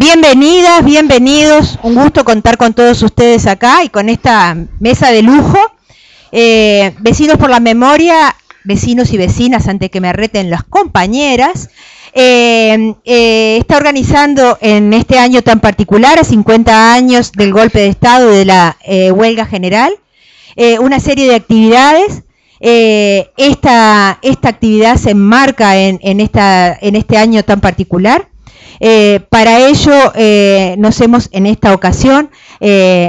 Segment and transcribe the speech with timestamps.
[0.00, 1.76] Bienvenidas, bienvenidos.
[1.82, 5.58] Un gusto contar con todos ustedes acá y con esta mesa de lujo.
[6.30, 11.70] Eh, vecinos por la memoria, vecinos y vecinas, ante que me reten las compañeras.
[12.14, 17.88] Eh, eh, está organizando en este año tan particular, a 50 años del golpe de
[17.88, 18.76] Estado y de la
[19.12, 19.92] huelga general,
[20.78, 22.22] una serie de actividades
[22.60, 28.28] esta, esta actividad se enmarca en, en, esta, en este año tan particular.
[28.80, 32.30] Eh, para ello eh, nos hemos en esta ocasión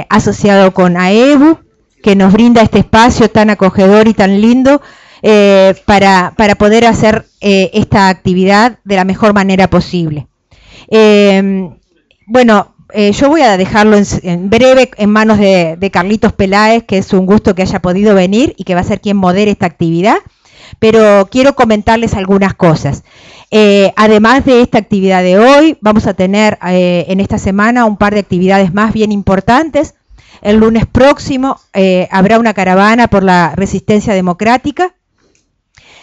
[0.08, 1.58] asociado con AEBU,
[2.02, 4.80] que nos brinda este espacio tan acogedor y tan lindo
[5.84, 10.28] para, poder hacer esta actividad de la mejor manera posible.
[12.26, 17.12] bueno, eh, yo voy a dejarlo en, breve en manos de, Carlitos Peláez, que es
[17.12, 20.16] un gusto que haya podido venir y que va a ser quien modere esta actividad,
[20.78, 23.04] pero quiero comentarles algunas cosas.
[23.50, 27.96] Eh, además de esta actividad de hoy, vamos a tener eh, en esta semana un
[27.96, 29.94] par de actividades más bien importantes.
[30.42, 31.60] El lunes próximo
[32.10, 34.94] habrá una caravana por la resistencia democrática.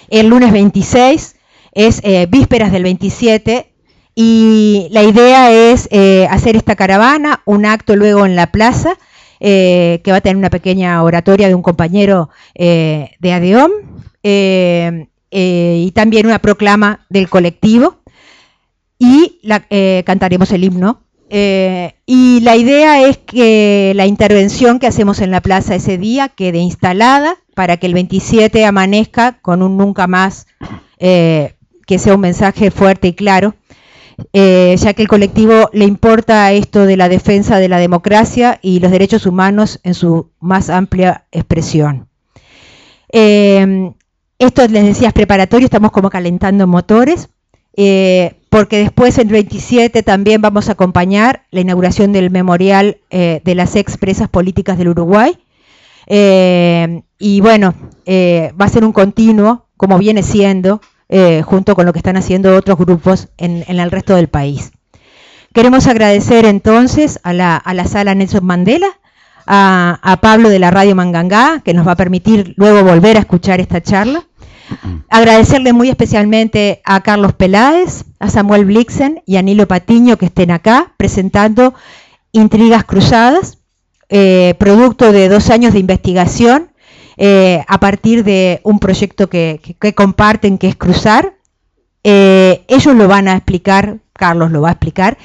[0.10, 1.36] El lunes 26
[1.72, 3.74] es vísperas del 27
[4.20, 8.98] y la idea es eh, hacer esta caravana, un acto luego en la plaza,
[9.40, 13.72] eh, que va a tener una pequeña oratoria de un compañero eh, de ADEOM,
[15.32, 18.00] y también una proclama del colectivo,
[19.00, 19.40] y
[20.06, 21.04] cantaremos el himno.
[21.30, 26.60] y la idea es que la intervención que hacemos en la plaza ese día quede
[26.60, 30.48] instalada para que el 27 amanezca con un nunca más,
[30.98, 33.56] que sea un mensaje fuerte y claro
[34.34, 38.80] eh, ya que el colectivo le importa esto de la defensa de la democracia y
[38.80, 42.08] los derechos humanos en su más amplia expresión.
[44.40, 47.30] Eh, esto les decía es preparatorio, estamos como calentando motores,
[47.76, 53.76] eh, porque después en 27 también vamos a acompañar la inauguración del memorial de las
[53.76, 55.38] expresas políticas del Uruguay.
[56.08, 57.74] y bueno,
[58.08, 62.54] va a ser un continuo, como viene siendo, eh, junto con lo que están haciendo
[62.54, 64.74] otros grupos en, el resto del país.
[65.54, 68.88] Queremos agradecer entonces a la, sala Nelson Mandela,
[69.46, 73.62] a, Pablo de la Radio Mangangá, que nos va a permitir luego volver a escuchar
[73.62, 74.27] esta charla.
[75.10, 80.52] Agradecerle muy especialmente a Carlos Peláez, a Samuel Blixen y a Nilo Patiño que estén
[80.52, 81.74] acá presentando
[82.32, 83.58] Intrigas Cruzadas,
[84.10, 86.72] eh, producto de dos años de investigación
[87.18, 89.60] eh, a partir de un proyecto que,
[89.96, 91.36] comparten, que es Cruzar.
[92.04, 95.18] Eh, ellos lo van a explicar, Carlos lo va a explicar,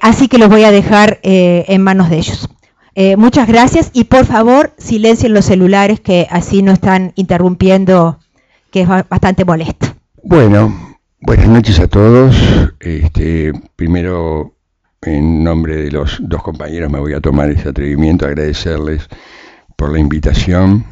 [0.00, 2.48] así que los voy a dejar en manos de ellos.
[3.16, 8.18] muchas gracias y por favor silencien los celulares que así no están interrumpiendo,
[8.74, 9.86] que es bastante molesto.
[10.24, 12.34] Bueno, buenas noches a todos.
[12.80, 14.56] Este, primero,
[15.00, 19.08] en nombre de los dos compañeros, me voy a tomar ese atrevimiento, agradecerles
[19.76, 20.84] por la invitación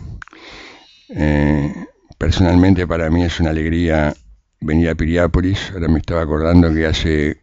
[1.09, 1.75] eh,
[2.19, 4.15] personalmente para mí es una alegría
[4.61, 5.73] venir a Piriápolis.
[5.75, 7.43] Ahora me estaba acordando que hace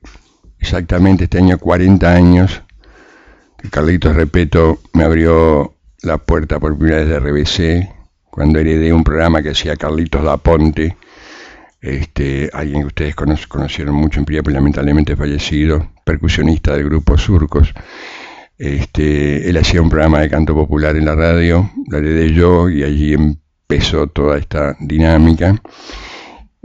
[0.57, 2.63] exactamente este año 40 años
[3.57, 7.98] que Carlitos Repeto me abrió la puerta por primera vez de RBC,
[8.29, 10.95] cuando heredé un programa que hacía Carlitos da Ponte,
[11.81, 13.15] este, alguien que ustedes
[13.47, 17.73] conocieron mucho en Piriápolis, lamentablemente fallecido, percusionista del grupo Surcos.
[18.57, 22.83] Este, él hacía un programa de canto popular en la radio, lo heredé yo y
[22.83, 25.55] allí empezó toda esta dinámica.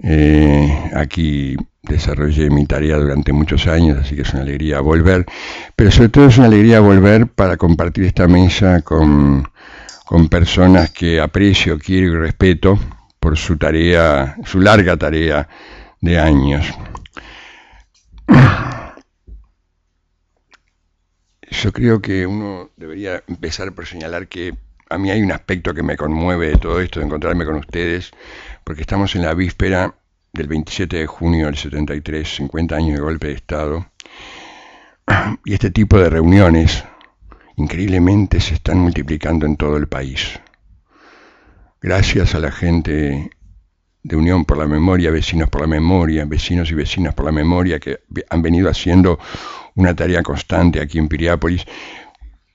[0.03, 5.25] Eh, aquí desarrollé mi tarea durante muchos años, así que es una alegría volver,
[5.77, 9.45] pero sobre todo es una alegría volver para compartir esta mesa con,
[10.05, 12.79] con personas que aprecio, quiero y respeto
[13.19, 15.49] por su tarea, su larga tarea
[16.01, 16.67] de años.
[21.51, 24.55] Yo creo que uno debería empezar por señalar que
[24.91, 28.11] a mí hay un aspecto que me conmueve de todo esto, de encontrarme con ustedes,
[28.65, 29.95] porque estamos en la víspera
[30.33, 33.87] del 27 de junio del 73, 50 años de golpe de Estado,
[35.45, 36.85] y este tipo de reuniones
[37.57, 40.41] increíblemente se están multiplicando en todo el país.
[41.81, 43.31] Gracias a la gente
[44.03, 47.81] de Unión por la Memoria, Vecinos por la Memoria, vecinos y vecinas por la memoria
[47.81, 49.19] que han venido haciendo
[49.75, 51.65] una tarea constante aquí en Piriápolis,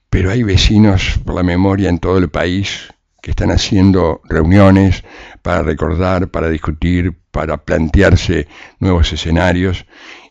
[0.10, 5.04] pero hay vecinos por la memoria en todo el país que están haciendo reuniones
[5.42, 8.48] para recordar, para discutir, para plantearse
[8.80, 9.86] nuevos escenarios,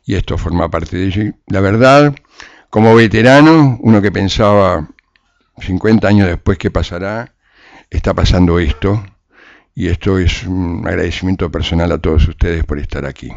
[0.04, 1.32] y esto forma parte de ello.
[1.48, 2.14] La verdad,
[2.70, 4.88] como veterano, uno que pensaba
[5.58, 7.34] 50 años después qué pasará,
[7.90, 9.04] está pasando esto,
[9.74, 13.30] y esto es un agradecimiento personal a todos ustedes por estar aquí.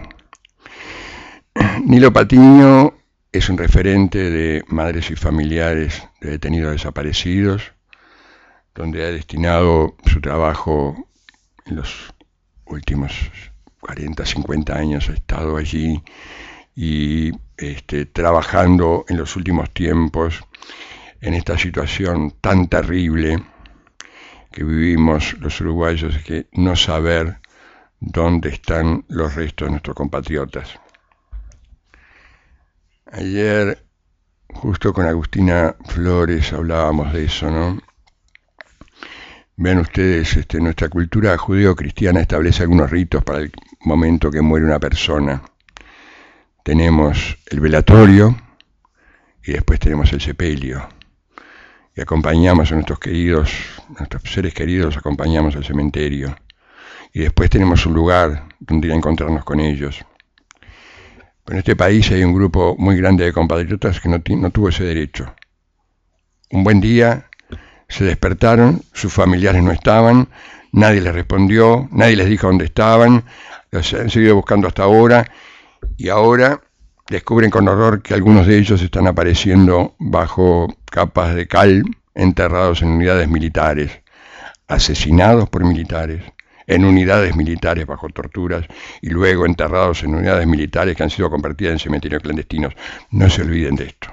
[1.85, 2.93] Nilo Patiño
[3.31, 7.73] es un referente de madres y familiares de detenidos desaparecidos,
[8.73, 11.07] donde ha destinado su trabajo
[11.65, 12.13] en los
[12.65, 13.13] últimos
[13.81, 16.01] 40, 50 años, ha estado allí
[16.75, 17.31] y
[17.61, 20.41] este, trabajando en los últimos tiempos
[21.21, 23.43] en esta situación tan terrible
[24.51, 27.39] que vivimos los uruguayos, que no saber
[27.99, 30.79] dónde están los restos de nuestros compatriotas.
[33.11, 33.85] Ayer,
[34.49, 37.79] justo con Agustina Flores, hablábamos de eso, ¿no?
[39.55, 44.79] Vean ustedes, este, nuestra cultura judeo-cristiana establece algunos ritos para el momento que muere una
[44.79, 45.43] persona.
[46.63, 48.37] Tenemos el velatorio
[49.43, 50.87] y después tenemos el sepelio.
[51.95, 53.51] Y acompañamos a nuestros queridos,
[53.97, 56.35] nuestros seres queridos, acompañamos al cementerio.
[57.13, 60.05] Y después tenemos un lugar donde ir a encontrarnos con ellos.
[61.47, 64.83] En este país hay un grupo muy grande de compatriotas que no, no tuvo ese
[64.83, 65.33] derecho.
[66.51, 67.27] Un buen día
[67.89, 70.29] se despertaron, sus familiares no estaban,
[70.71, 73.23] nadie les respondió, nadie les dijo dónde estaban,
[73.71, 75.29] los han seguido buscando hasta ahora
[75.97, 76.61] y ahora
[77.09, 81.83] descubren con horror que algunos de ellos están apareciendo bajo capas de cal,
[82.15, 84.01] enterrados en unidades militares,
[84.67, 86.23] asesinados por militares,
[86.67, 88.65] en unidades militares bajo torturas
[89.01, 92.73] y luego enterrados en unidades militares que han sido convertidas en cementerios clandestinos.
[93.09, 94.09] No se olviden de esto.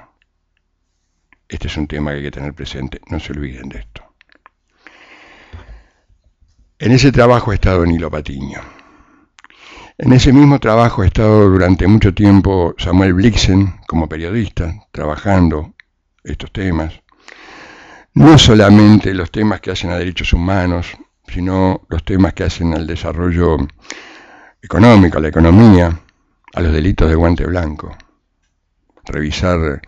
[1.47, 4.03] Este es un tema que hay que tener presente, no se olviden de esto.
[6.77, 8.78] En ese trabajo ha estado Nilo Patiño.
[10.01, 15.73] En ese mismo trabajo ha estado durante mucho tiempo Samuel Blixen como periodista, trabajando
[16.23, 17.01] estos temas.
[18.13, 20.87] No solamente los temas que hacen a derechos humanos,
[21.27, 23.57] sino los temas que hacen al desarrollo
[24.61, 25.99] económico, a la economía,
[26.53, 27.93] a los delitos de guante blanco.
[29.03, 29.81] Revisar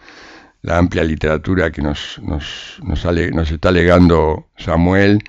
[0.61, 5.23] la amplia literatura que nos, nos, nos, está legando Samuel,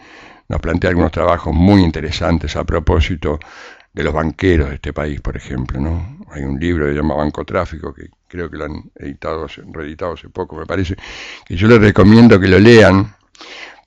[0.49, 3.39] nos plantea algunos trabajos muy interesantes a propósito
[3.93, 5.81] de los banqueros de este país, por ejemplo.
[5.81, 6.19] ¿no?
[6.31, 10.29] Hay un libro que se llama Bancotráfico, que creo que lo han editado, reeditado hace
[10.29, 10.97] poco, me parece,
[11.45, 13.15] que yo les recomiendo que lo lean,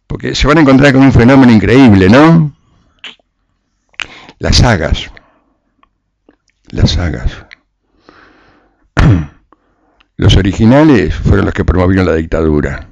[0.08, 2.56] porque se van a encontrar con un fenómeno increíble, ¿no?
[4.38, 5.12] Las sagas.
[6.70, 7.46] Las sagas.
[10.18, 12.88] Los originales fueron los que promovieron la dictadura.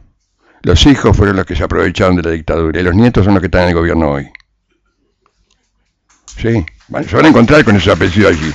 [0.61, 2.79] Los hijos fueron los que se aprovecharon de la dictadura.
[2.79, 4.29] Y los nietos son los que están en el gobierno hoy.
[6.37, 6.65] Sí,
[7.07, 8.53] se van a encontrar con esos apellidos allí.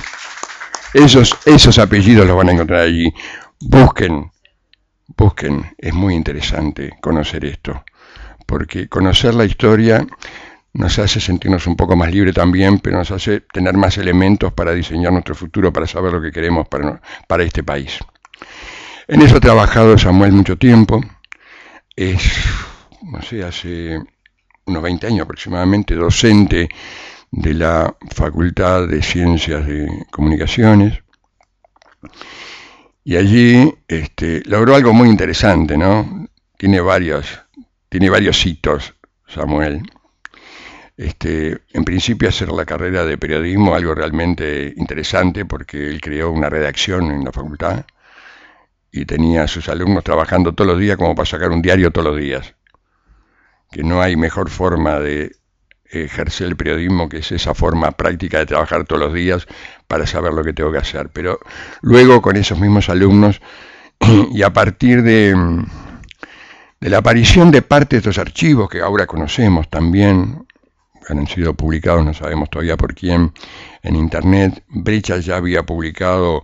[0.93, 3.11] Esos, esos apellidos los van a encontrar allí.
[3.59, 4.31] Busquen,
[5.15, 5.75] busquen.
[5.77, 7.83] Es muy interesante conocer esto
[8.49, 10.05] porque conocer la historia
[10.73, 14.71] nos hace sentirnos un poco más libres también, pero nos hace tener más elementos para
[14.71, 17.99] diseñar nuestro futuro, para saber lo que queremos para, para este país.
[19.07, 20.99] En eso ha trabajado Samuel mucho tiempo,
[21.95, 22.23] es,
[23.03, 23.99] no sé, hace
[24.65, 26.69] unos 20 años aproximadamente, docente
[27.31, 31.03] de la Facultad de Ciencias de Comunicaciones,
[33.03, 36.27] y allí este, logró algo muy interesante, ¿no?
[36.57, 37.41] Tiene varias
[37.89, 38.93] tiene varios hitos,
[39.27, 39.81] Samuel.
[40.95, 46.49] Este, en principio hacer la carrera de periodismo algo realmente interesante porque él creó una
[46.49, 47.85] redacción en la facultad
[48.91, 52.07] y tenía a sus alumnos trabajando todos los días como para sacar un diario todos
[52.09, 52.53] los días.
[53.71, 55.31] Que no hay mejor forma de
[55.89, 59.47] ejercer el periodismo que es esa forma práctica de trabajar todos los días
[59.87, 61.09] para saber lo que tengo que hacer.
[61.09, 61.39] Pero
[61.81, 63.41] luego con esos mismos alumnos
[64.31, 65.35] y a partir de
[66.81, 70.45] la aparición de parte de estos archivos que ahora conocemos también,
[71.09, 73.33] han sido publicados, no sabemos todavía por quién,
[73.81, 74.63] en Internet.
[74.67, 76.43] Brecha ya había publicado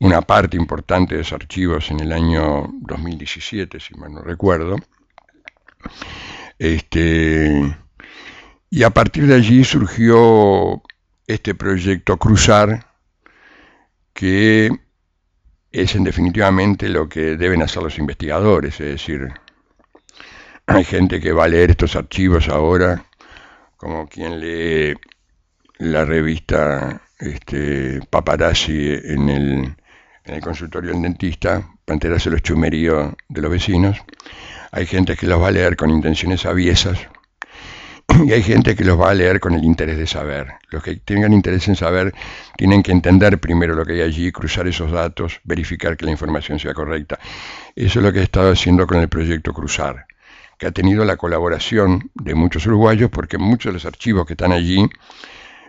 [0.00, 4.76] una parte importante de esos archivos en el año 2017, si mal no recuerdo.
[6.58, 7.76] Este,
[8.70, 10.82] y a partir de allí surgió
[11.26, 12.86] este proyecto Cruzar,
[14.12, 14.70] que
[15.72, 19.32] es en definitivamente lo que deben hacer los investigadores, es decir,
[20.66, 23.04] hay gente que va a leer estos archivos ahora,
[23.76, 24.94] como quien lee
[25.78, 33.50] la revista este, Paparazzi en el, consultorio del dentista, para enterarse los chumeríos de los
[33.50, 33.96] vecinos.
[34.72, 36.98] Hay gente que los va a leer con intenciones aviesas
[38.26, 40.54] y hay gente que los va a leer con el interés de saber.
[40.70, 42.14] Los que tengan interés en saber
[42.56, 46.58] tienen que entender primero lo que hay allí, cruzar esos datos, verificar que la información
[46.58, 47.18] sea correcta.
[47.74, 50.06] Eso es lo que he estado haciendo con el proyecto Cruzar
[50.58, 54.50] que ha tenido la colaboración de muchos uruguayos, porque muchos de los archivos que están
[54.50, 54.84] allí,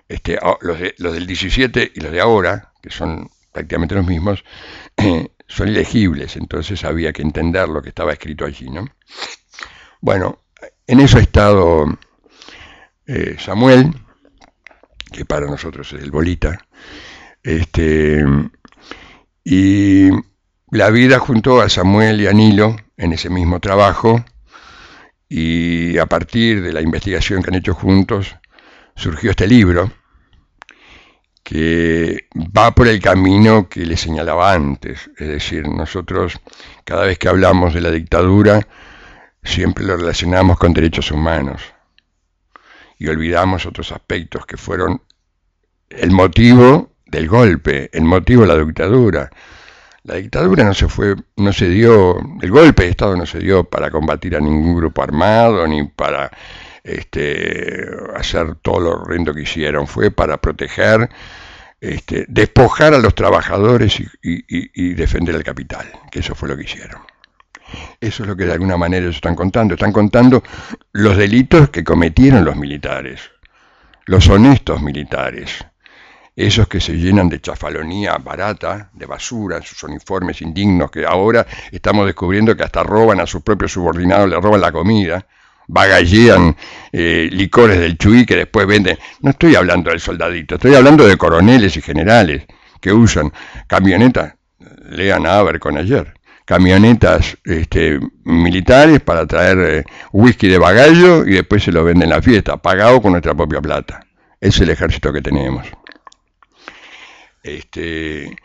[0.08, 4.44] este, ah, los, del 17 y los de ahora, que son prácticamente los mismos,
[5.48, 8.88] son ilegibles, entonces había que entender lo que estaba escrito allí, ¿no?
[10.01, 10.39] Bueno,
[10.88, 11.86] en eso ha estado
[13.12, 13.92] eh, Samuel,
[15.12, 16.60] que para nosotros es el bolita,
[17.42, 18.24] este,
[19.44, 20.10] y
[20.70, 24.24] la vida junto a Samuel y a Nilo en ese mismo trabajo,
[25.28, 28.36] y a partir de la investigación que han hecho juntos,
[28.96, 29.92] surgió este libro,
[31.42, 35.10] que va por el camino que le señalaba antes.
[35.18, 36.39] Es decir, nosotros
[36.84, 38.68] cada vez que hablamos de la dictadura,
[39.42, 41.60] siempre lo relacionamos con derechos humanos
[43.00, 45.01] y olvidamos otros aspectos que fueron
[45.89, 49.32] el motivo del golpe, el motivo de la dictadura.
[50.03, 53.63] La dictadura no se fue, no se dio, el golpe de Estado no se dio
[53.63, 56.29] para combatir a ningún grupo armado ni para
[56.84, 61.10] este, hacer todo lo horrendo que hicieron, fue para proteger,
[61.79, 67.01] este, despojar a los trabajadores y, defender el capital, que eso fue lo que hicieron.
[68.00, 69.74] Eso es lo que de alguna manera ellos están contando.
[69.74, 70.44] Están contando
[70.94, 73.22] los delitos que cometieron los militares,
[74.06, 75.66] los honestos militares,
[76.36, 81.46] esos que se llenan de chafalonía barata, de basura, en sus uniformes indignos, que ahora
[81.72, 85.26] estamos descubriendo que hasta roban a sus propios subordinados, le roban la comida,
[85.68, 86.56] bagallean
[86.92, 88.98] eh, licores del chuy que después venden.
[89.22, 92.46] No estoy hablando del soldadito, estoy hablando de coroneles y generales
[92.80, 93.32] que usan
[93.68, 94.36] camionetas,
[94.90, 96.14] lean a con ayer,
[96.50, 102.15] camionetas este, militares para traer eh, whisky de bagallo y después se lo venden en
[102.15, 104.03] la fiesta, pagado con nuestra propia plata.
[104.41, 105.68] Es el ejército que tenemos.
[107.44, 108.36] Este,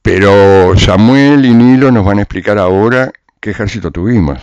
[0.00, 3.10] pero Samuel y Nilo nos van a explicar ahora
[3.40, 4.38] qué ejército tuvimos.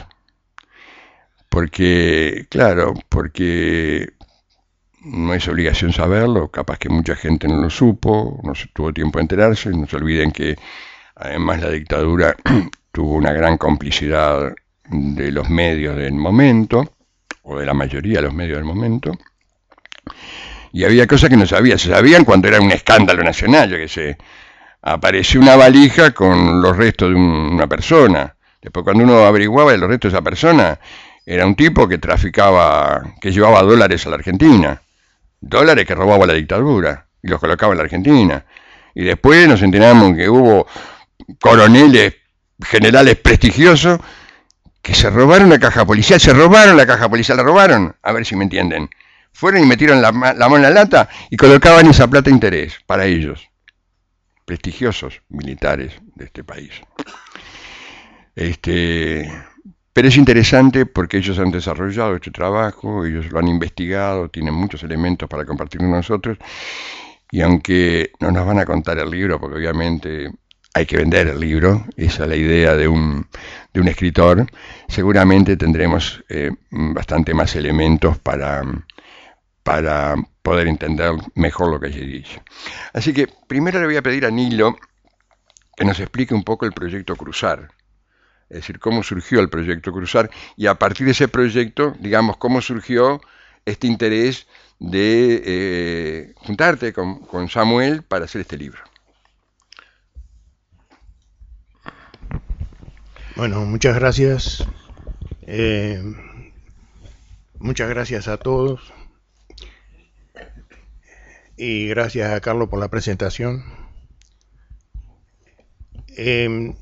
[1.48, 4.10] Porque, claro, porque
[5.06, 9.18] no es obligación saberlo, capaz que mucha gente no lo supo, no se tuvo tiempo
[9.20, 10.58] de enterarse, no se olviden que
[11.16, 12.36] además la dictadura
[12.92, 14.54] tuvo una gran complicidad
[14.90, 16.94] de los medios del momento,
[17.44, 19.12] o de la mayoría de los medios del momento,
[20.74, 23.88] y había cosas que no sabía, se sabían cuando era un escándalo nacional, yo que
[23.88, 24.18] sé,
[24.82, 30.12] apareció una valija con los restos de una persona, después cuando uno averiguaba los restos
[30.12, 30.80] de esa persona,
[31.26, 34.82] era un tipo que traficaba, que llevaba dólares a la Argentina,
[35.40, 38.46] dólares que robaba la dictadura y los colocaba en la Argentina.
[38.94, 40.68] Y después nos enteramos que hubo
[41.40, 42.16] coroneles,
[42.64, 44.00] generales prestigiosos,
[44.82, 48.26] que se robaron la caja policial, se robaron la caja policial, la robaron, a ver
[48.26, 48.90] si me entienden.
[49.34, 53.06] Fueron y metieron la, mano en la lata y colocaban esa plata de interés para
[53.06, 53.48] ellos,
[54.46, 56.72] prestigiosos militares de este país.
[58.36, 59.32] Este,
[59.94, 64.84] pero es interesante porque ellos han desarrollado este trabajo, ellos lo han investigado, tienen muchos
[64.84, 66.38] elementos para compartir con nosotros,
[67.30, 70.30] y aunque no nos van a contar el libro, porque obviamente
[70.74, 73.28] hay que vender el libro, esa es la idea de un,
[73.74, 74.48] de un escritor,
[74.88, 78.64] seguramente tendremos eh, bastante más elementos para,
[79.64, 82.42] para poder entender mejor lo que allí dice.
[82.94, 84.78] Así que primero le voy a pedir a Nilo
[85.76, 87.70] que nos explique un poco el proyecto Cruzar
[88.52, 92.62] es decir, cómo surgió el proyecto Cruzar y a partir de ese proyecto, digamos, cómo
[92.62, 93.22] surgió
[93.64, 94.46] este interés
[94.78, 98.82] de eh, juntarte con, Samuel para hacer este libro.
[103.36, 104.66] Bueno, muchas gracias.
[105.44, 106.04] Eh,
[107.60, 108.94] muchas gracias a todos.
[111.56, 113.64] Y gracias a Carlos por la presentación.
[116.18, 116.76] Eh,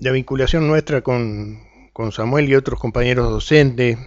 [0.00, 1.60] la vinculación nuestra con,
[2.12, 3.98] Samuel y otros compañeros docentes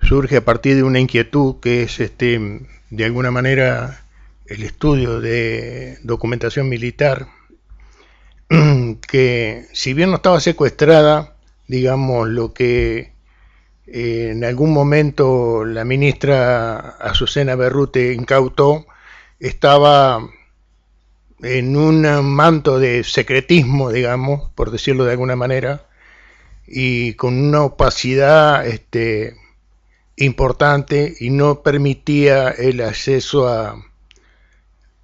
[0.00, 4.04] surge a partir de una inquietud que es este de alguna manera
[4.46, 7.26] el estudio de documentación militar
[9.08, 11.36] que si bien no estaba secuestrada
[11.66, 13.12] digamos lo que
[13.86, 18.86] eh, en algún momento la ministra Azucena Berrute incautó
[19.40, 20.28] estaba
[21.42, 25.86] en un manto de secretismo, digamos, por decirlo de alguna manera,
[26.66, 29.36] y con una opacidad este,
[30.16, 33.84] importante y no permitía el acceso a,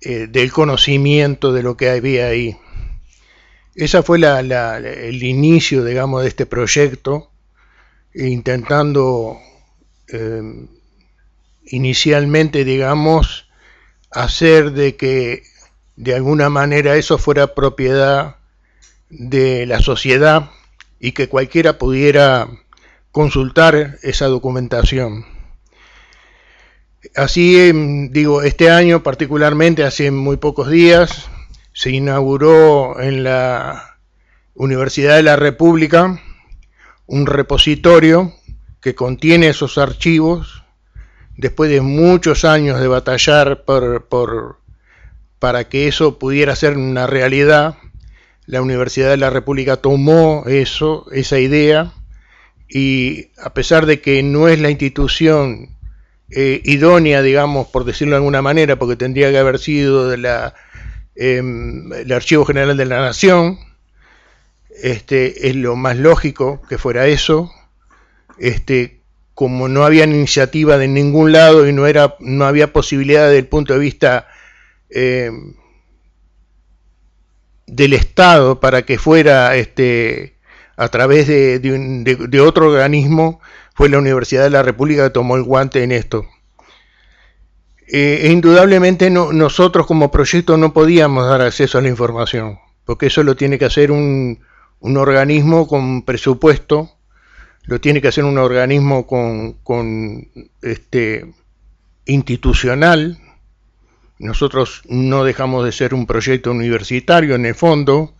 [0.01, 2.57] eh, del conocimiento de lo que había ahí.
[3.75, 7.31] Esa fue el inicio, digamos, de este proyecto,
[8.15, 9.39] intentando
[10.09, 10.67] eh,
[11.67, 13.49] inicialmente, digamos,
[14.11, 15.43] hacer de que
[15.97, 18.37] de alguna manera eso fuera propiedad
[19.09, 20.51] de la sociedad
[21.01, 22.49] y que cualquiera pudiera
[23.11, 25.27] consultar esa documentación.
[27.15, 31.29] Así, em, digo, este año particularmente, hace muy pocos días,
[31.75, 33.99] se inauguró en la
[34.55, 36.21] Universidad de la República
[37.07, 38.33] un repositorio
[38.81, 40.63] que contiene esos archivos
[41.37, 44.61] después de muchos años de batallar por, por,
[45.41, 47.77] para que eso pudiera ser una realidad,
[48.47, 51.93] la Universidad de la República tomó eso, esa idea,
[52.69, 55.71] y a pesar de que no es la institución
[56.31, 60.55] eh, idónea, digamos, por decirlo de alguna manera, porque tendría que haber sido de la,
[61.17, 63.59] em, el Archivo General de la Nación,
[64.83, 67.53] este, es lo más lógico que fuera eso,
[68.39, 69.01] este,
[69.35, 73.49] como no había iniciativa de ningún lado y no, era, no había posibilidad desde el
[73.49, 74.29] punto de vista
[74.91, 75.31] eh,
[77.67, 80.35] del Estado para que fuera este,
[80.77, 83.41] a través de, otro organismo,
[83.75, 86.27] fue la Universidad de la República que tomó el guante en esto.
[87.87, 93.37] Eh, indudablemente nosotros como proyecto no podíamos dar acceso a la información, porque eso lo
[93.37, 94.41] tiene que hacer un,
[94.81, 96.95] un organismo con presupuesto
[97.67, 100.29] lo tiene que hacer un organismo con, con
[100.63, 101.33] este,
[102.05, 103.19] institucional.
[104.19, 108.15] Nosotros no dejamos de ser un proyecto universitario en el fondo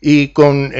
[0.00, 0.72] y con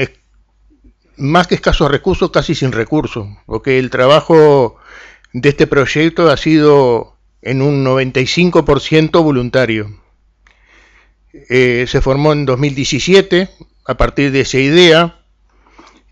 [1.17, 4.77] más que escasos recursos, casi sin recursos, porque el trabajo
[5.33, 9.99] de este proyecto ha sido en un 95% voluntario.
[11.31, 13.49] Eh, se formó en 2017
[13.85, 15.19] a partir de esa idea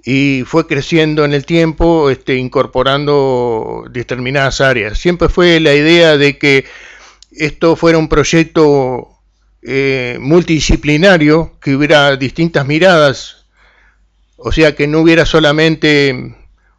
[0.04, 4.98] y fue creciendo en el tiempo, este, incorporando determinadas áreas.
[4.98, 6.66] Siempre fue la idea de que
[7.32, 9.10] esto fuera un proyecto
[9.62, 13.46] eh, multidisciplinario, que hubiera distintas miradas,
[14.38, 16.36] o sea, que no hubiera solamente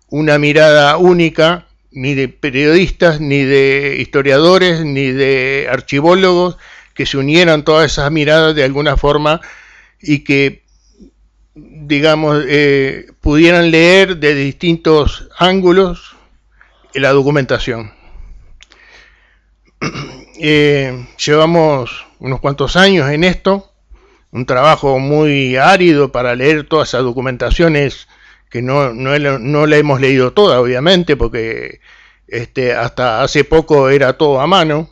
[0.09, 6.57] una mirada única, ni de periodistas, ni de historiadores, ni de archivólogos,
[6.95, 9.41] que se unieran todas esas miradas de alguna forma
[10.01, 10.63] y que
[11.61, 16.17] digamos, eh, pudieran leer de distintos ángulos
[16.95, 17.93] la documentación.
[20.41, 23.73] Eh, llevamos unos cuantos años en esto,
[24.31, 28.07] un trabajo muy árido para leer todas esas documentaciones
[28.51, 31.81] que no, no, no la hemos leído toda, obviamente, porque
[32.29, 34.89] este, hasta hace poco era todo a mano,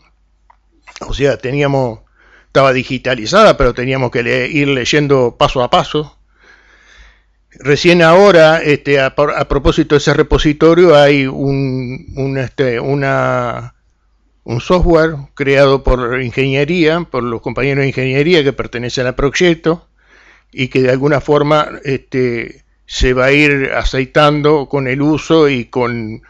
[1.00, 2.00] o sea, teníamos,
[2.46, 6.18] estaba digitalizada, pero teníamos que ir leyendo paso a paso.
[7.58, 13.74] Recién ahora, este, a, propósito de ese repositorio, hay un, este, una,
[14.44, 19.88] un software creado por ingeniería, por los compañeros de ingeniería que pertenecen al proyecto
[20.52, 25.66] y que de alguna forma este, se va a ir aceitando con el uso y
[25.66, 26.22] con,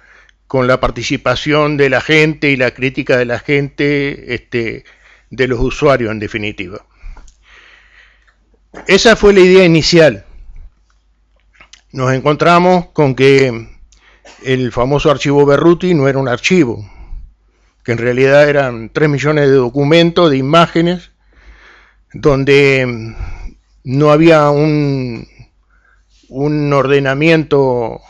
[0.47, 4.85] con, la participación de la gente y la crítica de la gente, este,
[5.31, 6.85] de los usuarios en definitiva.
[8.87, 10.27] Esa fue la idea inicial
[11.97, 13.69] nos encontramos con que
[14.45, 16.87] el famoso archivo Berruti no era un archivo,
[17.83, 21.13] que en realidad eran 3 millones de documentos, de imágenes,
[22.13, 23.15] donde
[23.85, 25.27] no había un,
[26.29, 28.01] un ordenamiento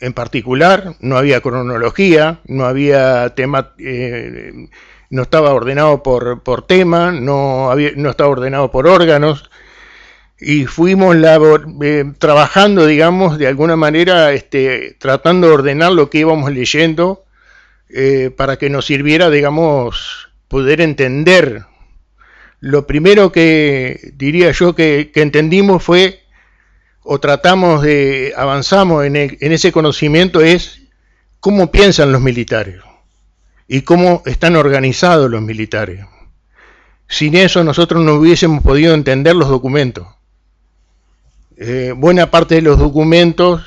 [0.00, 4.68] en particular, no había cronología, no había tema, eh,
[5.10, 9.50] no estaba ordenado por, por tema, no, no estaba ordenado por órganos,
[10.38, 16.52] y fuimos eh, trabajando, digamos, de alguna manera, este, tratando de ordenar lo que íbamos
[16.52, 17.24] leyendo
[17.88, 21.64] eh, para que nos sirviera, digamos, poder entender.
[22.60, 26.20] Lo primero que diría yo que, entendimos fue,
[27.06, 30.82] o tratamos de, avanzamos en, en ese conocimiento, es
[31.40, 32.80] cómo piensan los militares
[33.68, 36.04] y cómo están organizados los militares.
[37.08, 40.06] Sin eso nosotros no hubiésemos podido entender los documentos.
[41.56, 43.62] Eh, buena parte de los documentos,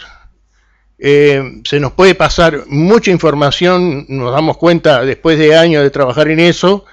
[0.97, 6.27] eh, se nos puede pasar mucha información, nos damos cuenta después de años de trabajar
[6.27, 6.85] en eso,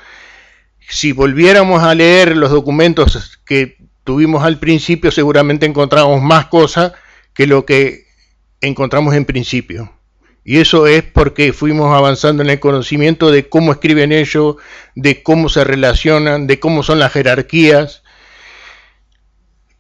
[0.88, 3.76] si volviéramos a leer los documentos que
[4.07, 6.92] tuvimos al principio, seguramente encontramos más cosas
[7.35, 8.07] que lo que
[8.62, 9.92] encontramos en principio.
[10.45, 14.57] Y eso es porque fuimos avanzando en el conocimiento de cómo escriben ellos,
[14.95, 18.03] de cómo se relacionan, de cómo son las jerarquías,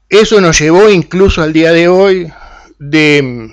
[0.08, 2.32] eso nos llevó incluso al día de hoy
[2.78, 3.50] de,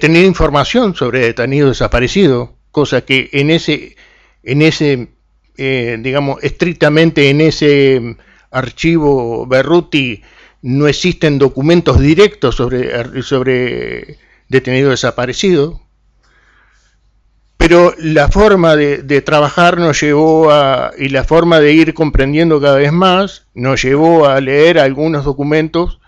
[0.00, 3.96] tener información sobre detenidos desaparecidos, cosa que en ese,
[4.42, 5.08] en ese
[5.56, 8.16] eh, digamos, estrictamente en ese
[8.50, 10.22] archivo Berruti
[10.62, 15.80] no existen documentos directos sobre, sobre detenidos desaparecidos,
[17.56, 22.76] pero la forma de, trabajar nos llevó a, y la forma de ir comprendiendo cada
[22.76, 26.00] vez más, nos llevó a leer algunos documentos,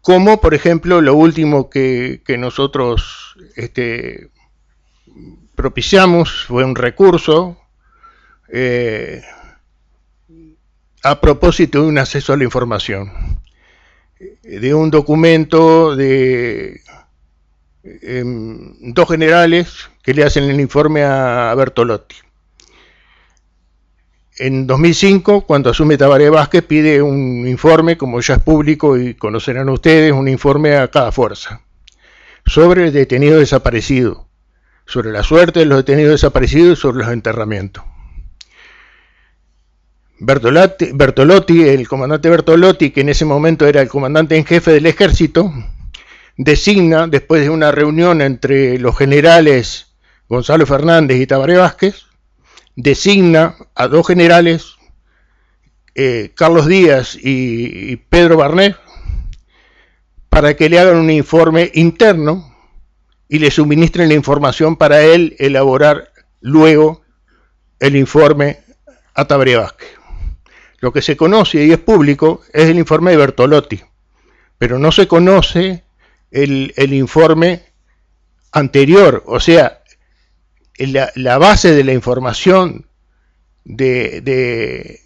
[0.00, 4.30] como por ejemplo lo último que, nosotros este,
[5.54, 7.58] propiciamos fue un recurso
[8.48, 9.22] eh,
[11.04, 13.12] a propósito de un acceso a la información,
[14.42, 16.80] de un documento de
[17.84, 22.16] em, dos generales que le hacen el informe a Bertolotti.
[24.38, 29.68] En 2005, cuando asume Tabaré Vázquez, pide un informe, como ya es público y conocerán
[29.68, 31.60] ustedes, un informe a cada fuerza,
[32.46, 34.26] sobre el detenido desaparecido,
[34.86, 37.84] sobre la suerte de los detenidos desaparecidos y sobre los enterramientos.
[40.18, 45.52] Bertolotti, el comandante Bertolotti, que en ese momento era el comandante en jefe del ejército,
[46.36, 49.94] designa, después de una reunión entre los generales
[50.28, 52.06] Gonzalo Fernández y Tabaré Vázquez,
[52.76, 54.76] designa a dos generales,
[55.94, 58.76] eh, Carlos Díaz y, Pedro Barnet,
[60.28, 62.52] para que le hagan un informe interno
[63.28, 67.02] y le suministren la información para él elaborar luego
[67.78, 68.58] el informe
[69.14, 70.03] a Tabaré Vázquez.
[70.84, 73.80] Lo que se conoce y es público es el informe de Bertolotti,
[74.58, 75.82] pero no se conoce
[76.30, 77.62] el, informe
[78.52, 79.80] anterior, o sea,
[80.76, 82.84] la, base de la información
[83.64, 85.00] de,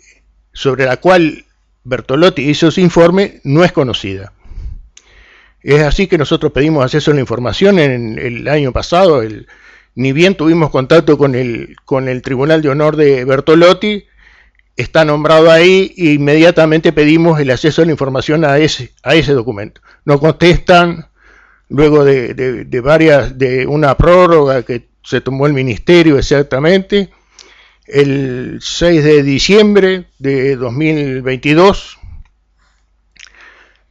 [0.52, 1.44] sobre la cual
[1.84, 4.32] Bertolotti hizo su informe no es conocida.
[5.62, 9.22] Es así que nosotros pedimos acceso a la información en el año pasado,
[9.94, 14.08] ni bien tuvimos contacto con el, con el Tribunal de Honor de Bertolotti,
[14.78, 19.32] está nombrado ahí e inmediatamente pedimos el acceso a la información a ese, a ese
[19.32, 19.80] documento.
[20.04, 21.08] Nos contestan
[21.68, 27.10] luego de, varias, de una prórroga que se tomó el ministerio exactamente,
[27.86, 31.98] el 6 de diciembre de 2022,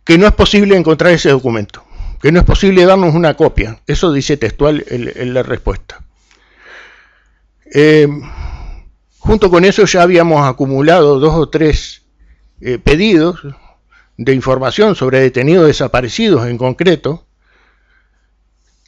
[0.06, 1.84] que no es posible encontrar ese documento,
[2.22, 3.78] que no es posible darnos una copia.
[3.88, 6.02] Eso dice textual en, la respuesta.
[7.74, 8.08] Eh,
[9.28, 12.04] Junto con eso ya habíamos acumulado dos o tres
[12.62, 13.42] eh, pedidos
[14.16, 17.28] de información sobre detenidos desaparecidos en concreto,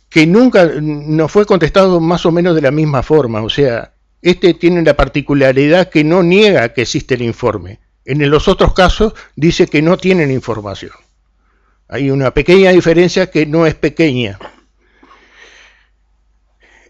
[0.08, 3.41] que nunca nos fue contestado más o menos de la misma forma.
[3.41, 7.82] O sea, este tiene la particularidad que no niega que existe el informe.
[8.06, 10.93] En los otros casos dice que no tienen información.
[11.89, 14.39] Hay una pequeña diferencia que no es pequeña.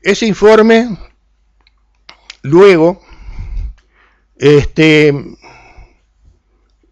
[0.04, 1.00] Ese informe
[2.44, 3.09] luego
[4.39, 5.13] este,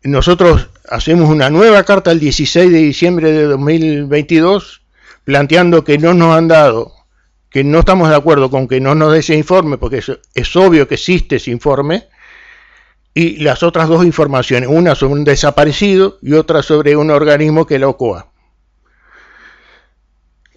[0.03, 4.81] nosotros hacemos una nueva carta el 16 de diciembre de 2022
[5.23, 6.93] planteando que no nos han dado,
[7.49, 10.01] que no estamos de acuerdo con que no nos dé ese informe, porque
[10.33, 12.07] es, obvio que existe ese informe,
[13.13, 17.79] y las otras dos informaciones, una sobre un desaparecido y otra sobre un organismo que
[17.79, 18.31] la OCOA.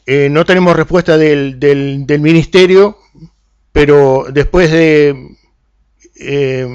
[0.07, 2.98] Eh, no tenemos respuesta del, del ministerio,
[3.72, 5.37] pero después de
[6.21, 6.67] eh,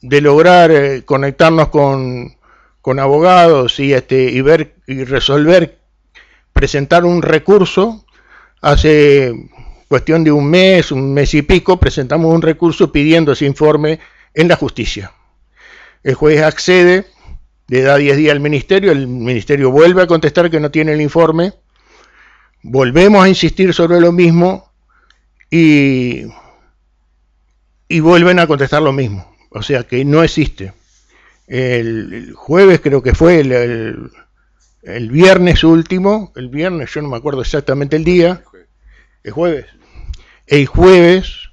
[0.00, 2.36] de lograr eh, conectarnos con,
[2.98, 5.78] abogados y, este, y ver y resolver,
[6.52, 8.04] presentar un recurso,
[8.60, 9.32] hace
[9.88, 14.00] cuestión de un mes, un mes y pico, presentamos un recurso pidiendo ese informe
[14.34, 15.12] en la justicia.
[16.02, 17.06] El juez accede,
[17.68, 21.00] le da 10 días al ministerio, el ministerio vuelve a contestar que no tiene el
[21.00, 21.52] informe,
[22.62, 24.72] volvemos a insistir sobre lo mismo
[25.50, 26.24] y
[27.92, 29.36] y vuelven a contestar lo mismo.
[29.50, 30.72] O sea que no existe.
[31.46, 34.10] El, jueves creo que fue el,
[34.82, 38.42] el, viernes último, el viernes, yo no me acuerdo exactamente el día,
[39.22, 39.66] el jueves.
[40.46, 41.50] El jueves,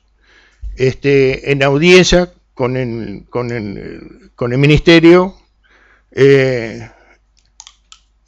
[0.78, 5.36] este, en audiencia con el, con el, con ministerio,
[6.12, 6.90] eh,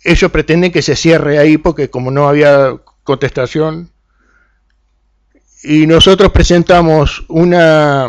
[0.03, 3.89] ellos pretenden que se cierre ahí porque como no había contestación,
[5.63, 8.07] y nosotros presentamos una,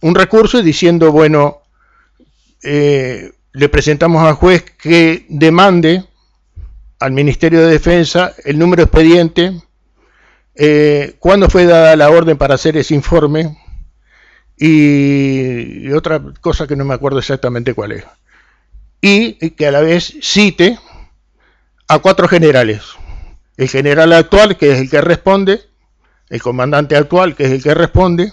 [0.00, 1.62] un recurso diciendo, bueno,
[2.62, 6.04] eh, le presentamos al juez que demande
[7.00, 9.52] al Ministerio de Defensa el número expediente,
[10.54, 13.56] eh, cuándo fue dada la orden para hacer ese informe
[14.56, 18.04] y, otra cosa que no me acuerdo exactamente cuál es.
[19.00, 20.78] Y que a la vez cite
[21.86, 22.82] a cuatro generales.
[23.56, 25.62] El general actual, que es el que responde,
[26.30, 28.32] el comandante actual, que es el que responde,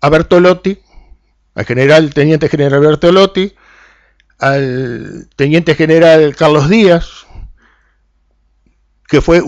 [0.00, 0.78] a Bertolotti,
[1.54, 3.54] al general, teniente general Bertolotti,
[4.38, 7.26] al teniente general Carlos Díaz,
[9.08, 9.42] que fue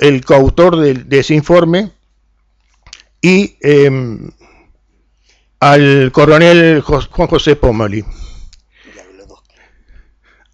[0.00, 1.92] el coautor de, ese informe,
[3.20, 4.30] y em,
[5.60, 8.04] al coronel Juan José Pomoli.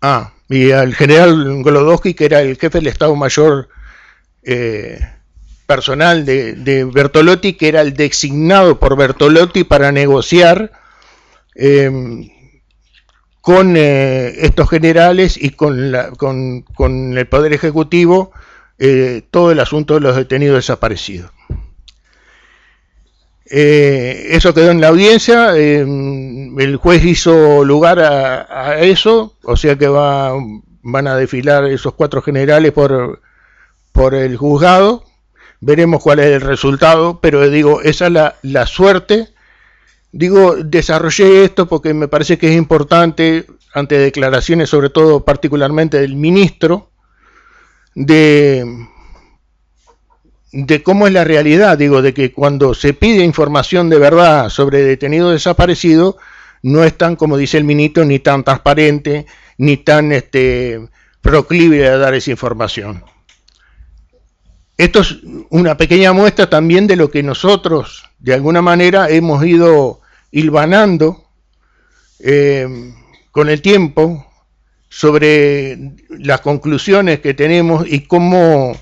[0.01, 3.69] Ah, y al general Golodowski, que era el jefe del Estado Mayor
[4.43, 5.01] eh,
[5.67, 10.73] personal de, Bertolotti, que era el designado por Bertolotti para negociar
[11.55, 12.29] em,
[13.41, 16.65] con eh, estos generales y con, la, con,
[17.17, 18.33] el Poder Ejecutivo
[18.79, 21.31] eh, todo el asunto de los detenidos desaparecidos.
[23.51, 29.89] Eh, eso quedó en la audiencia, el juez hizo lugar a, eso, o sea que
[29.89, 30.33] va,
[30.83, 33.21] van a desfilar esos cuatro generales por,
[33.93, 35.05] por el juzgado,
[35.61, 39.35] veremos cuál es el resultado, pero digo, esa es la, la suerte
[40.17, 46.15] Digo, desarrollé esto porque me parece que es importante, ante declaraciones, sobre todo particularmente del
[46.15, 46.93] ministro,
[47.97, 48.65] de,
[50.53, 51.77] de cómo es la realidad.
[51.77, 56.17] Digo, de que cuando se pide información de verdad sobre detenido desaparecido,
[56.63, 59.27] no es tan, como dice el ministro, ni tan transparente,
[59.59, 60.91] ni tan este,
[61.23, 63.03] proclive a dar esa información.
[64.77, 65.19] Esto es
[65.51, 70.01] una pequeña muestra también de lo que nosotros, de alguna manera, hemos ido
[70.33, 71.25] hilvanando
[72.19, 72.93] eh,
[73.31, 74.27] con el tiempo
[74.89, 78.77] sobre las conclusiones que tenemos y cómo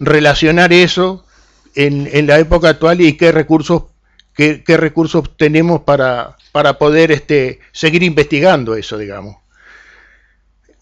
[0.00, 1.26] relacionar eso
[1.74, 3.84] en, la época actual y qué recursos,
[4.34, 9.36] qué, recursos tenemos para, para poder este, seguir investigando eso, digamos.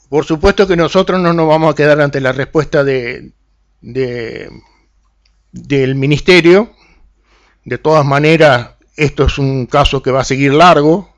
[0.09, 3.33] Por supuesto que nosotros no nos vamos a quedar ante la respuesta de,
[3.83, 4.51] del
[5.95, 6.73] ministerio.
[7.65, 11.13] De todas maneras, esto es un caso que va a seguir largo,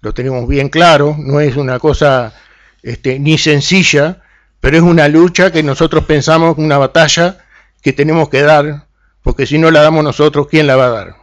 [0.00, 2.34] lo tenemos bien claro, no es una cosa
[2.82, 4.22] este, ni sencilla,
[4.60, 7.38] pero es una lucha que nosotros pensamos, una batalla
[7.82, 8.86] que tenemos que dar,
[9.22, 11.16] porque si no la damos nosotros, ¿quién la va a dar?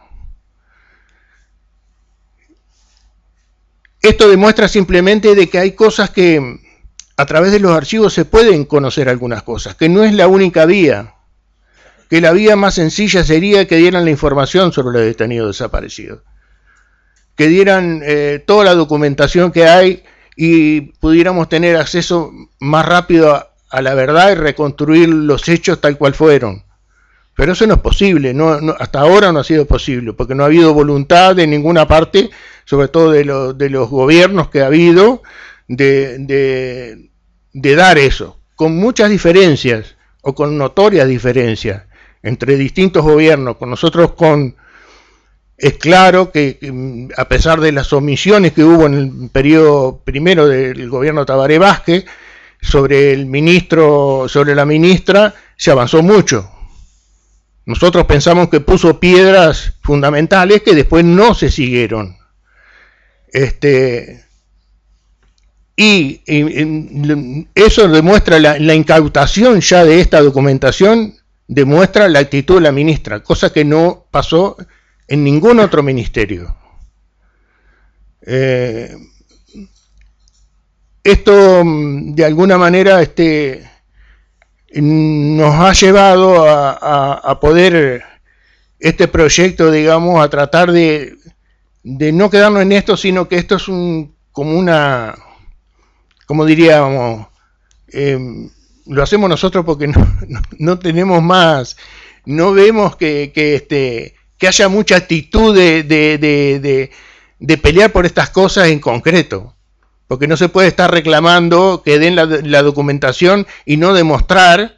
[4.00, 6.60] Esto demuestra simplemente de que hay cosas que
[7.22, 10.66] a través de los archivos se pueden conocer algunas cosas, que no es la única
[10.66, 11.14] vía
[12.10, 16.20] que la vía más sencilla sería que dieran la información sobre los detenidos desaparecidos,
[17.36, 20.02] que dieran eh, toda la documentación que hay
[20.36, 23.32] y pudiéramos tener acceso más rápido
[23.70, 26.64] a, la verdad y reconstruir los hechos tal cual fueron.
[27.34, 30.46] Pero eso no es posible, no, hasta ahora no ha sido posible, porque no ha
[30.46, 32.28] habido voluntad de ninguna parte,
[32.66, 35.22] sobre todo de, los gobiernos que ha habido,
[35.66, 37.11] de
[37.52, 41.82] dar eso, con muchas diferencias o con notorias diferencias
[42.22, 44.56] entre distintos gobiernos, con nosotros con...
[45.58, 46.58] Es claro que,
[47.16, 52.04] a pesar de las omisiones que hubo en el periodo primero del gobierno Tabaré Vázquez,
[52.60, 56.50] sobre el ministro, sobre la ministra, se avanzó mucho.
[57.64, 62.16] Nosotros pensamos que puso piedras fundamentales que después no se siguieron.
[63.28, 64.24] Este,
[65.76, 66.20] y,
[67.54, 71.14] eso demuestra la, la, incautación ya de esta documentación
[71.48, 74.56] demuestra la actitud de la ministra, cosa que no pasó
[75.08, 76.56] en ningún otro ministerio.
[78.24, 78.96] Eh,
[81.04, 83.68] esto de alguna manera este,
[84.74, 88.04] nos ha llevado a, poder
[88.78, 91.16] este proyecto, digamos, a tratar de,
[91.82, 95.14] no quedarnos en esto, sino que esto es un, como una,
[96.26, 97.26] como diríamos,
[97.92, 98.18] eh,
[98.86, 99.88] lo hacemos nosotros porque
[100.58, 101.76] no, tenemos más,
[102.24, 108.80] no vemos que, este, que haya mucha actitud de, de, pelear por estas cosas en
[108.80, 109.54] concreto.
[110.08, 114.76] Porque no se puede estar reclamando que den la, la, documentación y no demostrar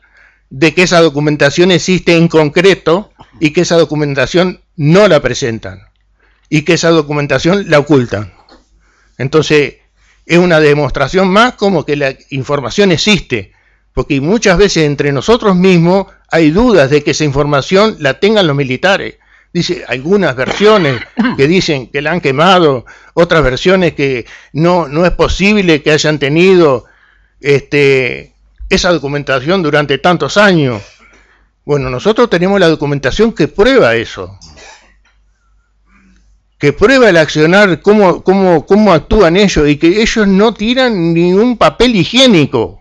[0.48, 5.80] de que esa documentación existe en concreto y que esa documentación no la presentan
[6.48, 8.32] y que esa documentación la ocultan.
[9.18, 9.76] Entonces,
[10.26, 13.52] es una demostración más como que la información existe,
[13.92, 18.56] porque muchas veces entre nosotros mismos hay dudas de que esa información la tengan los
[18.56, 19.16] militares.
[19.52, 21.00] Dice, algunas versiones
[21.36, 26.18] que dicen que la han quemado, otras versiones que no, no es posible que hayan
[26.18, 26.86] tenido
[27.40, 28.34] este,
[28.68, 30.82] esa documentación durante tantos años.
[31.64, 34.38] Bueno, nosotros tenemos la documentación que prueba eso,
[36.58, 41.32] que prueba el accionar, cómo, cómo, cómo actúan ellos y que ellos no tiran ni
[41.32, 42.80] un papel higiénico.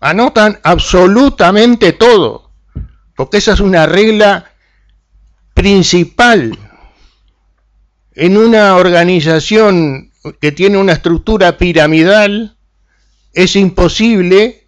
[0.00, 2.50] Anotan absolutamente todo,
[3.16, 4.52] porque esa es una regla
[5.54, 6.58] principal.
[8.14, 12.56] En una organización que tiene una estructura piramidal,
[13.32, 14.64] es imposible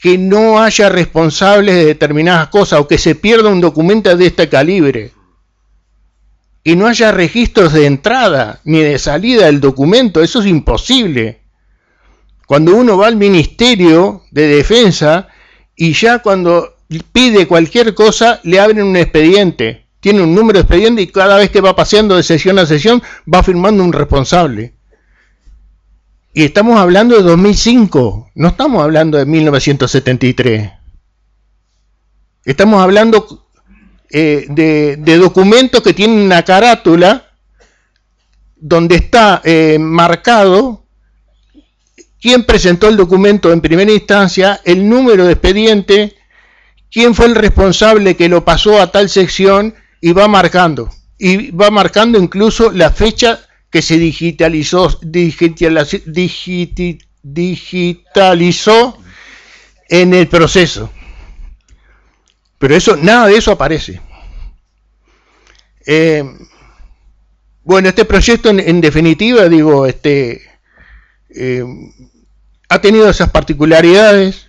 [0.00, 4.48] que no haya responsables de determinadas cosas o que se pierda un documento de este
[4.48, 5.12] calibre
[6.64, 11.42] y no haya registros de entrada ni de salida del documento, eso es imposible.
[12.46, 15.28] Cuando uno va al Ministerio de Defensa
[15.76, 16.76] y ya cuando
[17.12, 21.50] pide cualquier cosa le abren un expediente, tiene un número de expediente y cada vez
[21.50, 24.72] que va paseando de sesión a sesión va firmando un responsable.
[26.32, 30.70] Y estamos hablando de 2005, no estamos hablando de 1973.
[32.44, 33.43] Estamos hablando
[34.16, 37.32] eh, de, documentos que tienen una carátula
[38.54, 40.86] donde está eh, marcado
[42.20, 46.14] quién presentó el documento en primera instancia, el número de expediente,
[46.92, 50.90] quién fue el responsable que lo pasó a tal sección y va marcando.
[51.18, 54.96] Y va marcando incluso la fecha que se digitalizó,
[57.24, 58.98] digitalizó
[59.88, 60.92] en el proceso.
[62.64, 64.00] Pero eso, nada de eso aparece.
[65.84, 66.24] Eh,
[67.62, 70.40] bueno, este proyecto en, definitiva, digo, este,
[71.28, 71.62] eh,
[72.70, 74.46] ha tenido esas particularidades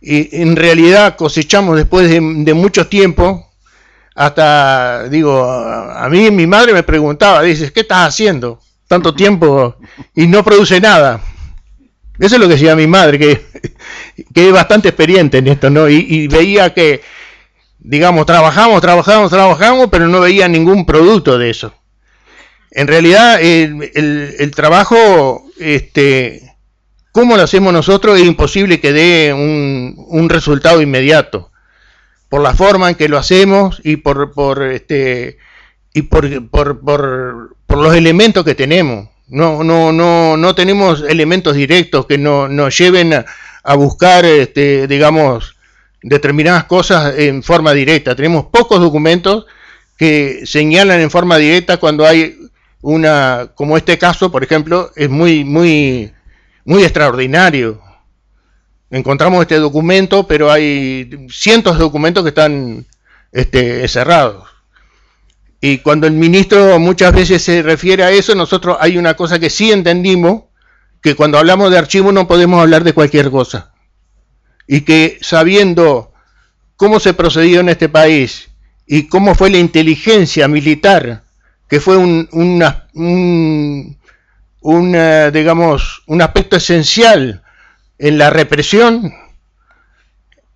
[0.00, 3.50] y en realidad cosechamos después de, mucho tiempo,
[4.14, 8.60] hasta, digo, a mí mi madre me preguntaba, dices, ¿qué estás haciendo?
[8.86, 9.74] tanto tiempo
[10.14, 11.20] y no produce nada.
[12.16, 13.44] Eso es lo que decía mi madre, que,
[14.34, 15.88] que es bastante experiente en esto, ¿no?
[15.88, 17.02] Y, veía que,
[17.78, 21.74] digamos, trabajamos, trabajamos, trabajamos, pero no veía ningún producto de eso.
[22.70, 26.54] En realidad, el, trabajo, este,
[27.12, 28.18] ¿cómo lo hacemos nosotros?
[28.18, 31.50] Es imposible que dé un, un, resultado inmediato.
[32.28, 35.38] Por la forma en que lo hacemos y por, por este,
[35.94, 39.08] y por, por, por, por los elementos que tenemos.
[39.28, 45.55] No, no, no, no tenemos elementos directos que no, nos lleven a, buscar, este, digamos,
[46.06, 48.14] determinadas cosas en forma directa.
[48.14, 49.46] Tenemos pocos documentos
[49.98, 52.38] que señalan en forma directa cuando hay
[52.80, 56.12] una, como este caso, por ejemplo, es muy, muy,
[56.64, 57.80] muy extraordinario.
[58.88, 62.86] Encontramos este documento, pero hay cientos de documentos que están
[63.32, 64.48] este, cerrados.
[65.60, 69.50] Y cuando el ministro muchas veces se refiere a eso, nosotros hay una cosa que
[69.50, 70.44] sí entendimos,
[71.02, 73.72] que cuando hablamos de archivo no podemos hablar de cualquier cosa.
[74.66, 76.12] Y que sabiendo
[76.76, 78.50] cómo se procedió en este país
[78.86, 81.24] y cómo fue la inteligencia militar,
[81.68, 82.28] que fue un,
[84.60, 84.92] un,
[85.32, 87.42] digamos, un aspecto esencial
[87.98, 89.12] en la represión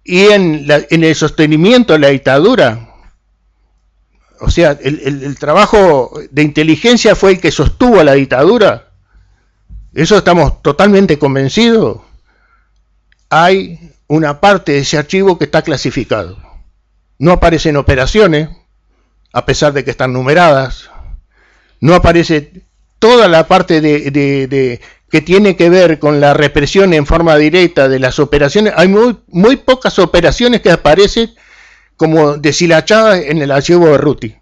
[0.05, 2.91] y en, en el sostenimiento de la dictadura,
[4.41, 8.89] o sea, el, trabajo de inteligencia fue el que sostuvo a la dictadura.
[9.93, 12.01] Eso estamos totalmente convencidos.
[13.29, 16.37] Hay una parte de ese archivo que está clasificado.
[17.21, 18.49] No aparecen operaciones,
[19.33, 20.91] a pesar de que están numeradas.
[21.81, 22.65] No aparece
[22.99, 28.01] toda la parte de, que tiene que ver con la represión en forma directa de
[28.01, 28.73] las operaciones.
[28.77, 31.33] Hay muy, muy pocas operaciones que aparecen
[31.97, 34.37] como deshilachada en el archivo de Ruti.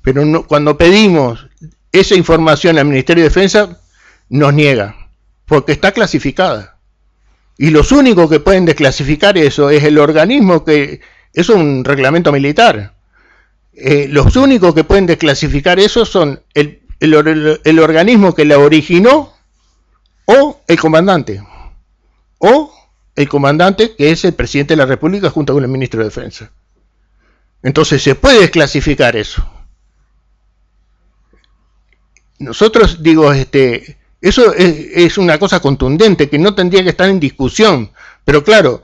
[0.00, 1.48] Pero cuando pedimos
[1.92, 3.78] esa información al Ministerio de Defensa,
[4.30, 4.96] nos niega,
[5.44, 6.71] porque está clasificada.
[7.58, 11.00] Y los únicos que pueden desclasificar eso es el organismo que
[11.32, 12.94] es un reglamento militar.
[13.74, 19.32] Eh, los únicos que pueden desclasificar eso son el, el organismo que la originó
[20.26, 21.42] o el comandante.
[22.38, 22.72] O
[23.14, 26.50] el comandante que es el presidente de la República junto con el ministro de Defensa.
[27.62, 29.46] Entonces se puede desclasificar eso.
[32.38, 37.90] Nosotros, digo, este, eso es, una cosa contundente que no tendría que estar en discusión.
[38.24, 38.82] Pero claro,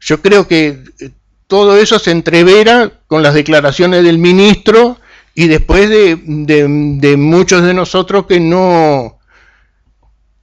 [0.00, 1.10] yo creo que eh,
[1.46, 4.98] todo eso se entrevera con las declaraciones del ministro
[5.34, 9.18] y después de, de, muchos de nosotros que no,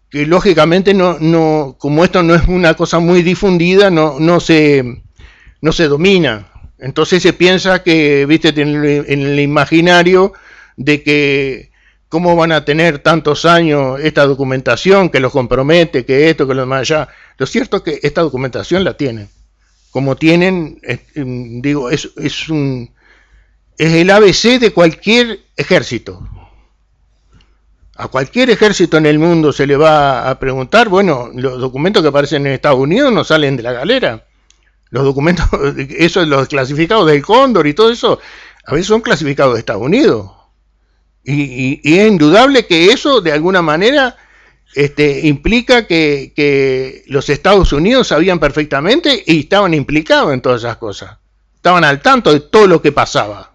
[0.10, 5.04] que lógicamente no, no, como esto no es una cosa muy difundida, no, no se,
[5.62, 6.47] no se domina.
[6.80, 10.34] Entonces se piensa que, viste, en el, imaginario
[10.76, 11.72] de que
[12.10, 16.62] cómo van a tener tantos años esta documentación que los compromete, que esto, que lo
[16.62, 17.10] demás allá.
[17.38, 19.30] Lo cierto es que esta documentación la tienen.
[19.91, 20.80] Como tienen,
[21.16, 22.91] mm, digo, es, es, un,
[23.78, 26.28] es el ABC de cualquier ejército.
[27.95, 32.10] A cualquier ejército en el mundo se le va a preguntar, bueno, los documentos que
[32.10, 34.24] aparecen en Estados Unidos no salen de la galera
[34.89, 35.45] los documentos,
[35.78, 38.20] eso, los clasificados del Cóndor y todo eso,
[38.66, 40.32] a veces son clasificados de Estados Unidos.
[41.30, 44.15] Y, es indudable que eso, de alguna manera,
[44.73, 51.17] este, implica que, los Estados Unidos sabían perfectamente y estaban implicados en todas esas cosas.
[51.55, 53.51] Estaban al tanto de todo lo que pasaba.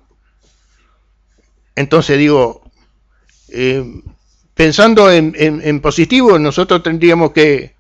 [1.74, 2.70] Entonces digo,
[3.48, 3.82] eh,
[4.52, 7.74] pensando en, en, positivo, nosotros tendríamos que,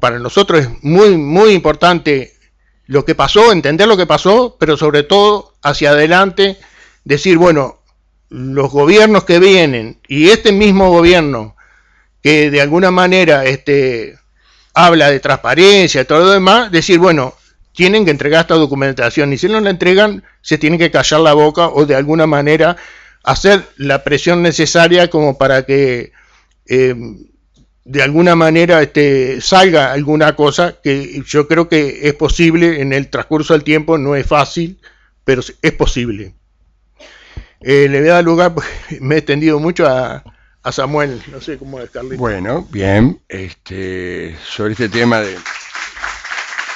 [0.00, 2.32] para nosotros es muy, muy importante
[2.86, 6.58] lo que pasó, entender lo que pasó, pero sobre todo hacia adelante,
[7.04, 7.83] decir, bueno,
[8.28, 11.56] los gobiernos que vienen y este mismo gobierno
[12.22, 14.18] que de alguna manera este,
[14.72, 17.34] habla de transparencia y todo lo demás, decir, bueno,
[17.72, 21.34] tienen que entregar esta documentación y si no la entregan, se tienen que callar la
[21.34, 22.76] boca o de alguna manera
[23.24, 26.12] hacer la presión necesaria como para que
[26.66, 26.94] eh,
[27.84, 33.10] de alguna manera este, salga alguna cosa que yo creo que es posible en el
[33.10, 34.78] transcurso del tiempo, no es fácil,
[35.24, 36.34] pero es posible.
[37.66, 38.52] Eh, le voy a dar lugar,
[39.00, 40.22] me he extendido mucho a,
[40.70, 42.18] Samuel, no sé cómo es, Carlito.
[42.18, 45.34] Bueno, bien, este, sobre este tema de...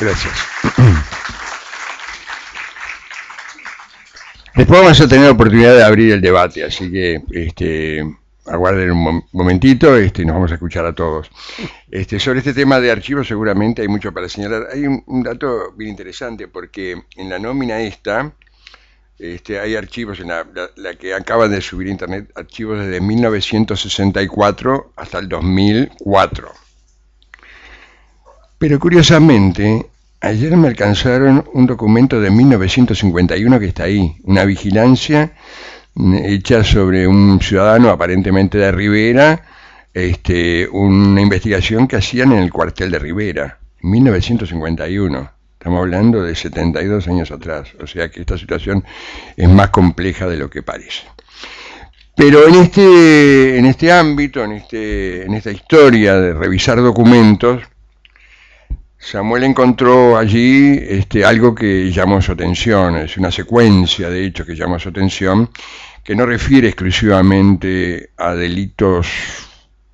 [0.00, 0.34] Gracias.
[4.54, 8.02] Después vamos a tener la oportunidad de abrir el debate, así que este,
[8.46, 11.30] aguarden un momentito este, nos vamos a escuchar a todos.
[11.90, 14.68] Este, sobre este tema de archivos seguramente hay mucho para señalar.
[14.72, 18.32] Hay un, un dato bien interesante porque en la nómina esta
[19.18, 25.28] este, hay archivos, en la, que acaban de subir internet, archivos desde 1964 hasta el
[25.28, 26.52] 2004.
[28.58, 29.86] Pero curiosamente,
[30.20, 35.32] ayer me alcanzaron un documento de 1951 que está ahí, una vigilancia
[35.94, 39.42] mm, hecha sobre un ciudadano aparentemente de Rivera,
[39.92, 45.37] este, una investigación que hacían en el cuartel de Rivera, 1951.
[45.58, 48.84] Estamos hablando de 72 años atrás, o sea que esta situación
[49.36, 51.02] es más compleja de lo que parece.
[52.14, 57.60] Pero en este, en este ámbito, en, este, en esta historia de revisar documentos,
[58.96, 64.54] Samuel encontró allí este, algo que llamó su atención, es una secuencia de hechos que
[64.54, 65.50] llamó su atención,
[66.04, 69.47] que no refiere exclusivamente a delitos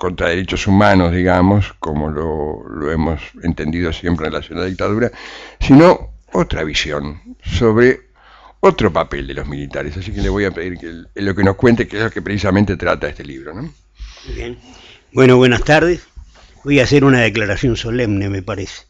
[0.05, 5.11] contra derechos humanos, digamos, como lo, hemos entendido siempre en relación a la dictadura,
[5.59, 8.01] sino otra visión sobre
[8.61, 9.97] otro papel de los militares.
[9.97, 12.21] Así que le voy a pedir que lo que nos cuente, que es lo que
[12.21, 13.55] precisamente trata este libro.
[13.55, 13.73] ¿no?
[14.37, 14.59] Bien.
[15.11, 16.03] Bueno, buenas tardes.
[16.65, 18.83] Voy a hacer una declaración solemne, me parece.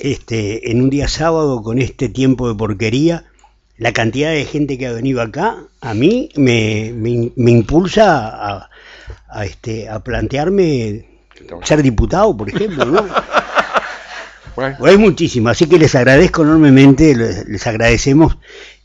[0.00, 3.26] Este, en un día sábado, con este tiempo de porquería,
[3.76, 8.70] la cantidad de gente que ha venido acá, a mí me, me impulsa a,
[9.28, 11.04] a, este, a plantearme
[11.62, 13.06] ser diputado, por ejemplo, ¿no?
[14.56, 14.76] bueno.
[14.84, 18.38] Hay así que les agradezco enormemente, les, agradecemos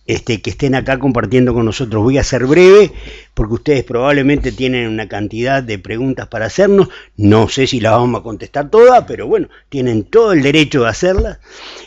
[0.05, 2.03] este, que estén acá compartiendo con nosotros.
[2.03, 2.91] Voy a ser breve
[3.33, 6.89] porque ustedes probablemente tienen una cantidad de preguntas para hacernos.
[7.17, 10.89] No sé si las vamos a contestar todas, pero bueno, tienen todo el derecho de
[10.89, 11.39] hacerlas.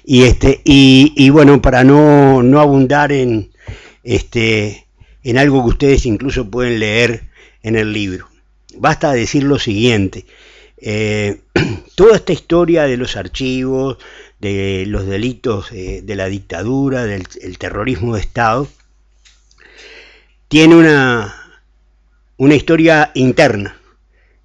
[0.05, 3.51] Y, este, y, y bueno, para no, no abundar en,
[4.03, 4.87] este,
[5.22, 7.24] en algo que ustedes incluso pueden leer
[7.66, 8.28] en el libro
[8.78, 10.26] basta decir lo siguiente,
[10.78, 11.40] eh,
[11.94, 13.98] toda esta historia de los archivos,
[14.38, 17.26] de los delitos de, la dictadura, del
[17.58, 18.68] terrorismo de Estado,
[20.48, 21.62] tiene una,
[22.36, 23.78] una historia interna,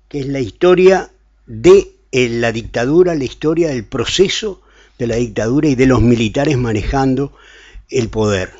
[0.07, 1.11] que es la historia
[1.45, 4.61] de eh, la dictadura, la historia del proceso
[4.97, 7.33] de la dictadura y de los militares manejando
[7.89, 8.51] el poder.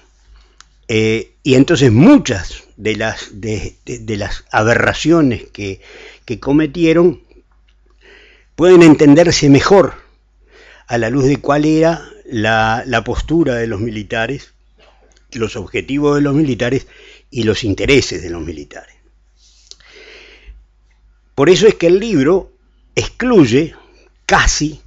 [0.88, 3.76] Eh, y entonces muchas de las, de,
[4.18, 5.82] las aberraciones que,
[6.40, 7.22] cometieron
[8.56, 9.96] pueden entenderse mejor
[10.88, 14.54] a la luz de cuál era la, la, postura de los militares,
[15.34, 16.88] los objetivos de los militares
[17.30, 18.96] y los intereses de los militares.
[21.36, 22.54] Por eso es que el libro
[22.96, 23.74] excluye
[24.26, 24.82] casi,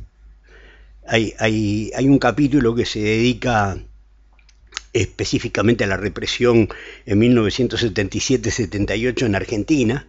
[1.07, 3.77] hay, hay, hay un capítulo que se dedica
[4.95, 6.71] específicamente a la represión
[7.05, 10.07] en 1977-78 en Argentina,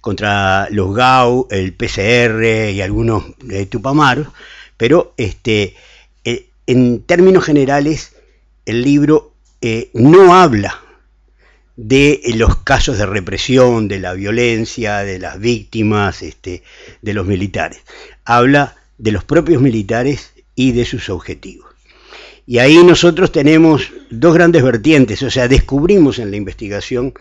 [0.00, 4.30] contra los GAU, el PCR y algunos de Tupamar,
[4.76, 5.74] pero este,
[6.24, 8.12] eh, en términos generales
[8.64, 10.82] el libro eh, no habla
[11.76, 16.62] de los casos de represión, de la violencia, de las víctimas, este,
[17.02, 17.80] de los militares.
[18.24, 21.67] Habla de los propios militares y de sus objetivos.
[22.50, 27.12] Y ahí nosotros tenemos dos grandes vertientes, o sea, descubrimos en la investigación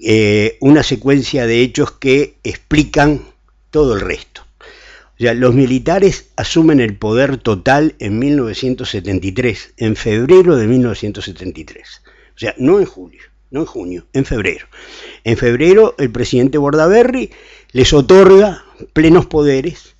[0.00, 3.20] eh, una secuencia de hechos que explican
[3.68, 4.46] todo el resto.
[4.58, 12.02] O sea, los militares asumen el poder total en 1973, en febrero de 1973.
[12.34, 14.68] O sea, no en julio, no en junio, en febrero.
[15.24, 17.30] En febrero el presidente Bordaberry
[17.72, 19.96] les otorga plenos poderes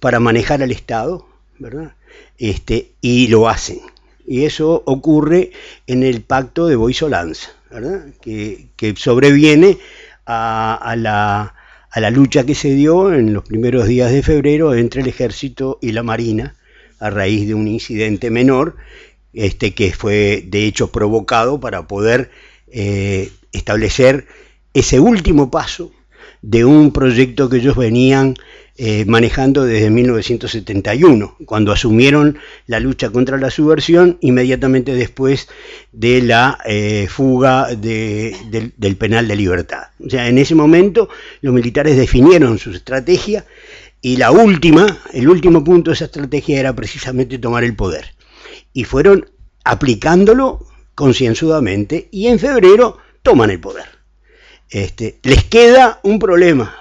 [0.00, 1.28] para manejar al Estado,
[1.58, 1.96] ¿verdad?
[2.38, 3.80] Este, y lo hacen.
[4.26, 5.50] Y eso ocurre
[5.86, 8.06] en el pacto de Boisolanza, ¿verdad?
[8.20, 9.78] Que, sobreviene
[10.26, 11.54] a, la,
[11.90, 15.78] a la lucha que se dio en los primeros días de febrero entre el ejército
[15.82, 16.56] y la marina
[17.00, 18.76] a raíz de un incidente menor
[19.32, 22.30] este, que fue de hecho provocado para poder
[22.68, 24.26] eh, establecer
[24.74, 25.92] ese último paso
[26.42, 28.34] de un proyecto que ellos venían
[28.82, 35.48] eh, manejando desde 1971, cuando asumieron la lucha contra la subversión inmediatamente después
[35.92, 39.88] de la eh, fuga del penal de libertad.
[40.02, 41.10] O sea, en ese momento
[41.42, 43.44] los militares definieron su estrategia
[44.00, 48.14] y la última, el último punto de esa estrategia era precisamente tomar el poder.
[48.72, 49.28] Y fueron
[49.62, 54.00] aplicándolo concienzudamente y en febrero toman el poder.
[54.70, 56.79] Este, les queda un problema,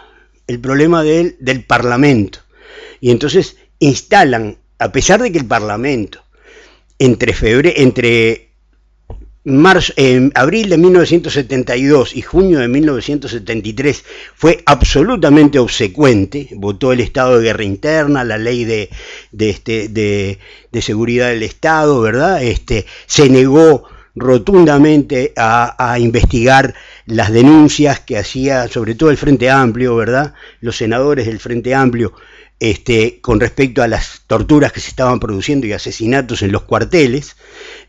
[0.50, 2.40] el problema del, del Parlamento.
[3.00, 6.24] Y entonces instalan, a pesar de que el Parlamento
[6.98, 8.50] entre, febrero, entre
[9.44, 17.38] marzo, en abril de 1972 y junio de 1973 fue absolutamente obsecuente, votó el estado
[17.38, 18.90] de guerra interna, la ley de,
[19.32, 20.40] de, este, de,
[20.72, 22.42] de seguridad del Estado, ¿verdad?
[22.42, 23.86] Este, se negó
[24.16, 26.74] rotundamente a, investigar
[27.06, 30.34] las denuncias que hacía sobre todo el Frente Amplio, ¿verdad?
[30.62, 32.14] Los senadores del Frente Amplio
[32.60, 37.38] este, con respecto a las torturas que se estaban produciendo y asesinatos en los cuarteles,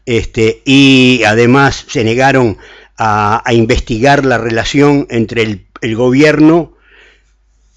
[0.06, 2.56] este, y además se negaron
[2.96, 5.42] a, investigar la relación entre
[5.80, 6.74] el, gobierno,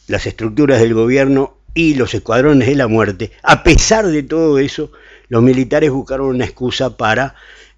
[0.08, 3.32] las estructuras del gobierno y los escuadrones de la muerte.
[3.42, 4.92] A pesar de todo eso,
[5.30, 7.36] los militares buscaron una excusa para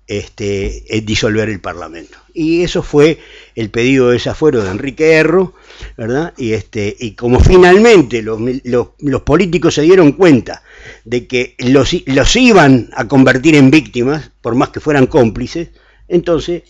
[0.08, 2.18] este, eh, disolver el Parlamento.
[2.34, 3.20] Y eso fue
[3.56, 5.53] el pedido de desafuero de Enrique Erro,
[5.97, 6.34] ¿verdad?
[6.38, 10.64] Y, este, y como finalmente los, los, políticos se dieron cuenta
[11.06, 15.70] de que los, los, iban a convertir en víctimas, por más que fueran cómplices,
[16.08, 16.64] entonces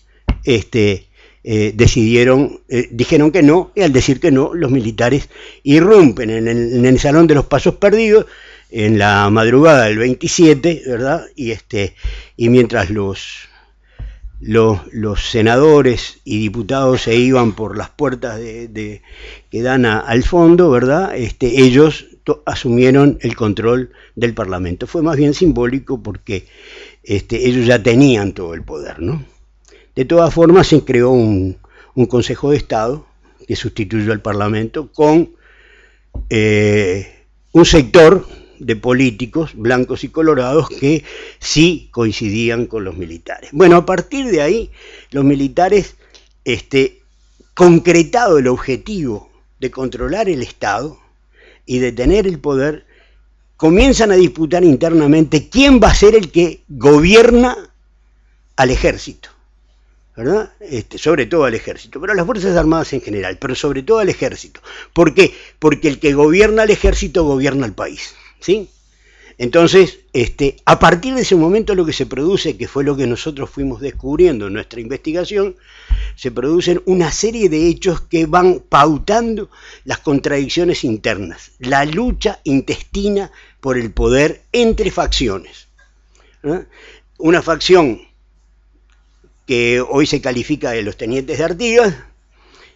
[0.44, 1.08] este,
[1.44, 5.30] eh, decidieron, eh, dijeron que no, y al decir que no, los militares
[5.64, 8.28] irrumpen en el, en el Salón de los Pasos Perdidos,
[8.72, 11.26] en la madrugada del 27, ¿verdad?
[11.36, 11.95] Y, este,
[12.36, 13.47] y mientras los,
[14.39, 19.01] los, senadores y diputados se iban por las puertas de,
[19.49, 21.16] que dan al fondo, ¿verdad?
[21.16, 22.07] Este, ellos
[22.45, 24.88] asumieron el control del Parlamento.
[24.88, 26.47] Fue más bien simbólico porque
[27.03, 29.24] este, ellos ya tenían todo el poder, ¿no?
[29.95, 31.57] De todas formas, se creó un,
[31.93, 33.07] un Consejo de Estado
[33.47, 35.36] que sustituyó al Parlamento con
[36.30, 38.28] eh, un sector
[38.60, 41.03] de políticos blancos y colorados que
[41.39, 43.49] sí coincidían con los militares.
[43.53, 44.72] Bueno, a partir de ahí,
[45.12, 45.95] los militares,
[46.43, 47.01] este,
[47.53, 49.30] concretado el objetivo
[49.60, 50.99] de controlar el Estado
[51.66, 52.86] y de tener el poder,
[53.58, 57.58] comienzan a disputar internamente quién va a ser el que gobierna
[58.56, 59.30] al ejército.
[60.16, 60.53] ¿verdad?
[60.62, 63.99] Este, sobre todo al ejército, pero a las Fuerzas Armadas en general, pero sobre todo
[63.99, 64.62] al ejército.
[64.93, 65.34] ¿Por qué?
[65.60, 68.16] Porque el que gobierna al ejército gobierna al país.
[68.40, 68.70] ¿Sí?
[69.38, 73.06] Entonces, este, a partir de ese momento lo que se produce, que fue lo que
[73.06, 75.58] nosotros fuimos descubriendo en nuestra investigación,
[76.16, 79.50] se producen una serie de hechos que van pautando
[79.84, 85.68] las contradicciones internas, la lucha intestina por el poder entre facciones.
[87.18, 88.02] Una facción
[89.46, 91.96] que hoy se califica de los tenientes de Artigas,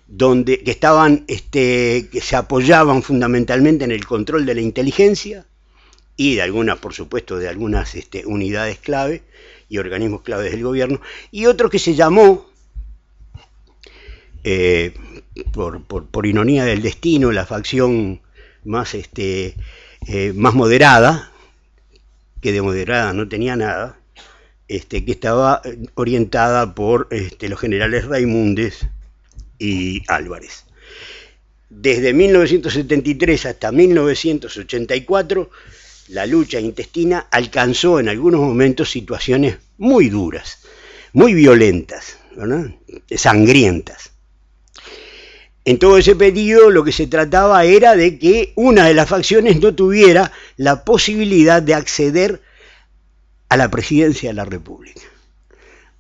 [0.08, 5.46] donde, que estaban, este, que se apoyaban fundamentalmente en el control de la inteligencia,
[6.20, 9.24] y de algunas, por supuesto, de algunas este, unidades clave
[9.70, 11.00] y organismos claves del gobierno,
[11.32, 12.46] y otro que se llamó,
[14.44, 14.94] eh,
[15.54, 18.20] por, ironía del destino, la facción
[18.66, 19.56] más, este,
[20.10, 21.32] eh, más moderada,
[22.42, 23.98] que de moderada no tenía nada,
[24.68, 25.62] este, que estaba
[25.96, 28.90] orientada por este, los generales Raimundes
[29.58, 30.66] y Álvarez.
[31.70, 35.50] Desde 1973 hasta 1984
[36.10, 40.60] la lucha intestina alcanzó en algunos momentos situaciones muy duras,
[41.14, 42.18] muy violentas,
[43.16, 44.12] sangrientas.
[45.66, 49.60] En todo ese periodo lo que se trataba era de que una de las facciones
[49.60, 52.42] no tuviera la posibilidad de acceder
[53.50, 55.02] a la presidencia de la República.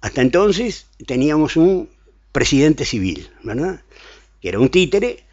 [0.01, 1.89] Hasta entonces teníamos un
[2.31, 3.81] presidente civil, ¿verdad?
[4.41, 5.23] que era un títere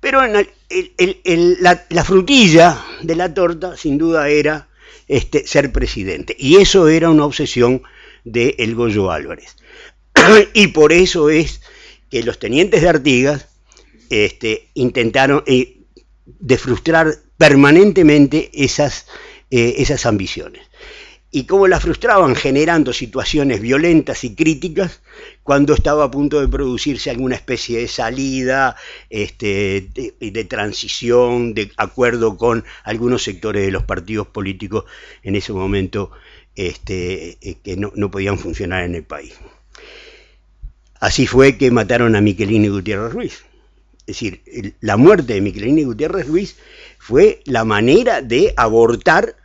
[0.00, 0.20] pero
[0.68, 4.68] la, frutilla de la torta, sin duda, era
[5.08, 6.36] este, ser presidente.
[6.38, 7.82] Y eso era una obsesión
[8.24, 9.56] de El Goyo Álvarez.
[10.54, 11.60] y por eso es
[12.10, 13.48] que los tenientes de Artigas
[14.10, 19.06] este, intentaron, de frustrar permanentemente esas,
[19.50, 20.62] eh, esas ambiciones.
[21.30, 25.02] Y cómo las frustraban generando situaciones violentas y críticas
[25.42, 28.76] cuando estaba a punto de producirse alguna especie de salida,
[29.10, 29.88] este,
[30.20, 34.84] de, transición, de acuerdo con algunos sectores de los partidos políticos
[35.22, 36.12] en ese momento
[36.54, 39.34] este, eh, que no, no podían funcionar en el país.
[41.00, 43.44] Así fue que mataron a Miquelini Gutiérrez Ruiz.
[44.06, 46.56] Es decir, la muerte de Miquelini Gutiérrez Ruiz
[46.98, 49.36] fue la manera de abortar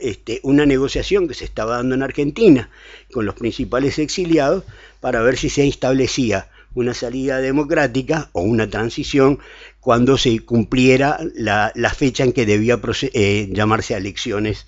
[0.00, 2.70] este, una negociación que se estaba dando en Argentina
[3.12, 4.64] con los principales exiliados
[5.00, 9.38] para ver si se establecía una salida democrática o una transición
[9.80, 12.80] cuando se cumpliera la, fecha en que debía
[13.14, 14.66] eh, llamarse a elecciones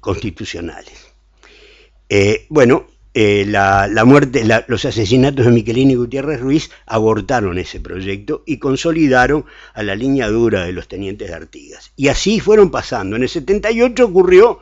[0.00, 1.08] constitucionales.
[2.08, 2.86] Eh, bueno,
[3.20, 9.44] eh, la, muerte, los asesinatos de Miquelini y Gutiérrez Ruiz abortaron ese proyecto y consolidaron
[9.74, 11.90] a la línea dura de los tenientes de Artigas.
[11.96, 13.16] Y así fueron pasando.
[13.16, 14.60] En el 78 ocurrió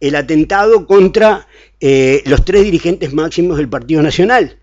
[0.00, 1.48] el atentado contra
[1.80, 4.56] eh, los tres dirigentes máximos del Partido Nacional,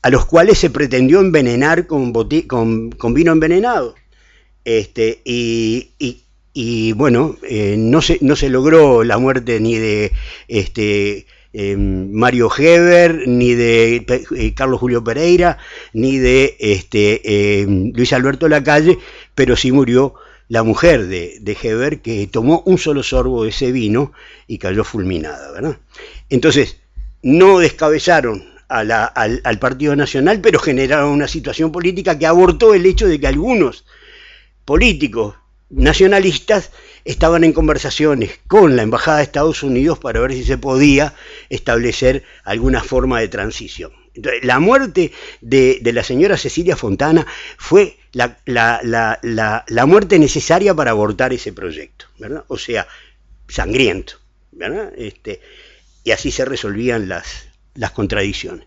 [0.00, 3.94] a los cuales se pretendió envenenar con, con, vino envenenado.
[4.64, 10.12] Este, y, bueno, eh, no, se, no se logró la muerte ni de
[10.48, 14.04] este, eh, Mario Heber, ni de
[14.36, 15.58] eh, Carlos Julio Pereira,
[15.92, 18.98] ni de este, eh, Luis Alberto Lacalle,
[19.34, 20.14] pero sí murió
[20.48, 24.12] la mujer de, de, Heber que tomó un solo sorbo de ese vino
[24.46, 25.52] y cayó fulminada.
[25.52, 25.78] ¿verdad?
[26.28, 26.78] Entonces,
[27.22, 33.18] no descabezaron al Partido Nacional, pero generaron una situación política que abortó el hecho de
[33.18, 33.84] que algunos
[34.64, 35.34] políticos
[35.70, 36.70] nacionalistas
[37.04, 41.14] estaban en conversaciones con la Embajada de Estados Unidos para ver si se podía
[41.48, 43.92] establecer alguna forma de transición.
[44.14, 48.36] Entonces, la muerte de, la señora Cecilia Fontana fue la,
[49.86, 52.44] muerte necesaria para abortar ese proyecto, ¿verdad?
[52.48, 52.86] O sea,
[53.48, 54.14] sangriento,
[54.50, 54.92] ¿verdad?
[54.96, 55.40] Este,
[56.02, 58.66] y así se resolvían las, las contradicciones.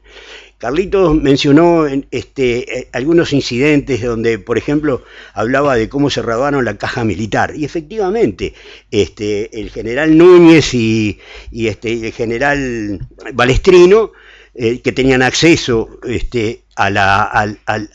[0.63, 5.03] Carlitos mencionó este, eh, algunos incidentes donde, por ejemplo,
[5.33, 7.51] hablaba de cómo se robaron la caja militar.
[7.53, 8.53] Y efectivamente,
[8.89, 11.19] este, el general Núñez y,
[11.51, 14.13] este, el general Balestrino,
[14.55, 17.45] eh, que tenían acceso este, a,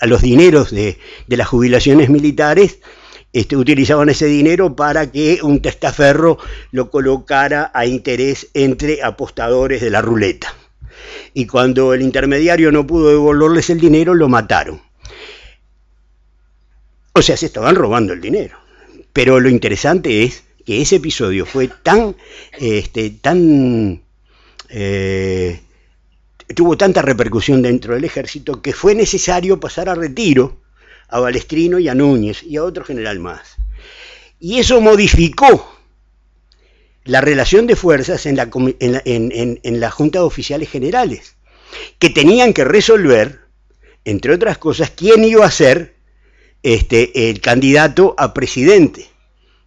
[0.02, 2.80] los dineros de, las jubilaciones militares,
[3.32, 6.36] este, utilizaban ese dinero para que un testaferro
[6.70, 10.54] lo colocara a interés entre apostadores de la ruleta
[11.34, 14.80] y cuando el intermediario no pudo devolverles el dinero, lo mataron.
[17.12, 18.56] O sea, se estaban robando el dinero.
[19.12, 22.14] Pero lo interesante es que ese episodio fue tan,
[22.58, 24.02] este, tan,
[24.68, 25.60] eh,
[26.54, 30.60] tuvo tanta repercusión dentro del ejército que fue necesario pasar a retiro
[31.08, 33.56] a Balestrino y a Núñez y a otro general más.
[34.38, 35.77] Y eso modificó
[37.08, 41.36] la relación de fuerzas en la, en, la, Junta de Oficiales Generales,
[41.98, 43.40] que tenían que resolver,
[44.04, 45.94] entre otras cosas, quién iba a ser
[46.62, 49.06] este, el candidato a presidente,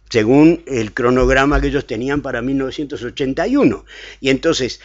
[0.08, 3.84] según el cronograma que ellos tenían para 1981.
[4.20, 4.80] Y entonces,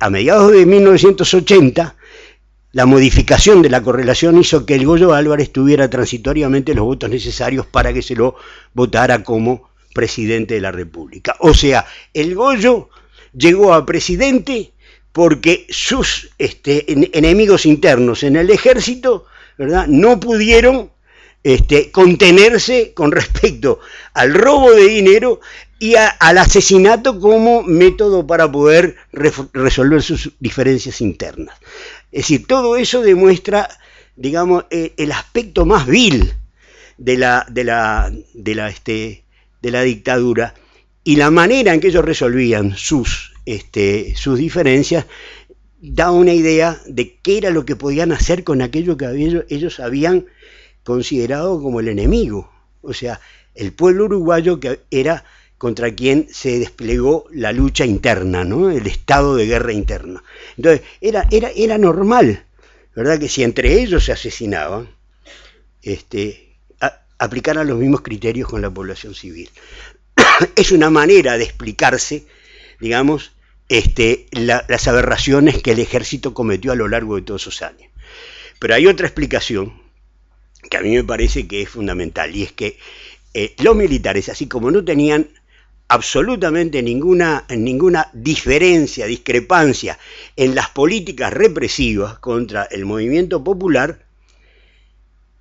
[0.00, 1.94] a mediados de 1980,
[2.72, 7.64] la modificación de la correlación hizo que el Goyo Álvarez tuviera transitoriamente los votos necesarios
[7.64, 8.34] para que se lo
[8.72, 11.36] votara como presidente de la República.
[11.38, 12.90] O sea, el Goyo
[13.32, 14.72] llegó a presidente
[15.12, 16.84] porque sus este,
[17.16, 19.24] enemigos internos en el ejército
[19.56, 19.86] ¿verdad?
[19.86, 20.90] no pudieron
[21.44, 23.78] este, contenerse con respecto
[24.12, 25.40] al robo de dinero
[25.78, 31.56] y al asesinato como método para poder resolver sus diferencias internas.
[32.10, 33.68] Es decir, todo eso demuestra,
[34.16, 36.32] digamos, eh, el aspecto más vil
[36.96, 39.23] de la, de la, de la, este,
[39.64, 40.54] de la dictadura
[41.04, 45.06] y la manera en que ellos resolvían sus, este, sus diferencias
[45.80, 49.06] da una idea de qué era lo que podían hacer con aquello que
[49.48, 50.26] ellos habían
[50.82, 52.52] considerado como el enemigo,
[52.82, 53.20] o sea,
[53.54, 55.24] el pueblo uruguayo que era
[55.56, 58.70] contra quien se desplegó la lucha interna, ¿no?
[58.70, 60.22] el estado de guerra interna.
[60.58, 62.44] Entonces, era, era, era normal,
[62.94, 63.18] ¿verdad?
[63.18, 64.90] Que si entre ellos se asesinaban,
[65.80, 66.43] este,
[67.24, 69.50] aplicaran los mismos criterios con la población civil.
[70.56, 72.26] es una manera de explicarse,
[72.80, 73.32] digamos,
[73.68, 77.90] este, las aberraciones que el ejército cometió a lo largo de todos esos años.
[78.58, 79.72] Pero hay otra explicación
[80.70, 82.78] que a mí me parece que es fundamental, y es que
[83.34, 85.28] eh, los militares, así como no tenían
[85.88, 89.98] absolutamente ninguna, ninguna diferencia, discrepancia
[90.36, 94.06] en las políticas represivas contra el movimiento popular,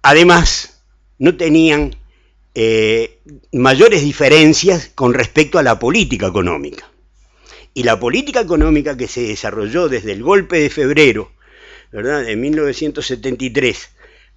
[0.01, 0.72] además
[1.19, 1.95] no tenían
[2.55, 3.19] eh,
[3.51, 6.89] mayores diferencias con respecto a la política económica.
[7.73, 11.31] Y la política económica que se desarrolló desde el golpe de febrero
[11.91, 12.23] ¿verdad?
[12.23, 13.89] de 1973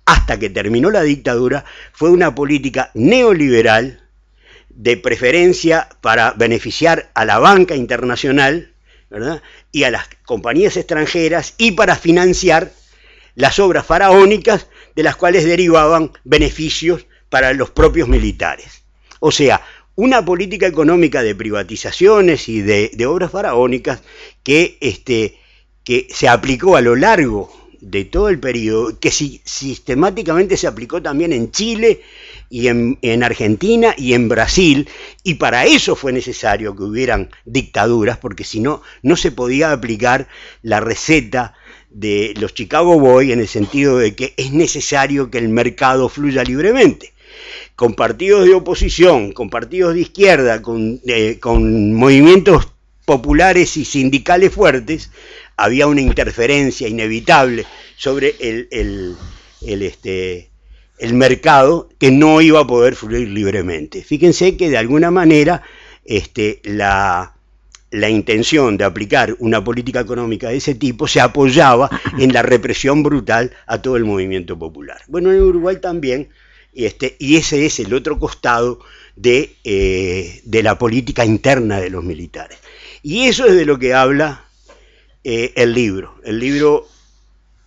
[0.07, 4.03] hasta que terminó la dictadura fue una política neoliberal
[4.71, 8.73] de preferencia para beneficiar a la banca internacional
[9.73, 12.73] y a las compañías extranjeras y para financiar
[13.35, 14.67] las obras faraónicas
[14.97, 18.83] de las cuales derivaban beneficios para los propios militares.
[19.21, 19.63] O sea,
[19.95, 24.03] una política económica de privatizaciones y de, obras faraónicas
[24.43, 25.39] que, este,
[25.85, 31.33] que se aplicó a lo largo de todo el periodo, que sistemáticamente se aplicó también
[31.33, 32.01] en Chile
[32.49, 34.89] y en, Argentina y en Brasil,
[35.23, 40.29] y para eso fue necesario que hubieran dictaduras, porque si no, no se podía aplicar
[40.63, 41.55] la receta
[41.91, 46.43] de los Chicago Boys en el sentido de que es necesario que el mercado fluya
[46.45, 47.13] libremente
[47.77, 52.73] con partidos de oposición, con partidos de izquierda, con, eh, con movimientos
[53.05, 55.11] populares y sindicales fuertes,
[55.57, 57.67] había una interferencia inevitable
[57.97, 60.51] sobre el, el, este,
[60.99, 64.03] el mercado que no iba a poder fluir libremente.
[64.03, 65.63] Fíjense que de alguna manera
[66.05, 67.36] este, la,
[67.97, 73.03] la intención de aplicar una política económica de ese tipo se apoyaba en la represión
[73.03, 75.01] brutal a todo el movimiento popular.
[75.09, 76.29] Bueno, en Uruguay también
[76.77, 78.81] este, y ese es el otro costado
[79.23, 82.59] eh, de, la política interna de los militares.
[83.03, 84.45] Y eso es de lo que habla
[85.25, 86.17] eh, el libro.
[86.23, 86.87] El libro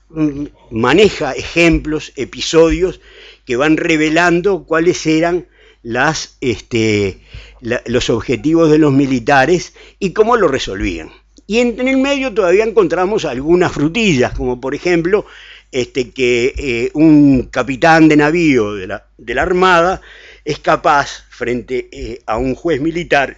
[0.09, 3.01] mm, maneja ejemplos, episodios
[3.45, 5.47] que van revelando cuáles eran
[5.82, 7.19] las, este,
[7.62, 11.12] los objetivos de los militares y cómo lo resolvían.
[11.47, 15.26] Y en, el medio todavía encontramos algunas frutillas, como por ejemplo
[15.72, 20.01] este, que eh, un capitán de navío de la, de la Armada
[20.45, 23.38] es capaz, frente eh, a un juez militar,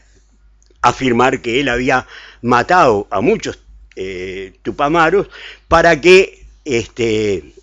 [0.81, 2.07] afirmar que él había
[2.41, 3.59] matado a muchos
[3.95, 5.29] eh, tupamaros
[5.67, 7.53] para que este,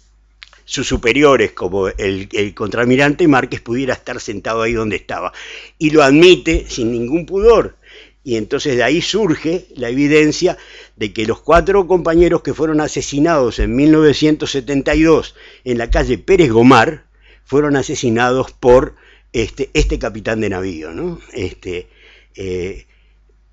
[0.69, 5.33] sus superiores, como el, el, contraalmirante Márquez, pudiera estar sentado ahí donde estaba.
[5.79, 7.77] Y lo admite sin ningún pudor.
[8.23, 10.59] Y entonces de ahí surge la evidencia
[10.97, 17.05] de que los cuatro compañeros que fueron asesinados en 1972 en la calle Pérez Gomar
[17.45, 18.95] fueron asesinados por
[19.33, 21.19] este, este capitán de navío, ¿no?
[21.33, 21.89] Este,
[22.35, 22.85] eh,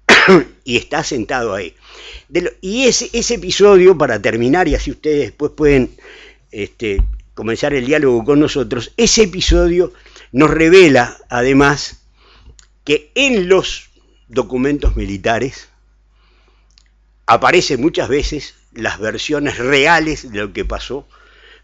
[0.66, 1.74] y está sentado ahí.
[2.60, 5.92] y ese, ese, episodio, para terminar, y así ustedes después pueden
[6.56, 7.04] este,
[7.34, 9.92] comenzar el diálogo con nosotros, ese episodio
[10.32, 12.06] nos revela además
[12.86, 13.90] que en los
[14.30, 15.68] documentos militares
[17.26, 21.06] aparecen muchas veces las versiones reales de lo que pasó,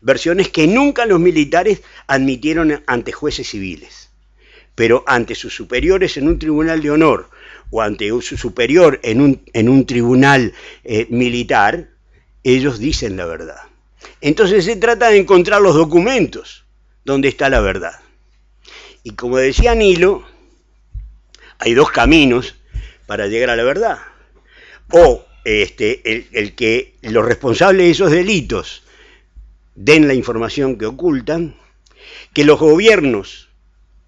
[0.02, 4.10] versiones que nunca los militares admitieron ante jueces civiles,
[4.76, 7.30] pero ante sus superiores en un tribunal de honor
[7.70, 11.92] o ante su superior en un, en un tribunal eh, militar,
[12.44, 13.71] ellos dicen la verdad.
[14.22, 16.64] Entonces se trata de encontrar los documentos
[17.04, 18.00] donde está la verdad.
[19.04, 20.24] Y como decía Nilo,
[21.58, 22.56] hay dos caminos
[23.08, 24.00] para llegar a la verdad.
[24.92, 28.84] O este, el, que los responsables de esos delitos
[29.76, 31.56] den la información que ocultan,
[32.34, 33.50] que los gobiernos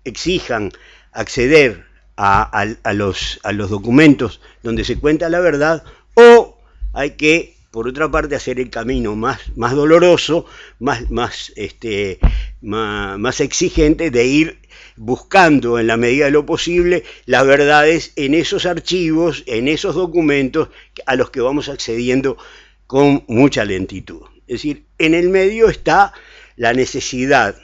[0.03, 0.71] exijan
[1.11, 1.85] acceder
[2.15, 5.83] a los documentos donde se cuenta la verdad,
[6.13, 6.59] o
[6.93, 10.45] hay que, por otra parte, hacer el camino más, más doloroso,
[10.77, 12.19] más, más, este,
[12.61, 14.59] más, más exigente de ir
[14.95, 20.69] buscando en la medida de lo posible las verdades en esos archivos, en esos documentos
[21.07, 22.37] a los que vamos accediendo
[22.85, 24.21] con mucha lentitud.
[24.41, 26.13] Es decir, en el medio está
[26.55, 27.55] la necesidad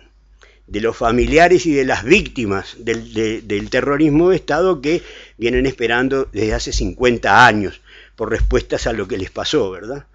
[0.66, 5.04] de los familiares y de las víctimas del, terrorismo de Estado que
[5.38, 7.80] vienen esperando desde hace 50 años
[8.20, 10.06] por respuestas a lo que les pasó, ¿verdad?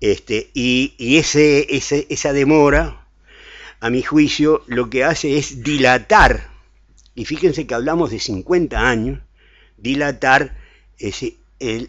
[0.00, 1.66] Este, y, ese,
[2.08, 3.04] esa demora,
[3.80, 6.48] a mi juicio, lo que hace es dilatar
[7.14, 9.20] y fíjense que hablamos de 50 años,
[9.76, 10.56] dilatar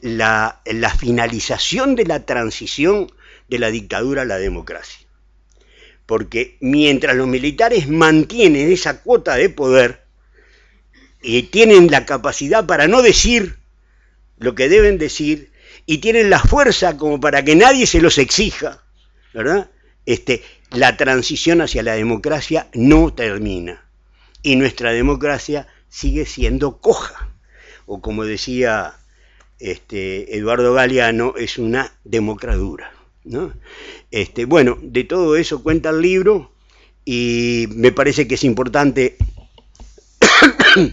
[0.01, 3.09] la, la finalización de la transición
[3.47, 5.07] de la dictadura a la democracia.
[6.05, 10.03] Porque mientras los militares mantienen esa cuota de poder
[11.21, 13.55] y tienen la capacidad para no decir
[14.37, 15.50] lo que deben decir
[15.91, 18.81] y tienen la fuerza como para que nadie se los exija,
[19.33, 19.69] ¿verdad?
[20.05, 23.83] Este, la transición hacia la democracia no termina
[24.41, 27.27] y nuestra democracia sigue siendo coja,
[27.87, 28.93] o como decía
[29.59, 32.93] este, Eduardo Galeano, es una democradura.
[33.25, 33.51] ¿no?
[34.11, 36.53] Este, bueno, de todo eso cuenta el libro
[37.03, 39.17] y me parece que es importante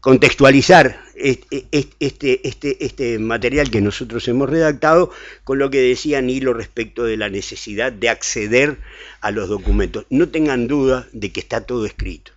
[0.00, 1.66] contextualizar este,
[2.00, 5.10] este, este, este, material que nosotros hemos redactado
[5.44, 8.78] con lo que decía Nilo respecto de la necesidad de acceder
[9.20, 10.06] a los documentos.
[10.10, 12.32] No tengan duda de que está todo escrito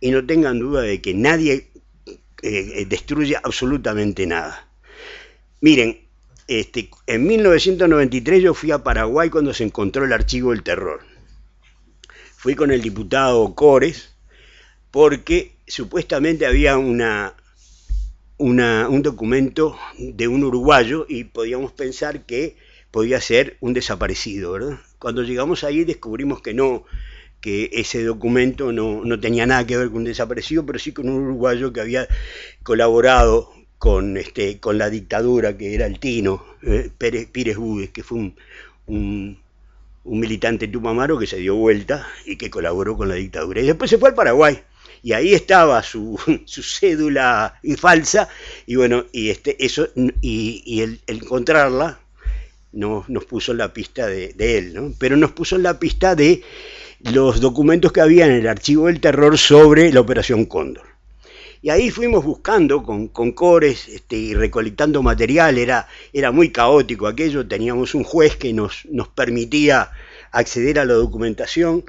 [0.00, 1.68] y no tengan duda de que nadie
[2.42, 4.68] eh, destruye absolutamente nada.
[5.60, 6.00] Miren,
[6.46, 11.00] este, en 1993 yo fui a Paraguay cuando se encontró el archivo del terror.
[12.36, 14.14] Fui con el diputado Cores
[14.90, 17.34] porque supuestamente había una,
[18.38, 22.56] un documento de un uruguayo y podíamos pensar que
[22.90, 24.78] podía ser un desaparecido, ¿verdad?
[24.98, 26.84] Cuando llegamos ahí descubrimos que no,
[27.40, 31.08] que ese documento no, no, tenía nada que ver con un desaparecido, pero sí con
[31.08, 32.08] un uruguayo que había
[32.62, 38.02] colaborado con, este, con la dictadura, que era el Tino, eh, Pérez, Pires Budes, que
[38.02, 38.36] fue un,
[38.86, 39.38] un,
[40.04, 43.60] militante tupamaro que se dio vuelta y que colaboró con la dictadura.
[43.60, 44.58] Y después se fue al Paraguay
[45.04, 48.28] y ahí estaba su, su cédula falsa,
[48.66, 49.88] y bueno, y este, eso,
[50.22, 52.00] y, el, encontrarla
[52.72, 54.94] no, nos puso en la pista de, él, ¿no?
[54.98, 56.42] pero nos puso en la pista de
[57.12, 60.86] los documentos que había en el archivo del terror sobre la operación Cóndor.
[61.60, 67.06] Y ahí fuimos buscando con, con cores este, y recolectando material, era, era muy caótico
[67.06, 69.90] aquello, teníamos un juez que nos, nos permitía
[70.30, 71.84] acceder a la documentación,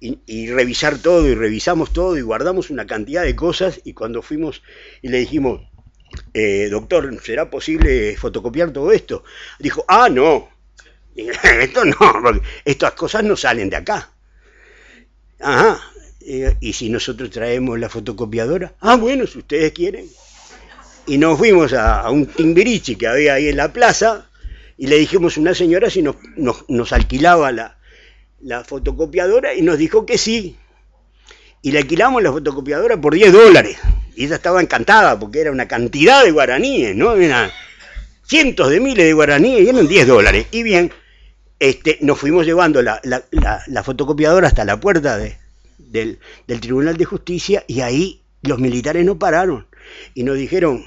[0.00, 4.62] y, revisar todo y revisamos todo y guardamos una cantidad de cosas y cuando fuimos
[5.02, 5.62] y le dijimos,
[6.34, 9.24] eh, doctor, ¿será posible fotocopiar todo esto?
[9.58, 10.48] Dijo, ah, no,
[11.14, 14.12] esto no, porque estas cosas no salen de acá.
[15.40, 15.80] Ajá,
[16.60, 20.06] y si nosotros traemos la fotocopiadora, ah, bueno, si ustedes quieren.
[21.06, 24.28] Y nos fuimos a, un timbirichi que había ahí en la plaza
[24.76, 27.77] y le dijimos a una señora si nos, nos alquilaba la,
[28.40, 30.56] la fotocopiadora y nos dijo que sí.
[31.62, 33.78] Y le alquilamos la fotocopiadora por 10 dólares.
[34.14, 37.14] Y ella estaba encantada porque era una cantidad de guaraníes, ¿no?
[37.14, 37.50] Eran
[38.24, 40.46] cientos de miles de guaraníes y eran 10 dólares.
[40.50, 40.92] Y bien,
[41.58, 43.00] este, nos fuimos llevando la,
[43.82, 45.36] fotocopiadora hasta la puerta de,
[45.78, 49.66] del, del, Tribunal de Justicia y ahí los militares no pararon
[50.14, 50.84] y nos dijeron,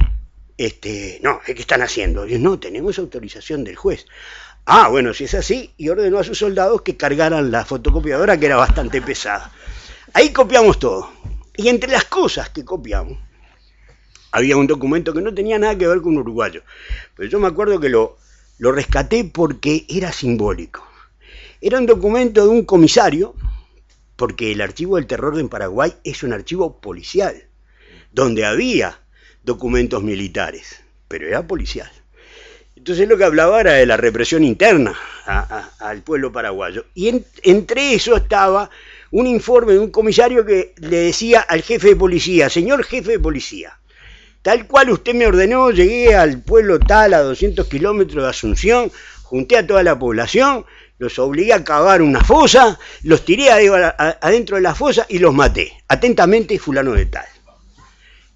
[0.58, 2.28] este, no, ¿qué están haciendo?
[2.28, 4.06] Y no, tenemos autorización del juez.
[4.66, 8.46] Ah, bueno, si es así, y ordenó a sus soldados que cargaran la fotocopiadora que
[8.46, 9.52] era bastante pesada.
[10.14, 11.12] Ahí copiamos todo.
[11.58, 13.18] Y entre las cosas que copiamos,
[14.32, 16.64] había un documento que no tenía nada que ver con uruguayo.
[17.16, 18.18] Pero yo me acuerdo que lo,
[18.60, 20.88] lo rescaté porque era simbólico.
[21.60, 23.36] Era un documento de un comisario,
[24.16, 27.48] porque el archivo del terror en Paraguay es un archivo policial,
[28.12, 29.00] donde había
[29.44, 31.92] documentos militares, pero era policial.
[32.82, 34.98] Entonces lo que hablaba era de la represión interna
[35.78, 36.86] al pueblo paraguayo.
[36.96, 38.72] Y entre eso estaba
[39.12, 43.20] un informe de un comisario que le decía al jefe de policía, señor jefe de
[43.20, 43.78] policía,
[44.42, 49.58] tal cual usted me ordenó, llegué al pueblo tal a 200 kilómetros de Asunción, junté
[49.58, 50.66] a toda la población,
[50.98, 55.72] los obligué a cavar una fosa, los tiré adentro de la fosa y los maté.
[55.88, 57.28] Atentamente, fulano de tal.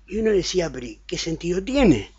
[0.06, 2.14] Y uno decía, pero ¿qué sentido tiene?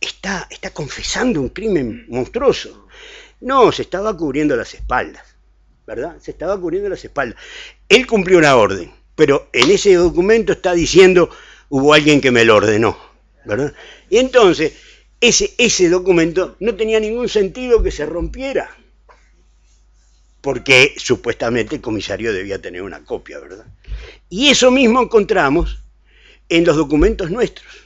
[0.00, 2.86] Está, confesando un crimen monstruoso.
[3.40, 5.24] No, se estaba cubriendo las espaldas,
[5.86, 6.16] ¿verdad?
[6.20, 7.40] Se estaba cubriendo las espaldas.
[7.88, 11.30] Él cumplió una orden, pero en ese documento está diciendo
[11.68, 12.98] hubo alguien que me lo ordenó,
[13.44, 13.72] ¿verdad?
[14.08, 14.72] Y entonces,
[15.20, 18.76] ese documento no tenía ningún sentido que se rompiera,
[20.40, 23.66] porque supuestamente el comisario debía tener una copia, ¿verdad?
[24.28, 25.82] Y eso mismo encontramos
[26.48, 27.79] en los documentos nuestros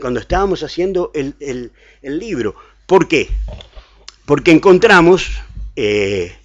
[0.00, 1.72] cuando estábamos haciendo el,
[2.02, 2.56] libro.
[2.86, 3.28] ¿Por qué?
[4.24, 5.30] Porque encontramos
[5.76, 6.36] eh,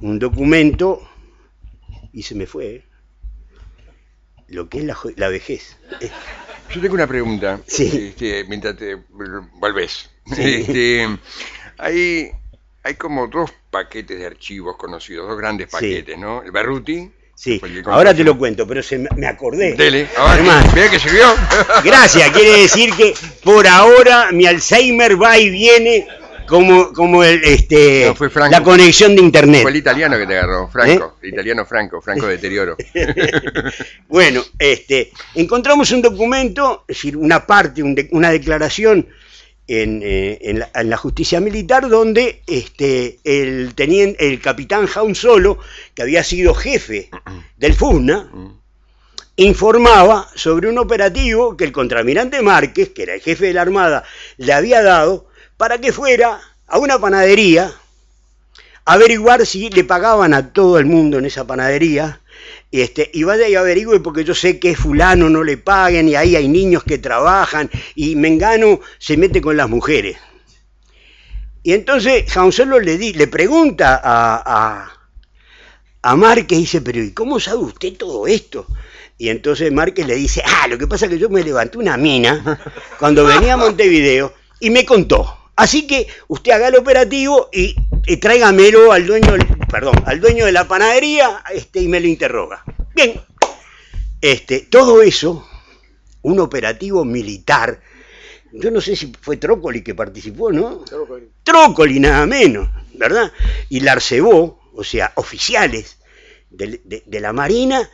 [0.00, 1.06] un documento,
[2.12, 2.84] y se me fue, eh,
[4.48, 4.84] lo que es
[5.16, 5.76] la, vejez.
[6.74, 7.60] Yo tengo una pregunta.
[7.66, 8.08] Sí.
[8.10, 8.96] Este, mientras te
[9.50, 10.10] volvés.
[10.36, 11.06] Este,
[11.78, 12.30] hay,
[12.82, 16.42] hay como dos paquetes de archivos conocidos, dos grandes paquetes, ¿no?
[16.42, 17.10] El Berruti
[17.40, 19.72] Sí, ahora te lo cuento, pero se me acordé.
[19.72, 20.66] Dele, además.
[20.74, 21.24] que sirvió.
[21.84, 26.06] Gracias, quiere decir que por ahora mi Alzheimer va y viene
[26.46, 28.14] como, como el, este,
[28.50, 29.62] la conexión de internet.
[29.62, 31.28] Fue el italiano que te agarró, Franco, ¿Eh?
[31.28, 32.76] el italiano Franco, Franco deterioro.
[34.08, 39.08] bueno, este, encontramos un documento, es decir, una parte, una declaración
[39.72, 40.38] eh,
[40.74, 45.58] en, la, justicia militar, donde este, el, el capitán Jaun Solo,
[45.94, 47.08] que había sido jefe
[47.56, 48.32] del FUNA,
[49.36, 54.02] informaba sobre un operativo que el contramirante Márquez, que era el jefe de la Armada,
[54.38, 57.72] le había dado para que fuera a una panadería
[58.84, 62.19] averiguar si le pagaban a todo el mundo en esa panadería
[62.72, 66.36] Este, y vaya y averigüe porque yo sé que fulano no le paguen y ahí
[66.36, 70.16] hay niños que trabajan y Mengano se mete con las mujeres.
[71.62, 74.92] Y entonces Solo le, le pregunta a, a,
[76.02, 78.66] a Márquez, dice, pero ¿y cómo sabe usted todo esto?
[79.18, 81.96] Y entonces Márquez le dice, ah, lo que pasa es que yo me levanté una
[81.96, 82.58] mina
[82.98, 85.36] cuando venía a Montevideo y me contó.
[85.56, 87.74] Así que usted haga el operativo y,
[88.16, 89.34] tráigamelo al dueño,
[89.70, 92.64] perdón, al dueño de la panadería este, y me lo interroga.
[92.94, 93.20] Bien,
[94.20, 95.48] este, todo eso,
[96.22, 97.80] un operativo militar,
[98.52, 100.78] yo no sé si fue Trócoli que participó, ¿no?
[100.78, 101.28] Trócoli.
[101.42, 103.32] Trócoli, nada menos, ¿verdad?
[103.68, 105.98] Y Larcebó, o sea, oficiales
[106.50, 107.88] de, la Marina,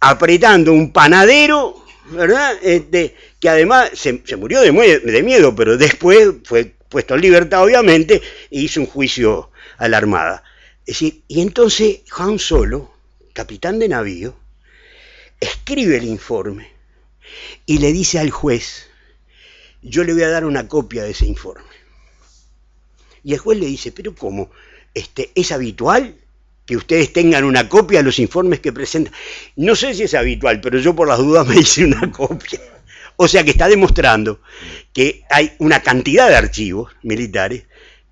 [0.00, 2.56] apretando un panadero, ¿verdad?
[2.62, 8.22] Este, que además se, murió de, de, miedo, pero después fue puesto en libertad, obviamente,
[8.50, 10.44] e hizo un juicio a la Armada.
[10.88, 12.90] Es decir, y entonces Juan Solo,
[13.34, 14.34] capitán de navío,
[15.38, 16.66] escribe el informe
[17.66, 18.86] y le dice al juez,
[19.82, 21.68] yo le voy a dar una copia de ese informe.
[23.22, 24.50] Y el juez le dice, pero ¿cómo?
[24.94, 26.16] Este, ¿Es habitual
[26.64, 29.12] que ustedes tengan una copia de los informes que presentan?
[29.56, 32.60] No sé si es habitual, pero yo por las dudas me hice una copia.
[33.16, 34.40] O sea que está demostrando
[34.94, 37.64] que hay una cantidad de archivos militares,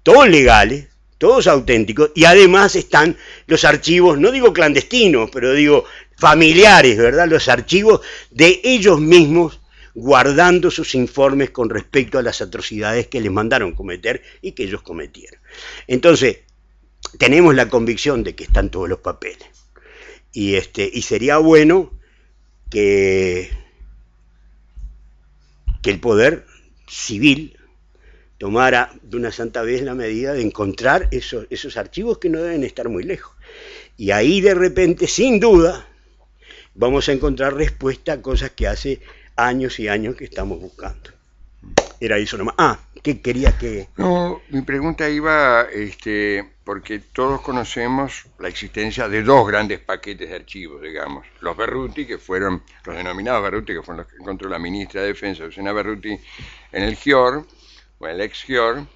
[0.03, 0.89] todos legales,
[1.19, 5.85] todos auténticos, y además están los archivos, no digo clandestinos, pero digo
[6.17, 7.29] familiares, ¿verdad?
[7.29, 8.01] Los archivos
[8.31, 9.61] de ellos mismos
[9.95, 14.83] guardando sus informes con respecto a las atrocidades que les mandaron cometer y que ellos
[14.83, 15.41] cometieron.
[15.87, 16.41] Entonces,
[17.19, 19.47] tenemos la convicción de que están todos los papeles.
[20.33, 21.93] Y, este, y sería bueno
[22.69, 23.51] que
[25.87, 26.45] que el poder
[26.89, 27.56] civil
[28.39, 32.65] tomara de una santa vez la medida de encontrar esos, esos archivos que no deben
[32.65, 33.35] estar muy lejos.
[33.97, 35.87] Y ahí de repente, sin duda,
[36.75, 39.01] vamos a encontrar respuesta a cosas que hace
[39.37, 41.11] años y años que estamos buscando.
[41.99, 42.55] Era eso nomás.
[42.59, 43.89] Ah, ¿qué quería que...?
[43.97, 50.37] No, mi pregunta iba, este, porque todos conocemos la existencia de dos grandes paquetes de
[50.37, 51.25] archivos, digamos.
[51.41, 55.09] Los Berruti, que fueron, los denominados Berruti, que fueron los que encontró la ministra de
[55.09, 56.19] Defensa, Lucena Berruti,
[56.73, 57.47] en el GIOR,
[58.01, 58.87] en el ex GIOR,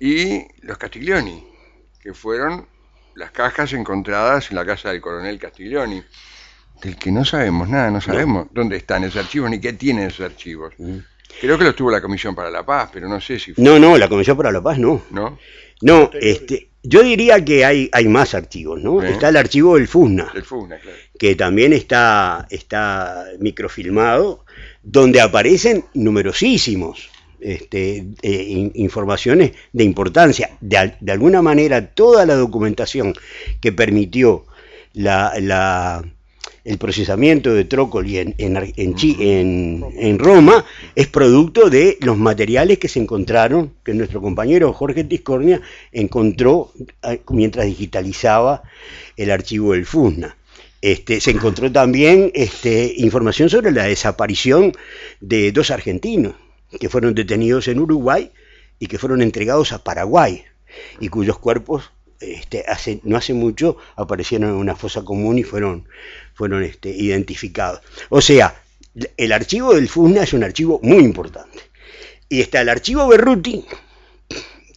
[0.00, 1.44] y los Castiglioni,
[2.00, 2.66] que fueron
[3.14, 6.02] las cajas encontradas en la casa del coronel Castiglioni,
[6.82, 10.26] del que no sabemos nada, no sabemos dónde están esos archivos ni qué tienen esos
[10.26, 10.74] archivos.
[10.78, 10.98] Mm.
[11.40, 13.62] Creo que los tuvo la Comisión para la Paz, pero no sé si fue.
[13.62, 15.02] No, no, la Comisión para la Paz no.
[15.10, 15.38] ¿No?
[15.80, 19.02] No, este, yo diría que hay, hay más archivos, ¿no?
[19.02, 20.32] Está el archivo del FUSNA.
[20.34, 20.96] El FUSNA, claro.
[21.18, 24.44] Que también está, está microfilmado,
[24.82, 27.11] donde aparecen numerosísimos
[27.42, 30.56] este, eh, informaciones de importancia.
[30.60, 33.14] De, de, alguna manera, toda la documentación
[33.60, 34.44] que permitió
[34.94, 36.04] la, la
[36.64, 40.64] el procesamiento de Trócoli en, en, en, Roma
[40.94, 46.72] es producto de los materiales que se encontraron, que nuestro compañero Jorge Tiscornia encontró
[47.02, 48.62] ah, mientras digitalizaba
[49.16, 50.36] el archivo del FUSNA.
[50.80, 54.72] Este, se encontró también este, información sobre la desaparición
[55.20, 56.34] de dos argentinos
[56.78, 58.32] que fueron detenidos en Uruguay
[58.78, 60.44] y que fueron entregados a Paraguay
[61.00, 65.88] y cuyos cuerpos este, hace, no hace mucho aparecieron en una fosa común y fueron,
[66.34, 67.80] fueron este, identificados.
[68.10, 68.62] O sea,
[69.16, 71.58] el archivo del FUSNA es un archivo muy importante.
[72.28, 73.64] Y está el archivo Berruti,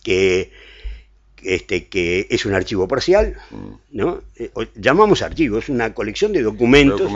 [0.03, 0.51] que,
[1.43, 3.71] este, que es un archivo parcial, mm.
[3.91, 4.23] ¿no?
[4.35, 7.11] Eh, llamamos archivo, es una colección de documentos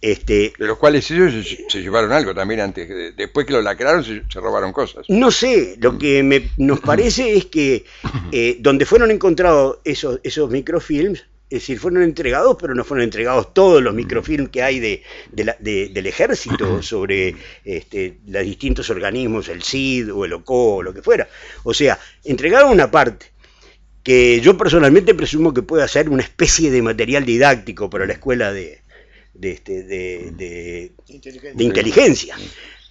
[0.00, 4.22] este, de los cuales ellos se, llevaron algo también antes, después que lo lacraron se,
[4.34, 5.06] robaron cosas.
[5.08, 7.84] No sé, lo que nos parece es que
[8.30, 13.54] eh, donde fueron encontrados esos, esos microfilms, es decir, fueron entregados, pero no fueron entregados
[13.54, 20.12] todos los microfilms que hay de, del ejército sobre este, los distintos organismos, el CID
[20.12, 21.28] o el OCO o lo que fuera.
[21.62, 23.26] O sea, entregaron una parte
[24.02, 28.52] que yo personalmente presumo que puede ser una especie de material didáctico para la escuela
[28.52, 28.83] de,
[29.34, 32.36] de, este, de, de, inteligencia.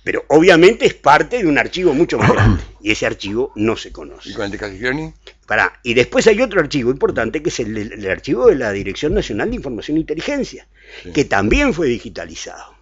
[0.03, 3.91] Pero obviamente es parte de un archivo mucho más grande y ese archivo no se
[3.91, 4.31] conoce.
[4.31, 5.13] ¿Y con el de
[5.47, 9.49] Para, y después hay otro archivo importante que es el, archivo de la Dirección Nacional
[9.49, 10.67] de Información e Inteligencia,
[11.13, 12.75] que también fue digitalizado.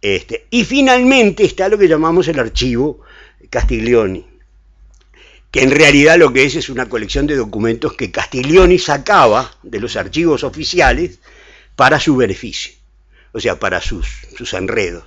[0.00, 3.00] Este, y finalmente está lo que llamamos el archivo
[3.50, 4.24] Castiglioni,
[5.50, 9.80] que en realidad lo que es es una colección de documentos que Castiglioni sacaba de
[9.80, 11.18] los archivos oficiales
[11.74, 12.72] para su beneficio,
[13.36, 15.04] o sea, para sus, sus enredos.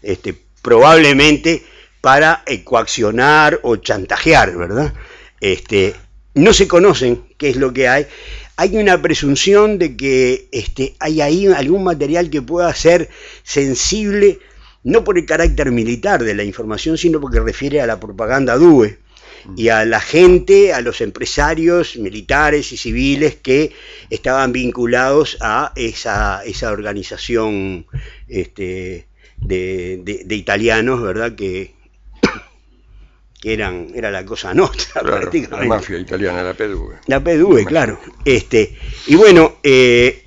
[0.00, 1.62] Este, probablemente
[2.00, 4.94] para coaccionar o chantajear, ¿verdad?
[5.42, 5.94] Este,
[6.32, 8.06] no se conocen qué es lo que hay.
[8.56, 13.10] hay una presunción de que este, hay ahí algún material que pueda ser
[13.42, 14.38] sensible,
[14.82, 18.98] no por el carácter militar de la información, sino porque refiere a la propaganda DUE
[19.54, 23.72] y a la gente, a los empresarios militares y civiles que
[24.10, 27.86] estaban vinculados a esa, esa organización
[28.28, 31.34] este, de, de, italianos, ¿verdad?
[31.34, 31.74] Que,
[33.40, 36.92] que eran, era la cosa nuestra La mafia italiana, la PDV.
[37.06, 38.00] La PDV, claro.
[38.24, 38.76] Este,
[39.06, 40.24] y bueno, eh,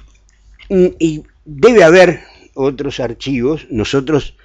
[0.70, 2.22] y debe haber
[2.53, 3.67] otros archivos.
[3.70, 4.36] Nosotros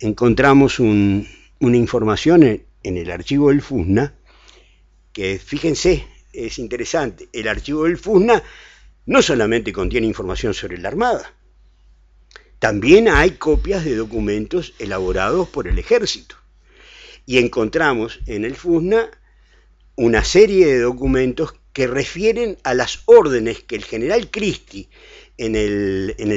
[0.00, 4.14] encontramos una información en, en el archivo del FUSNA,
[5.12, 8.42] que fíjense, es interesante, el archivo del FUSNA
[9.06, 11.34] no solamente contiene información sobre la Armada,
[12.62, 16.36] también hay copias de documentos elaborados por el ejército.
[17.26, 19.10] Y encontramos en el FUSNA
[19.96, 24.88] una serie de documentos que refieren a las órdenes que el general Christie
[25.42, 26.30] en el, en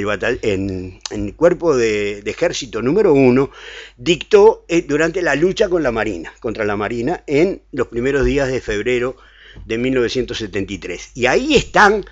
[1.10, 3.50] el, cuerpo de, ejército número uno
[3.96, 8.48] dictó eh, durante la lucha con la Marina, contra la Marina, en los primeros días
[8.48, 9.16] de febrero
[9.64, 11.12] de 1973.
[11.14, 12.04] Y ahí están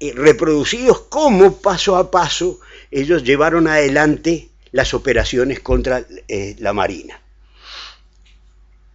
[0.00, 2.60] eh, reproducidos cómo paso a paso
[2.90, 7.20] ellos llevaron adelante las operaciones contra eh, la Marina.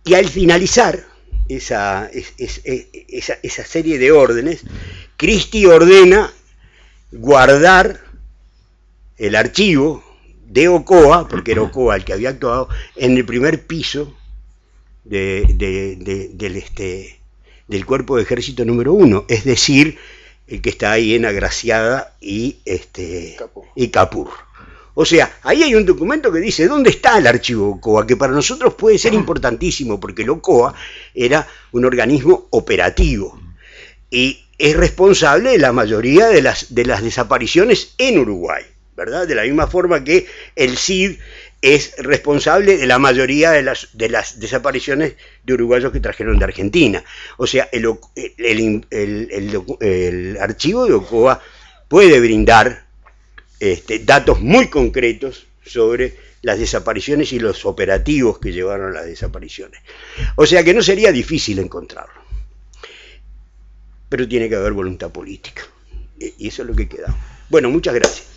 [0.04, 1.06] Y al finalizar
[1.48, 4.64] esa, esa, esa serie de órdenes,
[5.18, 6.34] Christie ordena
[7.12, 8.00] guardar
[9.18, 10.04] el archivo
[10.48, 14.14] de Ocoa, porque era Ocoa el que había actuado, en el primer piso
[15.04, 17.20] de, del, este,
[17.68, 19.98] del cuerpo de ejército número uno, es decir,
[20.48, 23.38] el que está ahí en Agraciada y, este,
[23.76, 24.30] y Capur.
[24.98, 28.32] O sea, ahí hay un documento que dice dónde está el archivo OCOA, que para
[28.32, 30.74] nosotros puede ser importantísimo, porque el OCOA
[31.14, 33.38] era un organismo operativo.
[34.10, 38.64] Y es responsable de la mayoría de las, de las desapariciones en Uruguay,
[38.96, 39.28] ¿verdad?
[39.28, 41.18] De la misma forma que el CID
[41.62, 46.46] es responsable de la mayoría de las, de las desapariciones de uruguayos que trajeron de
[46.46, 47.04] Argentina.
[47.38, 47.98] O sea, el,
[48.92, 51.42] el, archivo de OCOA
[51.88, 52.86] puede brindar
[53.60, 59.82] este, datos muy concretos sobre las desapariciones y los operativos que llevaron a las desapariciones.
[60.36, 62.15] O sea que no sería difícil encontrarlo
[64.10, 65.64] pero tiene que haber voluntad política.
[66.20, 67.14] Y eso es lo que queda.
[67.50, 68.36] Bueno, muchas gracias.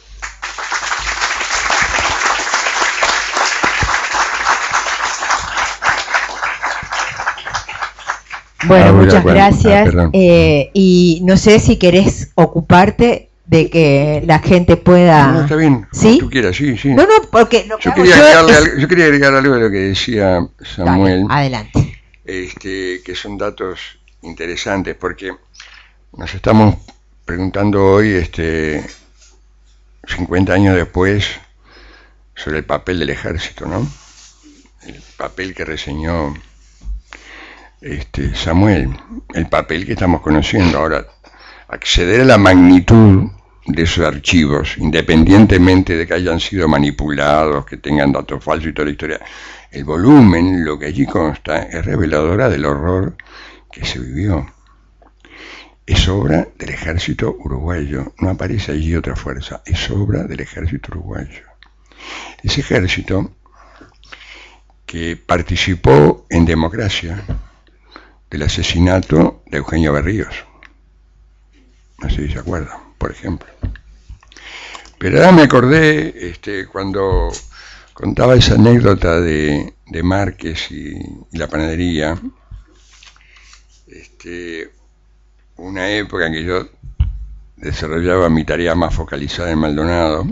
[8.66, 9.94] Bueno, ah, muchas gracias.
[9.94, 15.32] Ah, eh, y no sé si querés ocuparte de que la gente pueda...
[15.32, 16.18] No, está bien, ¿Sí?
[16.20, 16.90] tú quieras, sí, sí.
[16.90, 17.66] No, no, porque...
[17.66, 18.44] yo, quería
[18.78, 20.46] yo, quería agregar algo de lo que decía
[20.76, 21.24] Samuel.
[21.30, 22.00] adelante.
[22.24, 23.78] Este, que son datos
[24.20, 25.32] interesantes, porque
[26.16, 26.76] nos estamos
[27.24, 28.84] preguntando hoy, este,
[30.06, 31.28] 50 años después,
[32.34, 33.86] sobre el papel del ejército, ¿no?
[34.86, 36.34] El papel que reseñó
[37.80, 38.96] este, Samuel,
[39.34, 41.06] el papel que estamos conociendo ahora.
[41.68, 43.30] Acceder a la magnitud
[43.66, 48.86] de esos archivos, independientemente de que hayan sido manipulados, que tengan datos falsos y toda
[48.86, 49.20] la historia,
[49.70, 53.16] el volumen, lo que allí consta, es reveladora del horror
[53.70, 54.57] que se vivió
[55.88, 61.44] es obra del ejército uruguayo, no aparece allí otra fuerza, es obra del ejército uruguayo.
[62.42, 63.32] Ese ejército
[64.84, 67.24] que participó en democracia
[68.28, 70.34] del asesinato de Eugenio Berríos.
[72.00, 73.48] No sé si se acuerdan, por ejemplo.
[74.98, 77.32] Pero ahora me acordé este, cuando
[77.94, 80.98] contaba esa anécdota de, de Márquez y,
[81.32, 82.20] y, la panadería.
[83.86, 84.77] Este,
[85.58, 86.68] una época en que yo
[87.56, 90.24] desarrollaba mi tarea más focalizada en Maldonado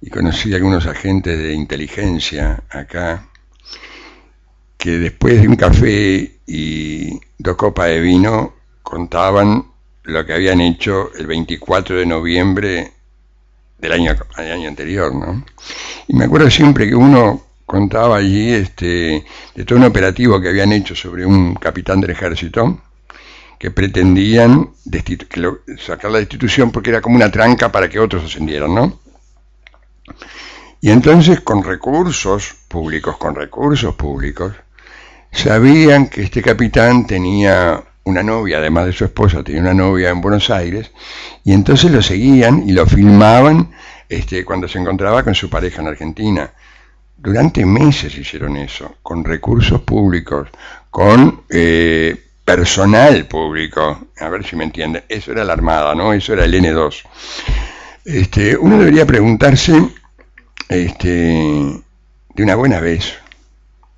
[0.00, 3.28] y conocí algunos agentes de inteligencia acá
[4.78, 9.66] que después de un café y dos copas de vino contaban
[10.04, 12.92] lo que habían hecho el 24 de noviembre
[13.78, 15.44] del año, año anterior, ¿no?
[16.08, 19.24] Y me acuerdo siempre que uno contaba allí este,
[19.54, 22.80] de todo un operativo que habían hecho sobre un capitán del ejército,
[23.60, 24.70] que pretendían
[25.78, 28.98] sacar la destitución porque era como una tranca para que otros ascendieran, ¿no?
[30.80, 34.54] Y entonces con recursos públicos, con recursos públicos,
[35.30, 40.22] sabían que este capitán tenía una novia, además de su esposa, tenía una novia en
[40.22, 40.90] Buenos Aires,
[41.44, 43.72] y entonces lo seguían y lo filmaban
[44.08, 46.50] este, cuando se encontraba con su pareja en Argentina.
[47.14, 50.48] Durante meses hicieron eso, con recursos públicos,
[50.90, 54.08] con eh, personal público.
[54.18, 55.04] A ver si me entienden.
[55.08, 56.12] Eso era la Armada, ¿no?
[56.12, 57.04] Eso era el N2.
[58.04, 59.80] Este, uno debería preguntarse
[60.68, 61.08] este,
[62.34, 63.14] de una buena vez,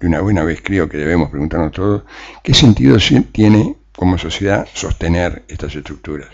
[0.01, 2.03] de una buena vez creo que debemos preguntarnos todos,
[2.43, 2.99] ¿qué sentido
[3.33, 6.29] tiene como sociedad sostener estas estructuras?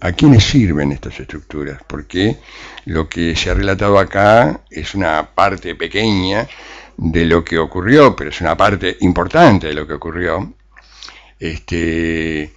[0.00, 1.82] ¿A quiénes sirven estas estructuras?
[1.86, 2.38] Porque
[2.86, 6.48] lo que se ha relatado acá es una parte pequeña
[6.96, 10.54] de lo que ocurrió, pero es una parte importante de lo que ocurrió.
[11.40, 12.52] Este,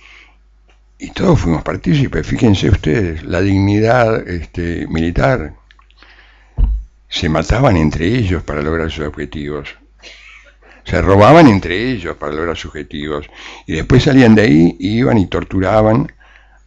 [0.99, 5.53] y todos fuimos partícipes, fíjense ustedes, la dignidad este, militar.
[7.07, 9.69] Se mataban entre ellos para lograr sus objetivos.
[10.83, 13.27] Se robaban entre ellos para lograr sus objetivos.
[13.65, 16.11] Y después salían de ahí iban y torturaban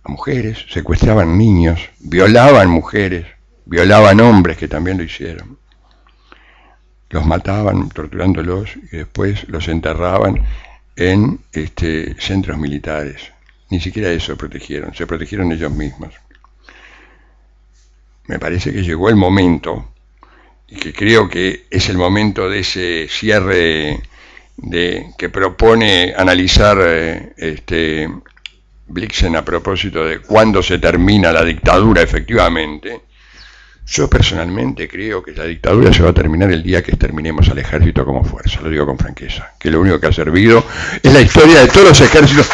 [0.02, 3.26] a mujeres, secuestraban niños, violaban mujeres,
[3.66, 5.59] violaban hombres que también lo hicieron.
[7.10, 10.47] Los mataban torturándolos y después los enterraban
[10.97, 13.32] en este, centros militares.
[13.70, 16.14] Ni siquiera eso protegieron, se protegieron ellos mismos.
[18.27, 19.93] Me parece que llegó el momento,
[20.68, 24.01] y que creo que es el momento de ese cierre
[24.56, 28.09] de, que propone analizar eh, este,
[28.89, 33.02] Blixen a propósito de cuándo se termina la dictadura efectivamente.
[33.87, 37.59] Yo personalmente creo que la dictadura se va a terminar el día que exterminemos al
[37.59, 40.65] ejército como fuerza, lo digo con franqueza, que lo único que ha servido
[41.03, 42.51] es la historia de todos los ejércitos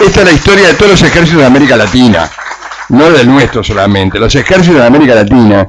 [0.00, 2.28] esta es la historia de todos los ejércitos de América Latina,
[2.88, 4.18] no del nuestro solamente.
[4.18, 5.68] Los ejércitos de América Latina,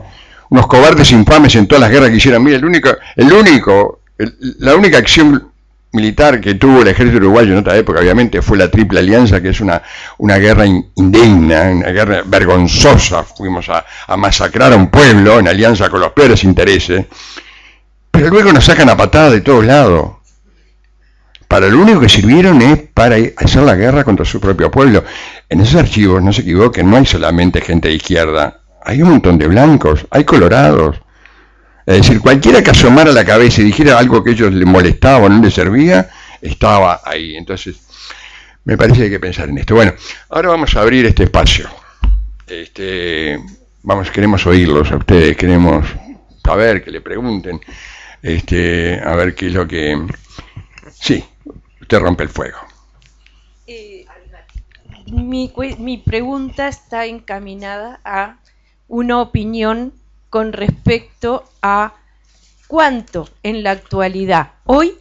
[0.49, 2.43] unos cobardes infames en todas las guerras que hicieron.
[2.43, 5.52] Mira, el único, el único, la única acción
[5.93, 9.49] militar que tuvo el ejército uruguayo en otra época, obviamente, fue la Triple Alianza, que
[9.49, 9.81] es una,
[10.17, 13.23] una guerra indigna, una guerra vergonzosa.
[13.23, 17.05] Fuimos a, a masacrar a un pueblo en alianza con los peores intereses.
[18.11, 20.23] Pero luego nos sacan a patada de todos lados
[21.53, 25.03] para lo único que sirvieron es para hacer la guerra contra su propio pueblo.
[25.47, 29.37] En esos archivos, no se equivoquen, no hay solamente gente de izquierda, hay un montón
[29.37, 30.99] de blancos, hay colorados.
[31.85, 35.25] Es decir, cualquiera que asomara la cabeza y dijera algo que a ellos les molestaba
[35.25, 36.09] o no les servía,
[36.41, 37.35] estaba ahí.
[37.35, 37.77] Entonces,
[38.63, 39.75] me parece que hay que pensar en esto.
[39.75, 39.93] Bueno,
[40.29, 41.69] ahora vamos a abrir este espacio.
[42.47, 43.39] Este,
[43.81, 45.85] vamos, queremos oírlos a ustedes, queremos
[46.43, 47.59] saber, que le pregunten,
[48.21, 49.99] este, a ver qué es lo que...
[50.93, 51.23] Sí
[51.83, 52.57] usted rompe el fuego.
[53.67, 54.05] Eh,
[55.11, 58.37] mi, mi pregunta está encaminada a
[58.87, 59.93] una opinión
[60.33, 61.93] con respecto a
[62.67, 64.95] cuánto en la actualidad hoy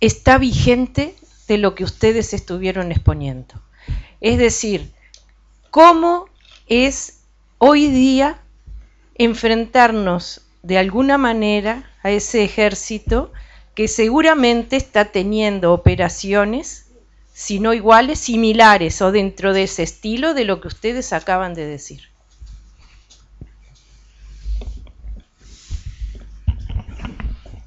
[0.00, 1.14] está vigente
[1.46, 3.60] de lo que ustedes estuvieron exponiendo.
[4.22, 4.90] Es decir,
[5.70, 6.30] cómo
[6.68, 7.20] es
[7.58, 8.40] hoy día
[9.16, 13.30] enfrentarnos de alguna manera a ese ejército
[13.74, 16.86] que seguramente está teniendo operaciones,
[17.34, 21.66] si no iguales, similares o dentro de ese estilo de lo que ustedes acaban de
[21.66, 22.08] decir.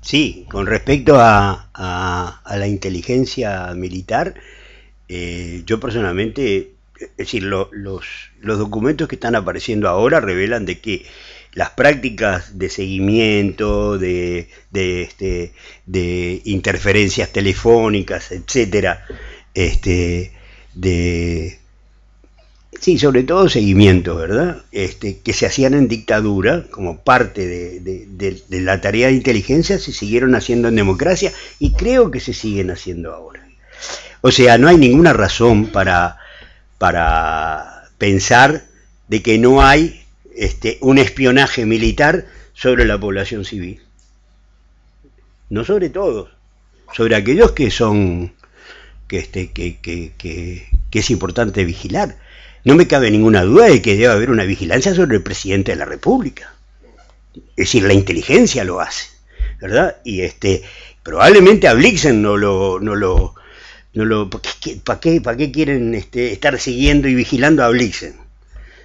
[0.01, 4.35] Sí, con respecto a, la inteligencia militar,
[5.07, 11.05] eh, yo personalmente, es decir, los, los documentos que están apareciendo ahora revelan de que
[11.53, 15.53] las prácticas de seguimiento, de, este,
[15.85, 19.05] de interferencias telefónicas, etcétera,
[19.53, 20.31] este,
[20.73, 21.60] de
[22.81, 24.63] sí, sobre todo seguimiento, ¿verdad?
[24.71, 30.35] Este, que se hacían en dictadura como parte de, la tarea de inteligencia, se siguieron
[30.35, 33.47] haciendo en democracia y creo que se siguen haciendo ahora.
[34.21, 36.17] O sea, no hay ninguna razón para,
[36.77, 38.65] para pensar
[39.07, 40.03] de que no hay
[40.35, 43.79] este, un espionaje militar sobre la población civil.
[45.49, 46.29] No sobre todos,
[46.93, 48.33] sobre aquellos que son
[49.11, 52.17] que, este, que, que, que, es importante vigilar.
[52.63, 55.77] No me cabe ninguna duda de que debe haber una vigilancia sobre el presidente de
[55.77, 56.53] la República.
[57.33, 59.07] Es decir, la inteligencia lo hace,
[59.59, 59.97] ¿verdad?
[60.03, 60.63] Y este,
[61.03, 63.35] probablemente a Blixen no lo, no lo,
[63.93, 68.15] no lo, ¿para qué, qué quieren este, estar siguiendo y vigilando a Blixen?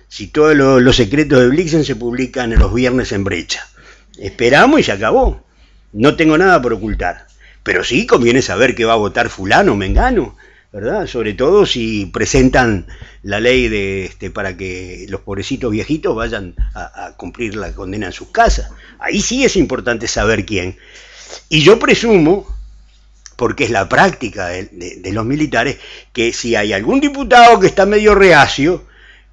[0.08, 3.66] si todos los secretos de Blixen se publican los viernes en brecha.
[4.18, 5.44] Esperamos y se acabó.
[5.92, 7.26] No tengo nada por ocultar.
[7.62, 10.36] Pero sí conviene saber que va a votar fulano, mengano,
[10.76, 11.06] ¿verdad?
[11.06, 12.86] Sobre todo si presentan
[13.22, 18.12] la ley de este para que los pobrecitos viejitos vayan a, cumplir la condena en
[18.12, 18.70] sus casas.
[18.98, 20.76] Ahí sí es importante saber quién.
[21.48, 22.46] Y yo presumo,
[23.36, 25.78] porque es la práctica de los militares,
[26.12, 28.84] que si hay algún diputado que está medio reacio,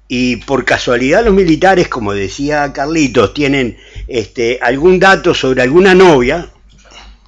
[0.08, 3.76] y por casualidad los militares, como decía Carlitos, tienen
[4.08, 6.50] este, algún dato sobre alguna novia,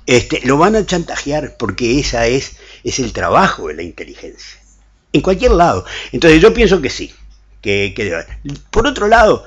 [0.07, 2.57] este, lo van a chantajear porque esa es,
[2.87, 4.61] es el trabajo de la inteligencia.
[5.13, 5.85] En cualquier lado.
[6.13, 7.13] Entonces yo pienso que sí,
[7.61, 8.25] que, que.
[8.71, 9.45] Por otro lado,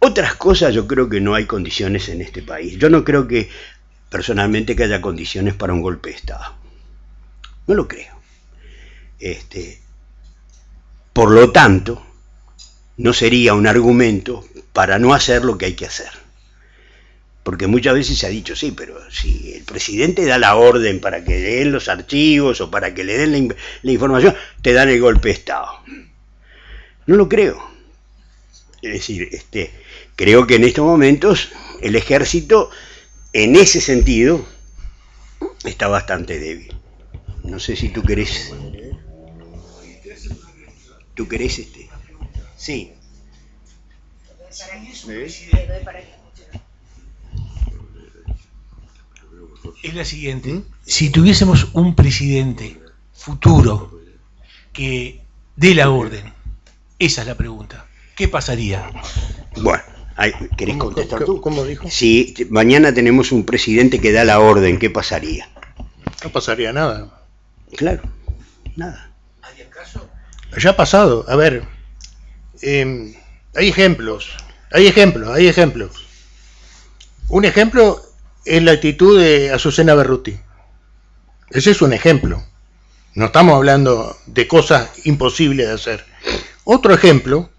[0.00, 2.78] otras cosas yo creo que no hay condiciones en este país.
[2.78, 3.48] Yo no creo que
[4.10, 6.54] personalmente que haya condiciones para un golpe de Estado.
[7.68, 8.16] No lo creo.
[9.20, 9.80] Este,
[11.12, 12.04] por lo tanto,
[12.96, 16.25] no sería un argumento para no hacer lo que hay que hacer.
[17.46, 21.22] Porque muchas veces se ha dicho, sí, pero si el presidente da la orden para
[21.22, 25.00] que le den los archivos o para que le den la, información, te dan el
[25.00, 25.68] golpe de Estado.
[27.06, 27.64] No lo creo.
[28.82, 29.70] Es decir, este,
[30.16, 31.50] creo que en estos momentos
[31.82, 32.68] el ejército,
[33.32, 34.44] en ese sentido,
[35.62, 36.74] está bastante débil.
[37.44, 38.52] No sé si tú querés.
[41.14, 41.88] ¿Tú querés este?
[42.56, 42.92] Sí.
[49.82, 50.62] Es la siguiente.
[50.84, 52.80] Si tuviésemos un presidente
[53.12, 54.00] futuro
[54.72, 55.22] que
[55.56, 56.32] dé la orden,
[56.98, 57.86] esa es la pregunta.
[58.16, 58.90] ¿Qué pasaría?
[59.56, 59.82] Bueno,
[60.56, 61.40] ¿querés ¿Cómo- contestar cómo- tú?
[61.40, 61.88] cómo dijo?
[61.90, 65.48] Si mañana tenemos un presidente que da la orden, ¿qué pasaría?
[66.24, 67.22] No pasaría nada.
[67.76, 68.02] Claro,
[68.76, 69.10] nada.
[70.58, 71.24] Ya ha pasado.
[71.28, 71.64] A ver,
[72.62, 73.14] eh,
[73.54, 74.36] hay ejemplos.
[74.72, 76.06] Hay ejemplos, hay ejemplos.
[77.28, 78.00] Un ejemplo
[78.46, 80.38] es la actitud de Azucena Berruti.
[81.50, 82.42] Ese es un ejemplo.
[83.14, 86.04] No estamos hablando de cosas imposibles de hacer.
[86.64, 87.50] Otro ejemplo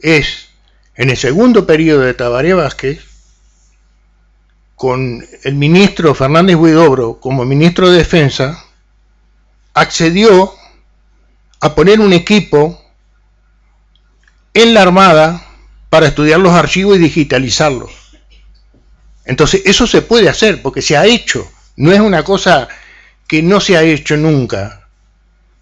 [0.00, 0.48] es
[0.94, 3.04] en el segundo periodo de Tabaré Vázquez,
[4.74, 8.64] con el ministro Fernández Huidobro como ministro de Defensa,
[9.74, 10.54] accedió
[11.60, 12.82] a poner un equipo
[14.54, 15.46] en la Armada
[15.90, 18.09] para estudiar los archivos y digitalizarlos.
[19.24, 21.50] Entonces, eso se puede hacer porque se ha hecho.
[21.76, 22.68] No es una cosa
[23.26, 24.88] que no se ha hecho nunca.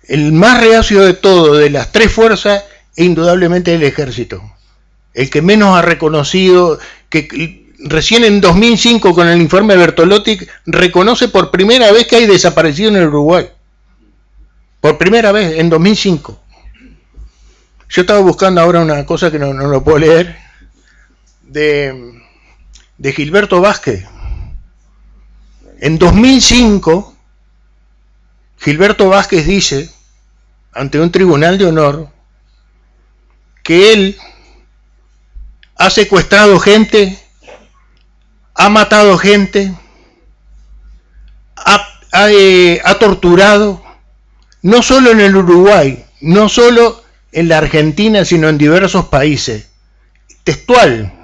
[0.05, 2.65] El más reacio de todo, de las tres fuerzas,
[2.97, 4.43] es indudablemente el ejército.
[5.13, 6.79] El que menos ha reconocido,
[7.11, 12.91] que recién en 2005 con el informe Bertolotti reconoce por primera vez que hay desaparecido
[12.91, 13.49] en el Uruguay.
[14.81, 16.41] Por primera vez, en 2005.
[17.91, 20.37] Yo estaba buscando ahora una cosa que no, no lo puedo leer,
[21.43, 22.18] de,
[22.99, 24.05] de Gilberto Vázquez.
[25.81, 27.15] En 2005,
[28.59, 29.91] Gilberto Vázquez dice,
[30.73, 32.09] ante un tribunal de honor,
[33.63, 34.19] que él
[35.77, 37.17] ha secuestrado gente,
[38.55, 39.73] ha matado gente,
[41.57, 43.81] ha, ha, eh, torturado,
[44.63, 49.69] no solo en el Uruguay, no solo en la Argentina, sino en diversos países.
[50.43, 51.18] Textual,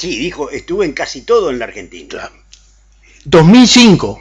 [0.00, 2.30] Sí, dijo, estuve en casi todo en la Argentina.
[3.26, 4.18] 2005.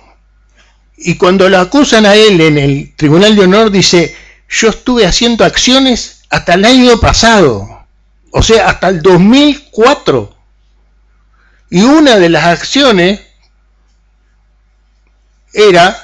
[0.97, 4.13] Y cuando lo acusan a él en el Tribunal de Honor, dice,
[4.49, 7.85] yo estuve haciendo acciones hasta el año pasado,
[8.31, 10.35] o sea, hasta el 2004.
[11.69, 13.21] Y una de las acciones
[15.53, 15.97] era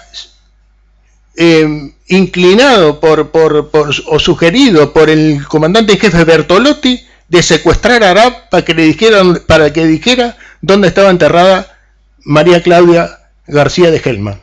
[1.35, 8.11] eh, inclinado por, por, por, o sugerido por el comandante jefe Bertolotti de secuestrar a
[8.11, 11.77] Arab para que le dijeran, para que dijera dónde estaba enterrada
[12.23, 14.39] María Claudia García de Gelman.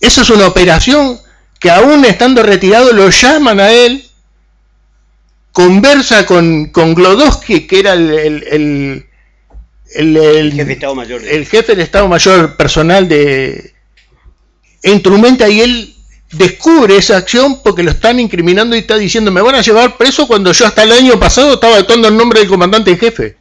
[0.00, 1.18] Esa es una operación
[1.58, 4.04] que aún estando retirado lo llaman a él,
[5.52, 9.06] conversa con, con Glodowski, que era el, el,
[9.94, 11.22] el, jefe de Estado Mayor.
[11.24, 13.74] el jefe de Estado Mayor personal de
[14.82, 15.95] e instrumenta y él
[16.32, 20.26] descubre esa acción porque lo están incriminando y está diciendo me van a llevar preso
[20.26, 23.36] cuando yo hasta el año pasado estaba actuando en nombre del comandante en jefe.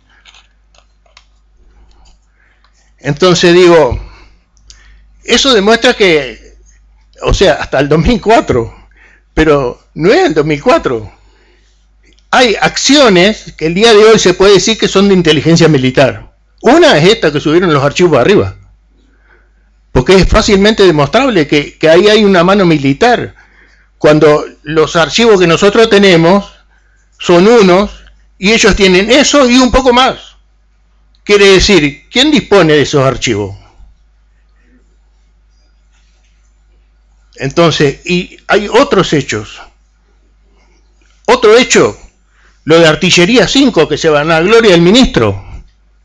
[2.99, 3.99] Entonces digo,
[5.23, 6.55] eso demuestra que,
[7.21, 8.73] o sea, hasta el 2004,
[9.33, 11.11] pero no es el 2004.
[12.31, 16.33] Hay acciones que el día de hoy se puede decir que son de inteligencia militar.
[16.61, 18.55] Una es esta que subieron los archivos arriba
[19.95, 23.33] porque es fácilmente demostrable que, ahí hay una mano militar.
[23.97, 26.51] Cuando los archivos que nosotros tenemos
[27.17, 28.03] son unos
[28.37, 30.35] y ellos tienen eso y un poco más.
[31.23, 33.55] Quiere decir, ¿quién dispone de esos archivos?
[37.37, 39.61] Entonces, y hay otros hechos.
[41.25, 41.97] Otro hecho,
[42.65, 45.41] lo de Artillería 5, que se van a gloria del ministro.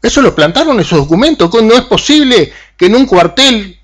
[0.01, 1.53] Eso lo plantaron esos documentos.
[1.61, 3.80] No es posible que en un cuartel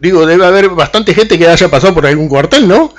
[0.00, 2.94] digo, debe haber bastante gente que haya pasado por algún cuartel, ¿no?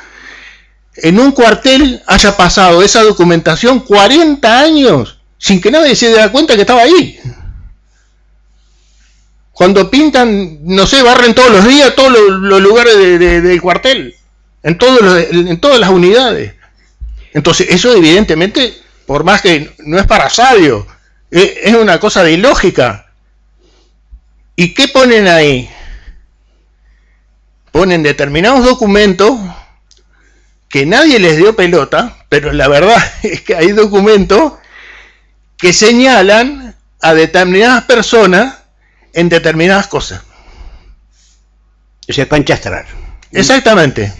[0.95, 6.55] En un cuartel haya pasado esa documentación 40 años sin que nadie se dé cuenta
[6.55, 7.19] que estaba ahí.
[9.51, 14.15] Cuando pintan, no sé, barren todos los días todos los, lugares del cuartel,
[14.63, 16.53] en, todos en todas las unidades.
[17.33, 18.73] Entonces, eso evidentemente,
[19.05, 20.85] por más que no es para sabio,
[21.31, 23.11] es una cosa de lógica.
[24.55, 25.69] ¿Y qué ponen ahí?
[27.71, 29.39] Ponen determinados documentos
[30.69, 34.53] que nadie les dio pelota, pero la verdad es que hay documentos
[35.57, 38.57] que señalan a determinadas personas
[39.13, 40.21] en determinadas cosas.
[42.09, 42.85] O sea, panchastrar.
[43.31, 44.13] Exactamente.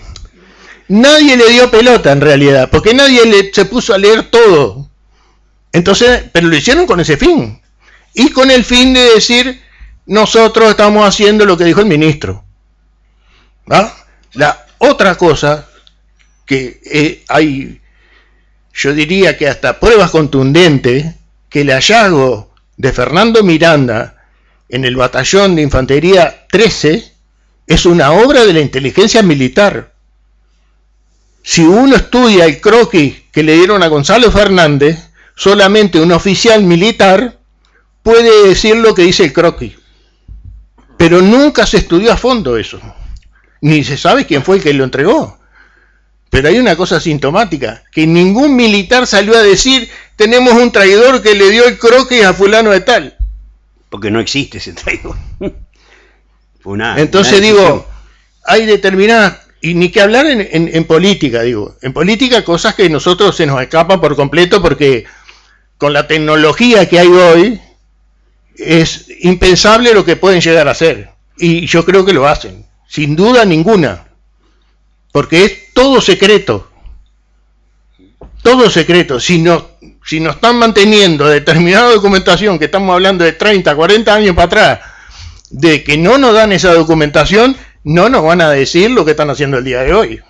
[0.88, 4.90] Nadie le dio pelota en realidad, porque nadie le, se puso a leer todo.
[5.72, 7.62] Entonces, pero lo hicieron con ese fin.
[8.14, 9.62] Y con el fin de decir,
[10.06, 12.44] nosotros estamos haciendo lo que dijo el ministro.
[13.66, 15.68] La otra cosa
[16.46, 17.82] que eh, hay,
[18.74, 21.16] yo diría que hasta pruebas contundentes,
[21.50, 24.26] que el hallazgo de Fernando Miranda
[24.70, 27.14] en el batallón de infantería 13
[27.68, 29.94] es una obra de la inteligencia militar.
[31.44, 34.98] Si uno estudia el croquis que le dieron a Gonzalo Fernández,
[35.36, 37.40] solamente un oficial militar
[38.04, 39.74] puede decir lo que dice el croquis.
[40.98, 42.80] Pero nunca se estudió a fondo eso.
[43.62, 45.40] Ni se sabe quién fue el que lo entregó.
[46.30, 51.36] Pero hay una cosa sintomática, que ningún militar salió a decir, tenemos un traidor que
[51.36, 53.18] le dio el croquis a fulano de tal.
[53.90, 55.16] Porque no existe ese traidor.
[56.98, 57.88] Entonces digo,
[58.46, 61.76] hay determinadas y ni que hablar en, política, digo.
[61.82, 65.06] En política cosas que nosotros se nos escapan por completo porque
[65.78, 67.62] con la tecnología que hay hoy
[68.56, 71.12] es impensable lo que pueden llegar a hacer.
[71.38, 74.06] Y yo creo que lo hacen, sin duda ninguna.
[75.14, 76.70] Porque es todo secreto.
[78.44, 79.18] Todo secreto.
[79.20, 79.64] Si nos,
[80.06, 84.80] si nos están manteniendo determinada documentación, que estamos hablando de 30, 40 años para atrás,
[85.52, 87.56] de que no nos dan esa documentación,
[87.86, 90.22] no nos van a decir lo que están haciendo el día de hoy.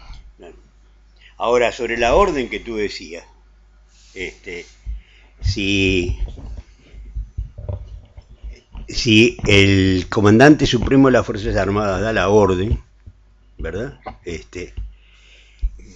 [1.38, 3.24] Ahora, sobre la orden que tú decías,
[4.14, 4.68] este,
[5.42, 6.20] si,
[8.94, 12.80] si el comandante supremo de las Fuerzas Armadas da la orden,
[13.58, 14.00] ¿verdad?
[14.26, 14.74] Este,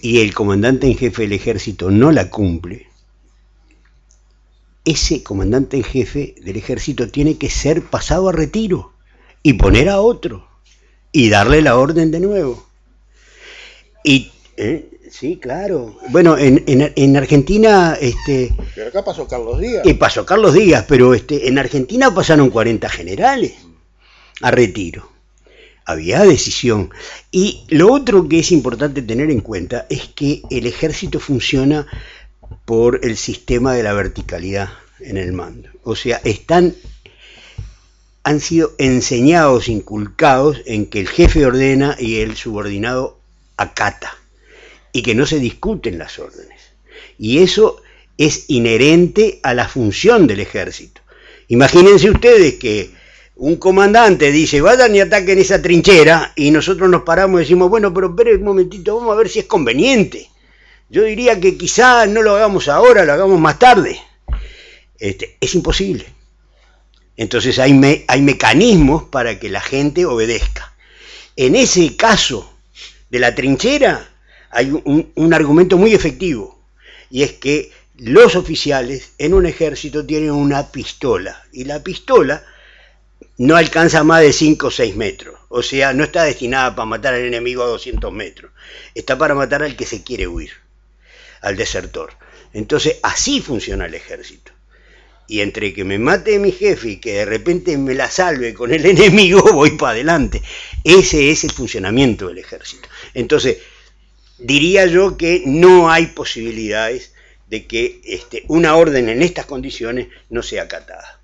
[0.02, 2.86] y el comandante en jefe del ejército no la cumple,
[4.84, 8.92] ese comandante en jefe del ejército tiene que ser pasado a retiro
[9.42, 10.46] y poner a otro
[11.12, 12.66] y darle la orden de nuevo.
[14.04, 14.88] Y ¿eh?
[15.10, 15.98] Sí, claro.
[16.08, 18.54] Bueno, en, en, Argentina, este.
[18.74, 19.84] Pero acá pasó Carlos Díaz.
[19.84, 23.54] Y pasó Carlos Díaz, pero este, en Argentina pasaron 40 generales
[24.42, 25.10] a retiro.
[25.84, 26.90] Había decisión.
[27.30, 31.86] Y lo otro que es importante tener en cuenta es que el ejército funciona
[32.64, 34.70] por el sistema de la verticalidad
[35.00, 35.68] en el mando.
[35.84, 36.74] O sea, están
[38.24, 43.20] han sido enseñados, inculcados en que el jefe ordena y el subordinado
[43.56, 44.16] acata
[44.96, 46.58] y que no se discuten las órdenes.
[47.18, 47.82] Y eso
[48.16, 51.02] es inherente a la función del ejército.
[51.48, 52.92] Imagínense ustedes que
[53.34, 57.92] un comandante dice, vayan y ataquen esa trinchera, y nosotros nos paramos y decimos, bueno,
[57.92, 60.30] pero espere un momentito, vamos a ver si es conveniente.
[60.88, 64.00] Yo diría que quizá no lo hagamos ahora, lo hagamos más tarde.
[64.98, 66.06] Este, es imposible.
[67.18, 70.72] Entonces hay, hay mecanismos para que la gente obedezca.
[71.36, 72.50] En ese caso
[73.10, 74.15] de la trinchera
[74.56, 76.58] hay un, argumento muy efectivo
[77.10, 82.42] y es que los oficiales en un ejército tienen una pistola y la pistola
[83.36, 85.38] no alcanza más de 5 o 6 metros.
[85.50, 88.50] O sea, no está destinada para matar al enemigo a 200 metros.
[88.94, 90.52] Está para matar al que se quiere huir,
[91.42, 92.14] al desertor.
[92.54, 94.52] Entonces, así funciona el ejército
[95.28, 98.72] y entre que me mate mi jefe y que de repente me la salve con
[98.72, 100.40] el enemigo, voy para adelante.
[100.82, 102.88] Ese es el funcionamiento del ejército.
[103.12, 103.58] Entonces,
[104.38, 107.14] diría yo que no hay posibilidades
[107.48, 111.20] de que este, una orden en estas condiciones no sea acatada.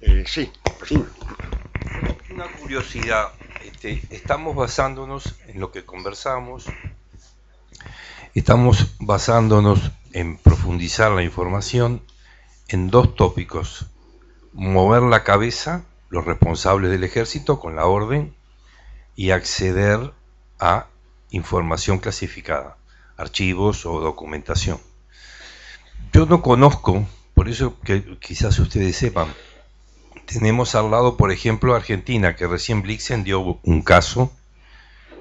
[0.00, 0.50] Eh, sí,
[0.86, 1.02] sí.
[2.30, 3.28] Una curiosidad,
[3.64, 6.66] este, estamos basándonos en lo que conversamos,
[8.34, 12.02] estamos basándonos en profundizar la información
[12.68, 13.86] en dos tópicos.
[14.52, 18.34] Mover la cabeza, los responsables del ejército, con la orden,
[19.14, 20.12] y acceder
[20.58, 20.88] a
[21.32, 22.76] información clasificada,
[23.16, 24.78] archivos o documentación.
[26.12, 29.28] Yo no conozco, por eso que quizás ustedes sepan,
[30.26, 34.32] tenemos al lado, por ejemplo, Argentina, que recién Blixen dio un caso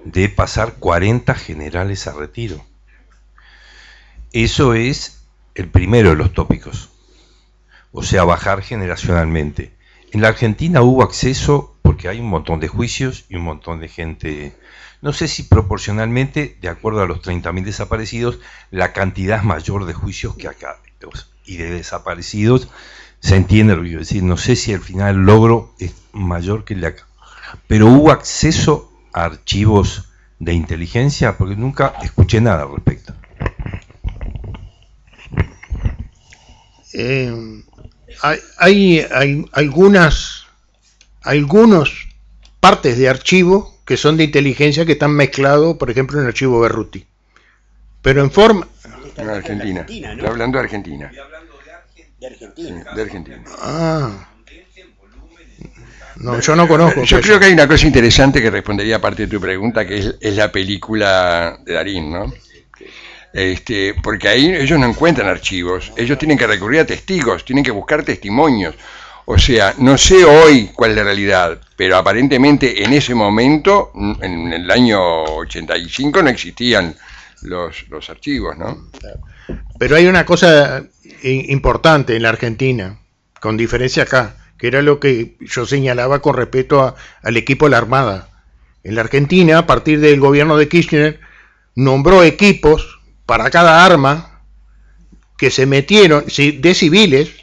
[0.06, 2.64] de pasar 40 generales a retiro.
[4.32, 5.26] Eso es
[5.56, 6.92] el primero de los tópicos
[7.92, 9.74] o sea, bajar generacionalmente.
[10.12, 13.88] En la Argentina hubo acceso porque hay un montón de juicios y un montón de
[13.88, 14.56] gente,
[15.02, 20.36] no sé si proporcionalmente, de acuerdo a los 30.000 desaparecidos, la cantidad mayor de juicios
[20.36, 20.78] que acá.
[21.46, 22.68] Y de desaparecidos,
[23.20, 26.64] se entiende lo que quiero decir, no sé si al final el logro es mayor
[26.64, 27.08] que el de acá.
[27.68, 30.10] Pero hubo acceso a archivos
[30.40, 33.14] de inteligencia porque nunca escuché nada al respecto.
[36.94, 37.64] Eh,
[38.58, 40.46] hay, hay, algunas
[41.22, 42.10] algunos
[42.60, 46.62] partes de archivo que son de inteligencia que están mezclados, por ejemplo, en el archivo
[46.62, 47.06] Berruti.
[48.02, 48.66] Pero en forma...
[49.18, 49.82] En Argentina.
[49.82, 51.12] Estoy hablando de Argentina.
[52.18, 52.86] De Argentina.
[52.96, 53.44] de Argentina.
[53.60, 54.30] Ah.
[56.16, 57.04] No, yo no conozco.
[57.04, 59.98] Yo creo que hay una cosa interesante que respondería a parte de tu pregunta, que
[59.98, 62.34] es, es la película de Darín, ¿no?
[63.34, 67.72] Este, porque ahí ellos no encuentran archivos, ellos tienen que recurrir a testigos, tienen que
[67.72, 68.74] buscar testimonios.
[69.34, 74.52] O sea, no sé hoy cuál es la realidad, pero aparentemente en ese momento, en
[74.52, 76.94] el año 85, no existían
[77.44, 78.90] los, los archivos, ¿no?
[79.80, 80.84] Pero hay una cosa
[81.24, 83.00] importante en la Argentina,
[83.40, 87.72] con diferencia acá, que era lo que yo señalaba con respecto a, al equipo de
[87.72, 88.28] la Armada.
[88.84, 91.22] En la Argentina, a partir del gobierno de Kirchner,
[91.74, 94.42] nombró equipos para cada arma
[95.38, 97.41] que se metieron, de civiles,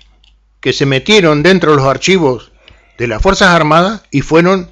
[0.60, 2.52] que se metieron dentro de los archivos
[2.98, 4.70] de las Fuerzas Armadas y fueron,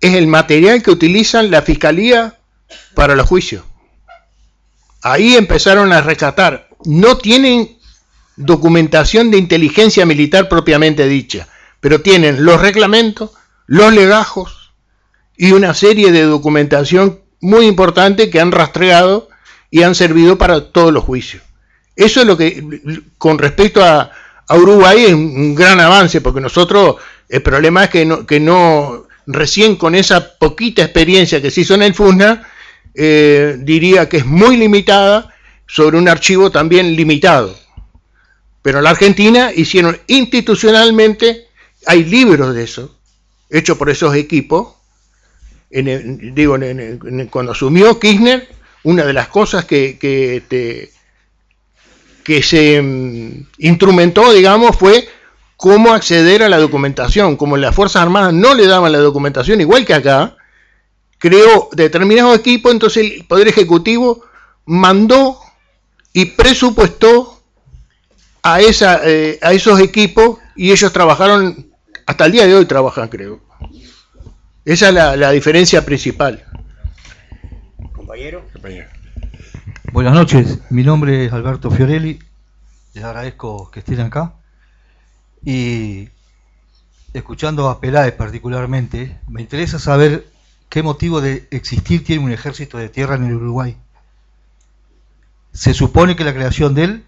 [0.00, 2.38] es el material que utilizan la Fiscalía
[2.94, 3.64] para los juicios.
[5.02, 6.68] Ahí empezaron a rescatar.
[6.84, 7.78] No tienen
[8.36, 11.48] documentación de inteligencia militar propiamente dicha,
[11.80, 13.30] pero tienen los reglamentos,
[13.66, 14.72] los legajos
[15.36, 19.28] y una serie de documentación muy importante que han rastreado
[19.70, 21.42] y han servido para todos los juicios.
[21.94, 22.62] Eso es lo que,
[23.18, 24.10] con respecto a,
[24.54, 26.96] Uruguay, es un gran avance, porque nosotros,
[27.28, 31.94] el problema es que no, recién con esa poquita experiencia que se hizo en el
[31.94, 32.46] FUSNA,
[32.94, 35.34] eh, diría que es muy limitada
[35.66, 37.56] sobre un archivo también limitado.
[38.62, 41.48] Pero en la Argentina hicieron institucionalmente,
[41.86, 42.96] hay libros de eso,
[43.50, 44.74] hechos por esos equipos.
[45.70, 46.56] Digo,
[47.30, 48.48] cuando asumió Kirchner,
[48.84, 50.90] una de las cosas que, que,
[52.26, 55.08] que se mm, instrumentó, digamos, fue
[55.56, 57.36] cómo acceder a la documentación.
[57.36, 60.36] Como las Fuerzas Armadas no le daban la documentación, igual que acá,
[61.18, 64.24] creó determinado equipo, entonces el Poder Ejecutivo
[64.64, 65.38] mandó
[66.12, 67.40] y presupuestó
[68.42, 71.70] a, esa, eh, a esos equipos y ellos trabajaron,
[72.06, 73.40] hasta el día de hoy trabajan, creo.
[74.64, 76.44] Esa es la, la diferencia principal.
[79.92, 82.18] Buenas noches, mi nombre es Alberto Fiorelli,
[82.94, 84.34] les agradezco que estén acá
[85.44, 86.08] y
[87.14, 90.26] escuchando a Peláez particularmente, me interesa saber
[90.68, 93.76] qué motivo de existir tiene un ejército de tierra en el Uruguay.
[95.52, 97.04] Se supone que la creación de él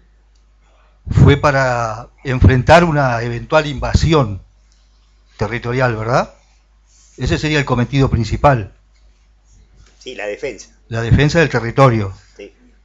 [1.09, 4.41] fue para enfrentar una eventual invasión
[5.37, 6.33] territorial, ¿verdad?
[7.17, 8.73] Ese sería el cometido principal.
[9.99, 12.13] Sí, la defensa la defensa del territorio.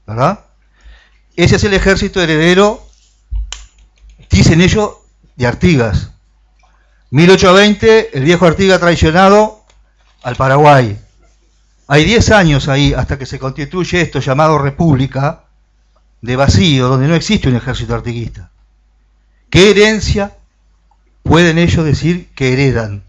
[0.06, 0.40] ¿Verdad?
[1.36, 2.86] Ese es el ejército heredero,
[4.30, 4.98] dicen ellos,
[5.36, 6.10] de Artigas.
[7.10, 9.64] 1820, el viejo Artigas traicionado
[10.22, 10.98] al Paraguay.
[11.86, 15.44] Hay 10 años ahí hasta que se constituye esto llamado República
[16.22, 18.50] de vacío, donde no existe un ejército artiguista.
[19.50, 20.36] ¿Qué herencia
[21.22, 23.04] pueden ellos decir que heredan?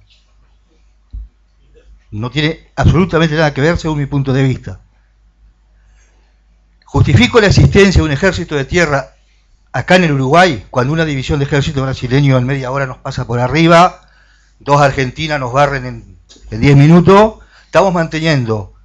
[2.11, 4.79] No tiene absolutamente nada que ver según mi punto de vista.
[6.95, 9.15] Justifico la existencia de un ejército de tierra
[9.73, 13.27] acá en el Uruguay, cuando una división de ejército brasileño en media hora nos pasa
[13.27, 14.07] por arriba,
[14.59, 16.17] dos argentinas nos barren en,
[16.51, 18.75] en 10 minutos, estamos manteniendo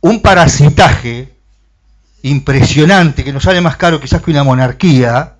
[0.00, 1.32] un parasitaje
[2.22, 5.36] impresionante que nos sale más caro quizás que una monarquía,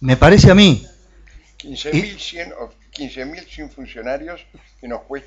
[0.00, 0.86] me parece a mí.
[1.60, 2.52] 15.100
[3.74, 4.46] funcionarios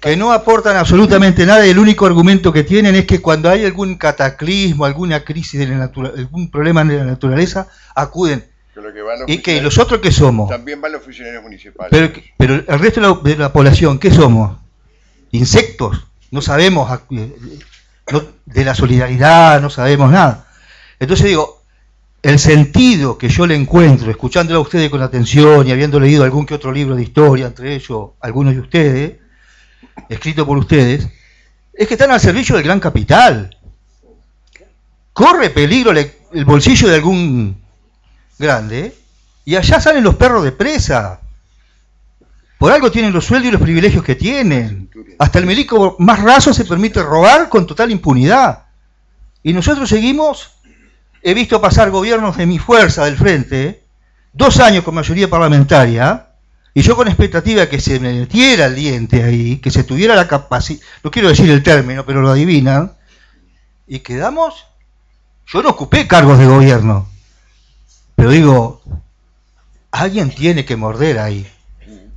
[0.02, 3.66] que no aportan absolutamente nada y el único argumento que tienen es que cuando hay
[3.66, 8.46] algún cataclismo, alguna crisis de la naturaleza, algún problema de la naturaleza, acuden.
[9.26, 10.50] ¿Y que los otros qué somos?
[10.50, 12.12] También van los funcionarios municipales.
[12.38, 14.58] Pero, el resto de la, población, ¿qué somos?
[15.32, 16.06] Insectos.
[16.30, 17.36] No sabemos eh,
[18.46, 20.48] de la solidaridad, no sabemos nada.
[21.00, 21.57] Entonces digo,
[22.28, 26.46] el sentido que yo le encuentro, escuchándolo a ustedes con atención y habiendo leído algún
[26.46, 29.16] que otro libro de historia, entre ellos algunos de ustedes,
[30.10, 31.08] escrito por ustedes,
[31.74, 33.58] es que están al servicio del gran capital.
[35.14, 37.62] Corre peligro el bolsillo de algún
[38.38, 38.94] grande
[39.46, 41.22] Y allá salen los perros de presa.
[42.58, 44.90] Por algo tienen los sueldos y los privilegios que tienen.
[45.18, 48.66] Hasta el milico más raso se permite robar con total impunidad.
[49.44, 50.57] Y nosotros seguimos,
[51.22, 53.84] he visto pasar gobiernos de mi fuerza del frente,
[54.34, 56.28] dos años con mayoría parlamentaria,
[56.74, 60.16] y yo con expectativa de que se me metiera el diente ahí, que se tuviera
[60.16, 62.94] la capacidad, no quiero decir el término, pero lo adivinan,
[63.88, 64.66] y quedamos,
[65.48, 67.08] yo no ocupé cargos de gobierno,
[68.16, 68.82] pero digo,
[69.92, 71.48] alguien tiene que morder ahí,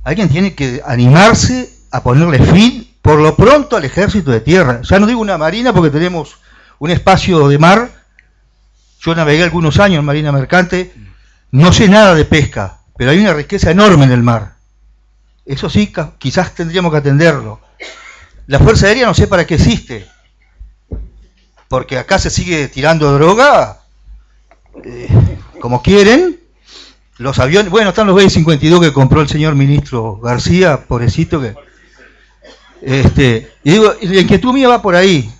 [0.03, 4.81] alguien tiene que animarse a ponerle fin, por lo pronto, al ejército de tierra.
[4.83, 6.37] Ya no digo una marina porque tenemos
[6.79, 8.00] un espacio de mar,
[9.01, 10.93] yo navegué algunos años en marina mercante,
[11.51, 14.53] no sé nada de pesca, pero hay una riqueza enorme en el mar.
[15.43, 17.59] Eso sí, quizás tendríamos que atenderlo.
[18.45, 20.07] La Fuerza Aérea no sé para qué existe,
[21.67, 23.79] porque acá se sigue tirando droga
[24.83, 25.07] eh,
[25.59, 26.39] como quieren.
[27.17, 31.41] Los aviones, bueno, están los B-52 que compró el señor ministro García, pobrecito.
[32.81, 35.31] Este, y digo, la inquietud mía va por ahí.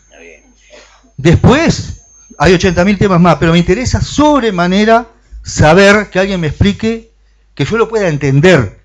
[1.17, 2.00] Después
[2.41, 5.05] hay 80.000 temas más, pero me interesa sobremanera
[5.43, 7.11] saber que alguien me explique
[7.53, 8.79] que yo lo pueda entender.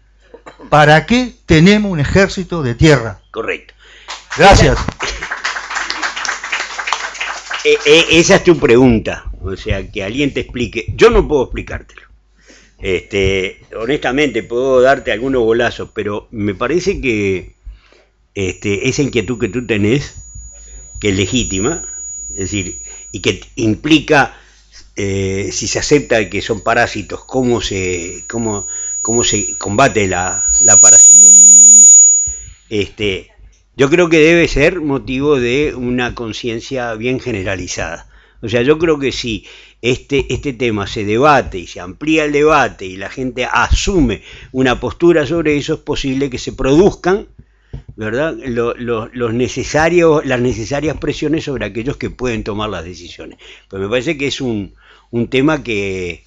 [0.69, 3.23] ¿Para qué tenemos un ejército de tierra?
[3.31, 3.73] Correcto.
[4.37, 4.79] Gracias.
[7.65, 10.93] Eh, eh, esa es tu pregunta, o sea, que alguien te explique.
[10.95, 12.03] Yo no puedo explicártelo.
[12.79, 17.55] Este, honestamente, puedo darte algunos bolazos, pero me parece que
[18.35, 20.15] este, esa inquietud que tú tenés,
[21.01, 21.89] que es legítima,
[22.33, 22.83] es decir,
[23.17, 24.37] y que implica
[24.95, 28.67] eh, si se acepta que son parásitos, cómo se, cómo,
[29.01, 30.79] cómo se combate la, la.
[32.69, 33.31] Este,
[33.75, 38.07] yo creo que debe ser motivo de una conciencia bien generalizada.
[38.43, 39.47] O sea, yo creo que si
[39.81, 44.21] este, este tema se debate y se amplía el debate y la gente asume
[44.53, 47.29] una postura sobre eso, es posible que se produzcan
[47.97, 48.37] ¿verdad?
[48.45, 53.39] los necesarios, las necesarias presiones sobre aquellos que pueden tomar las decisiones.
[53.69, 54.75] Pues me parece que es un,
[55.11, 56.25] un tema que,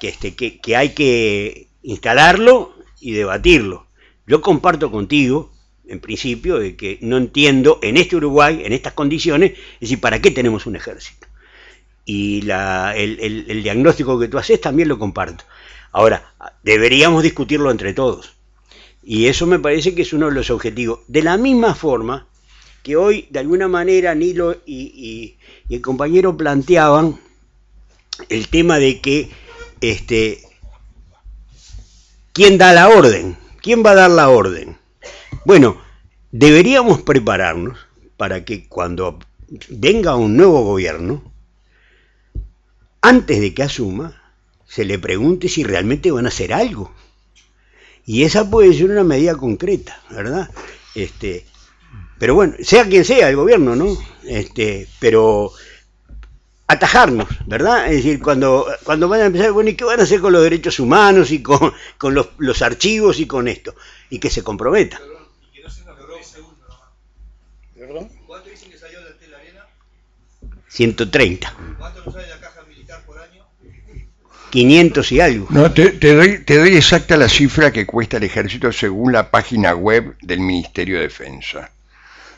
[0.00, 3.86] este, que, hay que instalarlo y debatirlo.
[4.26, 5.52] Yo comparto contigo,
[5.88, 10.20] en principio, de que no entiendo en este Uruguay, en estas condiciones, es decir, ¿para
[10.20, 11.26] qué tenemos un ejército?
[12.04, 13.18] Y la, el,
[13.48, 15.44] el diagnóstico que tú haces también lo comparto.
[15.92, 16.32] Ahora,
[16.62, 18.37] deberíamos discutirlo entre todos.
[19.10, 21.00] Y eso me parece que es uno de los objetivos.
[21.08, 22.26] De la misma forma
[22.82, 25.38] que hoy, de alguna manera, Nilo y,
[25.70, 27.18] y el compañero planteaban
[28.28, 29.30] el tema de que
[29.80, 30.42] este,
[32.34, 33.38] ¿quién da la orden?
[33.62, 34.76] ¿Quién va a dar la orden?
[35.46, 35.80] Bueno,
[36.30, 37.78] deberíamos prepararnos
[38.18, 39.20] para que cuando
[39.70, 41.32] venga un nuevo gobierno,
[43.00, 44.20] antes de que asuma,
[44.66, 46.92] se le pregunte si realmente van a hacer algo.
[48.08, 50.48] Y esa puede ser una medida concreta, ¿verdad?
[50.94, 51.44] Este,
[52.18, 53.98] pero bueno, sea quien sea el gobierno, ¿no?
[54.24, 55.52] Este, pero
[56.66, 57.88] atajarnos, ¿verdad?
[57.88, 60.42] Es decir, cuando, cuando van a empezar, bueno, ¿y qué van a hacer con los
[60.42, 63.74] derechos humanos y con, con los, los, archivos y con esto?
[64.08, 64.98] Y que se comprometa.
[68.26, 69.66] ¿Cuánto dicen que salió de la arena?
[70.68, 71.54] 130.
[71.78, 73.44] ¿Cuánto nos sale la caja militar por año?
[74.50, 75.46] 500 y algo.
[75.50, 79.30] No, te, te, doy, te doy exacta la cifra que cuesta el ejército según la
[79.30, 81.70] página web del Ministerio de Defensa.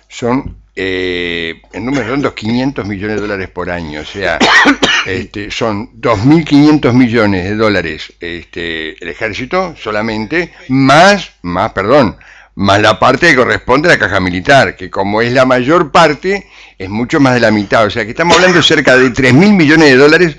[0.08, 4.38] Son eh, en números redondos 500 millones de dólares por año, o sea,
[5.06, 12.16] este, son 2.500 millones de dólares este, el ejército solamente, más, más, perdón,
[12.54, 16.46] más la parte que corresponde a la caja militar, que como es la mayor parte,
[16.78, 19.32] es mucho más de la mitad, o sea que estamos hablando de cerca de 3.000
[19.52, 20.36] millones de dólares.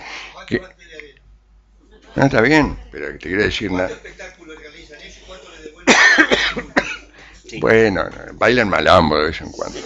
[2.15, 3.89] No, está bien, pero te quiero decir nada.
[7.59, 8.05] Bueno,
[8.35, 9.77] bailan malambo de vez en cuando.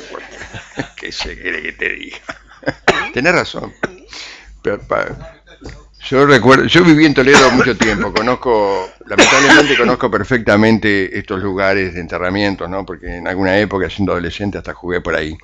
[0.95, 2.17] ¿Qué se quiere que te diga?
[3.13, 3.73] Tenés razón.
[6.07, 12.01] yo recuerdo, yo viví en Toledo mucho tiempo, conozco, lamentablemente conozco perfectamente estos lugares de
[12.01, 12.85] enterramientos, ¿no?
[12.85, 15.35] Porque en alguna época, siendo adolescente, hasta jugué por ahí.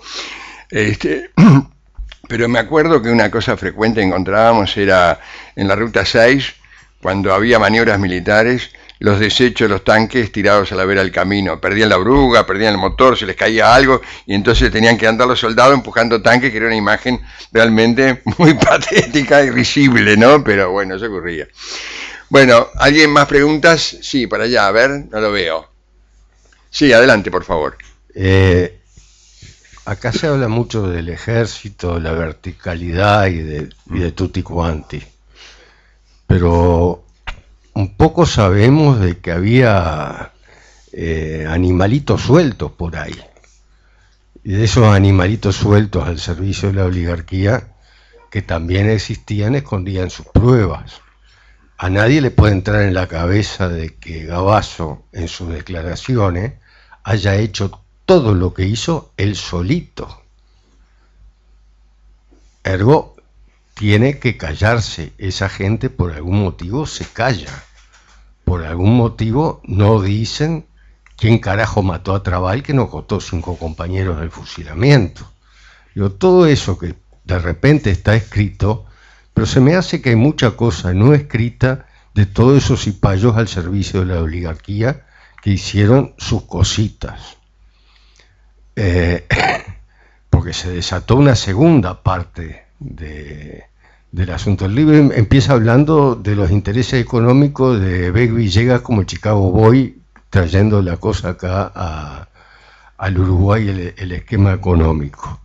[0.70, 1.32] Este,
[2.28, 5.20] pero me acuerdo que una cosa frecuente que encontrábamos era
[5.56, 6.61] en la ruta 6,
[7.02, 11.60] cuando había maniobras militares, los desechos de los tanques tirados a la vera del camino.
[11.60, 15.28] Perdían la bruga, perdían el motor, se les caía algo y entonces tenían que andar
[15.28, 17.20] los soldados empujando tanques, que era una imagen
[17.52, 20.44] realmente muy patética y risible, ¿no?
[20.44, 21.48] Pero bueno, eso ocurría.
[22.30, 23.98] Bueno, ¿alguien más preguntas?
[24.02, 25.68] Sí, para allá, a ver, no lo veo.
[26.70, 27.78] Sí, adelante, por favor.
[28.14, 28.80] Eh,
[29.86, 35.02] acá se habla mucho del ejército, la verticalidad y de, y de tutti quanti.
[36.32, 37.04] Pero
[37.74, 40.32] un poco sabemos de que había
[40.94, 43.20] eh, animalitos sueltos por ahí.
[44.42, 47.74] Y de esos animalitos sueltos al servicio de la oligarquía,
[48.30, 51.02] que también existían, escondían sus pruebas.
[51.78, 56.54] A nadie le puede entrar en la cabeza de que Gabazo, en sus declaraciones,
[57.04, 60.22] haya hecho todo lo que hizo él solito.
[62.64, 63.18] Ergo,
[63.82, 65.12] tiene que callarse.
[65.18, 67.64] Esa gente por algún motivo se calla.
[68.44, 70.68] Por algún motivo no dicen
[71.18, 75.28] quién carajo mató a Trabal que nos costó cinco compañeros del fusilamiento.
[75.96, 76.94] Yo, todo eso que
[77.24, 78.86] de repente está escrito,
[79.34, 83.48] pero se me hace que hay mucha cosa no escrita de todos esos cipayos al
[83.48, 85.08] servicio de la oligarquía
[85.42, 87.38] que hicieron sus cositas.
[88.76, 89.26] Eh,
[90.30, 92.68] porque se desató una segunda parte
[94.12, 94.66] del asunto.
[94.66, 100.82] El libro empieza hablando de los intereses económicos de Beck Villegas como Chicago Boy, trayendo
[100.82, 102.28] la cosa acá
[102.98, 105.42] al Uruguay, el, el esquema económico.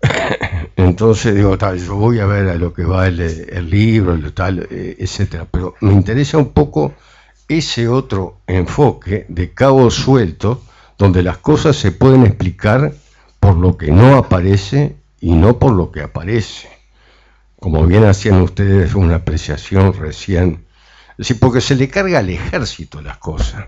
[0.76, 4.66] Entonces digo, tal, yo voy a ver a lo que va el, libro, el tal,
[4.70, 5.46] eh, etcétera.
[5.50, 6.94] Pero me interesa un poco
[7.48, 10.62] ese otro enfoque de cabo suelto,
[10.98, 12.92] donde las cosas se pueden explicar
[13.40, 16.75] por lo que no aparece y no por lo que aparece.
[17.66, 20.66] Como bien hacían ustedes una apreciación recién.
[21.18, 23.64] Es porque se le carga al ejército las cosas.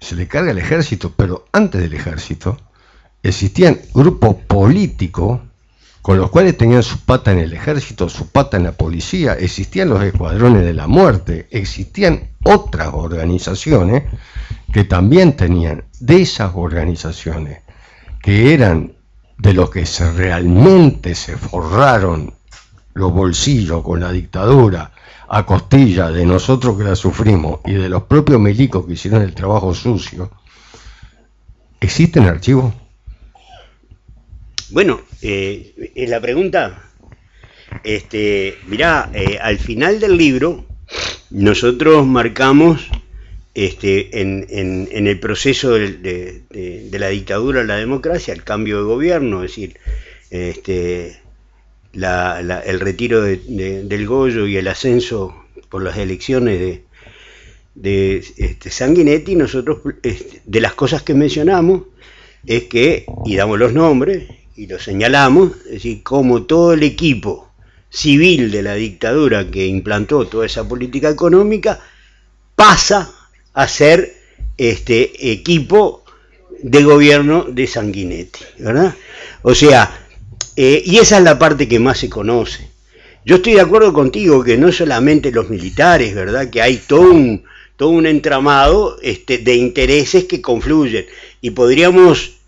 [0.00, 2.56] Se le carga al ejército, pero antes del ejército
[3.22, 5.38] existían grupos políticos
[6.02, 9.90] con los cuales tenían su pata en el ejército, su pata en la policía, existían
[9.90, 14.02] los escuadrones de la muerte, existían otras organizaciones
[14.72, 17.60] que también tenían de esas organizaciones,
[18.20, 18.96] que eran
[19.36, 22.36] de los que se realmente se forraron
[22.98, 24.92] los bolsillos con la dictadura
[25.28, 29.34] a costilla de nosotros que la sufrimos y de los propios milicos que hicieron el
[29.34, 30.30] trabajo sucio,
[31.80, 32.72] ¿existen archivos?
[34.70, 36.90] Bueno, eh, la pregunta,
[37.84, 40.64] este, mirá, eh, al final del libro
[41.30, 42.88] nosotros marcamos
[43.54, 45.90] este, en, en, el proceso de,
[46.48, 49.76] de, la dictadura a la democracia, el cambio de gobierno, es decir,
[50.30, 51.20] este,
[51.92, 55.34] el retiro del Goyo y el ascenso
[55.68, 56.80] por las elecciones
[57.74, 61.82] de, este, Sanguinetti, nosotros, este, de las cosas que mencionamos,
[62.46, 67.48] es que, y damos los nombres, y lo señalamos, es decir, como todo el equipo
[67.90, 71.80] civil de la dictadura que implantó toda esa política económica
[72.54, 73.10] pasa
[73.54, 74.14] a ser
[74.56, 76.04] este equipo
[76.60, 78.94] de gobierno de Sanguinetti, ¿verdad?
[79.42, 80.07] O sea,
[80.60, 82.68] eh, y esa es la parte que más se conoce.
[83.24, 86.50] Yo estoy de acuerdo contigo que no solamente los militares, ¿verdad?
[86.50, 87.44] Que hay todo un,
[87.76, 91.06] todo un entramado este, de intereses que confluyen.
[91.40, 92.38] Y podríamos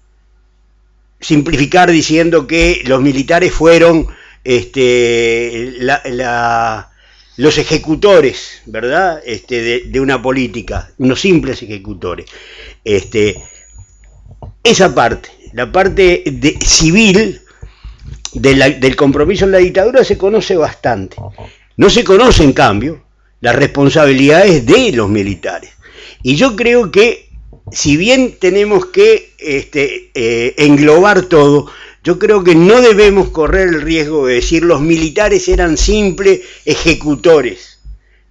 [1.20, 4.08] simplificar diciendo que los militares fueron
[4.42, 5.76] este,
[7.36, 9.22] los ejecutores, ¿verdad?
[9.24, 12.26] Este, de, una política, unos simples ejecutores.
[12.82, 13.40] Este,
[14.64, 17.42] esa parte, la parte de, civil
[18.32, 21.16] del compromiso en la dictadura se conoce bastante.
[21.76, 23.02] No se conoce, en cambio,
[23.40, 25.70] las responsabilidades de los militares.
[26.22, 27.30] Y yo creo que
[27.72, 31.70] si bien tenemos que este, eh, englobar todo,
[32.02, 37.78] yo creo que no debemos correr el riesgo de decir los militares eran simples ejecutores.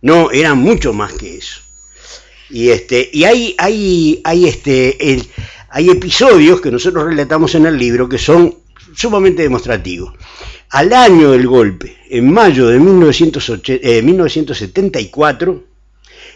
[0.02, 1.62] No, eran mucho más que eso.
[2.50, 5.28] Y, este, y hay, hay, hay, este, el,
[5.70, 8.56] hay episodios que nosotros relatamos en el libro que son
[8.95, 10.14] sumamente demostrativos.
[10.70, 15.60] Al año del golpe, en mayo de 1974, eh,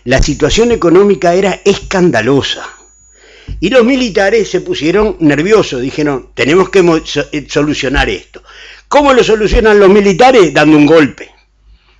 [0.05, 2.67] la situación económica era escandalosa
[3.59, 6.79] y los militares se pusieron nerviosos, dijeron, tenemos que
[7.31, 8.43] eh, solucionar esto.
[8.87, 10.53] ¿Cómo lo solucionan los militares?
[10.53, 11.31] Dando un golpe.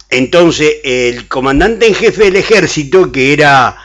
[0.10, 3.76] Entonces el comandante en jefe del ejército, que era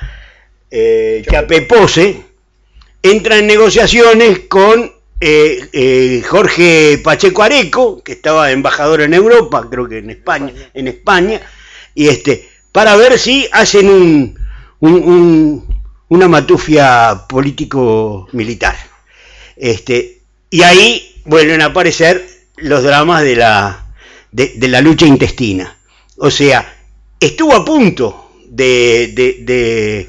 [0.71, 2.23] eh, Chapepose,
[3.03, 9.89] entra en negociaciones con eh, eh, Jorge Pacheco Areco, que estaba embajador en Europa, creo
[9.89, 11.41] que en España, en España,
[11.95, 13.89] y este, para ver si hacen
[14.81, 15.69] un
[16.09, 18.77] una matufia político-militar.
[19.57, 20.21] Este,
[20.51, 22.27] y ahí vuelven a aparecer
[22.57, 23.87] los dramas de la,
[24.33, 25.77] de, la lucha intestina.
[26.17, 26.77] O sea,
[27.21, 30.09] estuvo a punto de, de,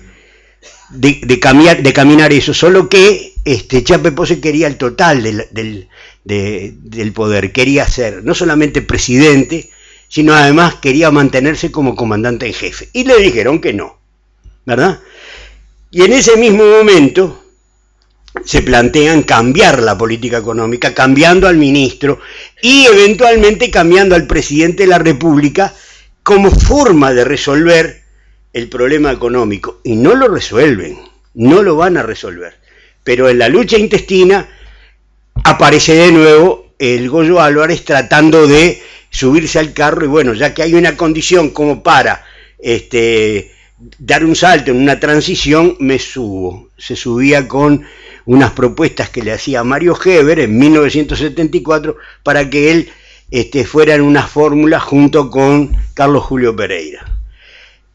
[0.91, 3.81] de, caminar, de caminar eso, solo que este,
[4.11, 5.87] Pose quería el total del,
[6.23, 9.71] del poder, quería ser no solamente presidente,
[10.07, 12.89] sino además quería mantenerse como comandante en jefe.
[12.93, 13.99] Y le dijeron que no,
[14.65, 14.99] ¿verdad?
[15.89, 17.43] Y en ese mismo momento
[18.45, 22.19] se plantean cambiar la política económica, cambiando al ministro
[22.61, 25.73] y eventualmente cambiando al presidente de la República
[26.21, 28.03] como forma de resolver
[28.53, 29.81] el problema económico.
[29.83, 30.99] Y no lo resuelven,
[31.33, 32.59] no lo van a resolver.
[33.09, 34.47] Pero en la lucha intestina
[35.43, 40.61] aparece de nuevo el Goyo Álvarez tratando de subirse al carro y bueno, ya que
[40.61, 42.23] hay una condición como para
[42.59, 43.51] este,
[43.97, 46.69] dar un salto en una transición, me subo.
[46.77, 47.83] Se subía con
[48.27, 52.89] unas propuestas que le hacía Mario Heber en 1974 para que él
[53.31, 57.11] este, fuera en una fórmula junto con Carlos Julio Pereira.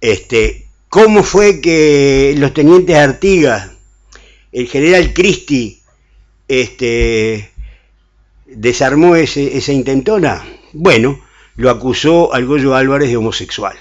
[0.01, 3.74] Este, ¿Cómo fue que los tenientes Artigas,
[4.55, 5.81] el general Cristi,
[6.47, 7.51] este,
[8.47, 10.47] desarmó ese, esa intentona?
[10.73, 11.21] Bueno,
[11.57, 13.77] lo acusó al Goyo Álvarez de homosexual.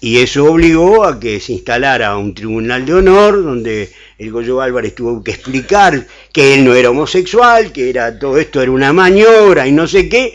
[0.00, 4.94] Y eso obligó a que se instalara un tribunal de honor donde el Goyo Álvarez
[4.94, 9.66] tuvo que explicar que él no era homosexual, que era todo esto era una maniobra
[9.66, 10.34] y no sé qué.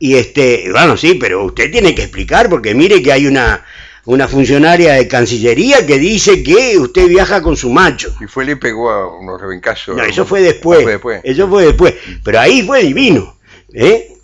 [0.00, 3.64] Y este, bueno, sí, pero usted tiene que explicar porque mire que hay una,
[4.08, 8.14] una funcionaria de Cancillería que dice que usted viaja con su macho.
[8.20, 9.94] Y fue le pegó a unos rebencazos.
[9.98, 10.82] No, eso fue después.
[10.82, 11.20] fue después.
[11.24, 11.94] Eso fue después.
[12.24, 13.36] Pero ahí fue divino.
[13.70, 14.14] ¿eh?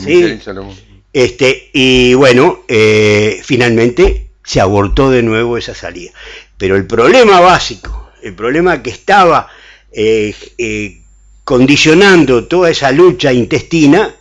[0.00, 0.40] Sí.
[1.12, 6.10] Este, y bueno, eh, finalmente se abortó de nuevo esa salida.
[6.58, 9.48] Pero el problema básico, el problema que estaba
[9.92, 11.00] eh, eh,
[11.44, 14.16] condicionando toda esa lucha intestina,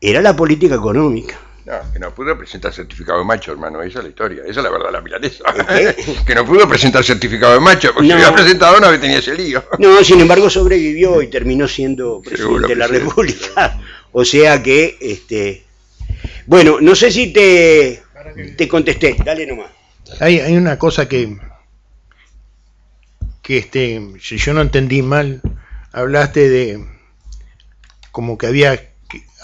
[0.00, 1.38] era la política económica.
[1.66, 4.64] No, que no pudo presentar certificado de macho, hermano, esa es la historia, esa es
[4.64, 5.42] la verdad, la milanesa.
[6.26, 8.14] que no pudo presentar certificado de macho, porque No.
[8.14, 9.64] si hubiera presentado no tenía ese lío.
[9.80, 12.92] No, sin embargo sobrevivió y terminó siendo presidente Seguro de la sí.
[12.92, 13.80] República.
[14.12, 15.64] O sea que, este,
[16.46, 18.00] bueno, no sé si te,
[18.56, 19.70] te contesté, dale nomás.
[20.20, 21.36] Hay, hay una cosa que,
[23.42, 25.42] que este, si yo no entendí mal,
[25.92, 26.86] hablaste de
[28.12, 28.80] como que había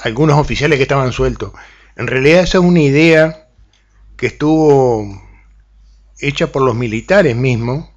[0.05, 1.51] algunos oficiales que estaban sueltos.
[2.03, 3.47] En realidad esa es una idea
[4.17, 5.23] que estuvo
[6.19, 7.91] hecha por los militares mismos,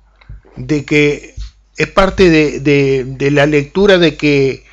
[0.55, 1.33] de que
[1.75, 4.63] es parte de, la lectura de que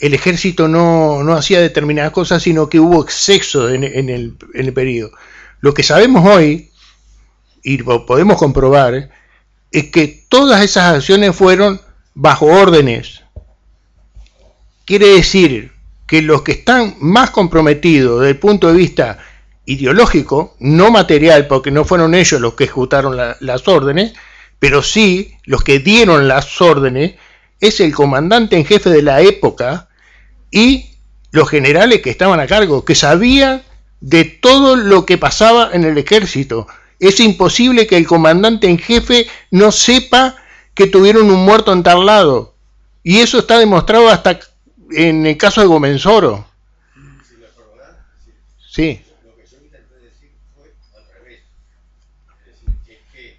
[0.00, 4.66] el ejército no, no hacía determinadas cosas, sino que hubo exceso en, en el, en
[4.66, 5.12] el periodo.
[5.60, 6.70] Lo que sabemos hoy,
[7.62, 9.08] y lo podemos comprobar,
[9.72, 11.80] es que todas esas acciones fueron
[12.14, 13.22] bajo órdenes.
[14.84, 15.77] Quiere decir
[16.08, 19.18] que los que están más comprometidos desde el punto de vista
[19.66, 24.14] ideológico, no material, porque no fueron ellos los que ejecutaron la- las órdenes,
[24.58, 27.14] pero sí los que dieron las órdenes,
[27.60, 29.88] es el comandante en jefe de la época
[30.50, 30.90] y
[31.30, 33.62] los generales que estaban a cargo, que sabían
[34.00, 36.66] de todo lo que pasaba en el ejército.
[36.98, 40.36] Es imposible que el comandante en jefe no sepa
[40.74, 42.54] que tuvieron un muerto en tal lado.
[43.02, 44.38] Y eso está demostrado hasta
[44.90, 46.46] en el caso de Gomenzoro.
[48.68, 49.04] Sí.
[49.24, 51.42] Lo que yo intenté decir fue al revés.
[52.46, 53.38] Es decir, que, que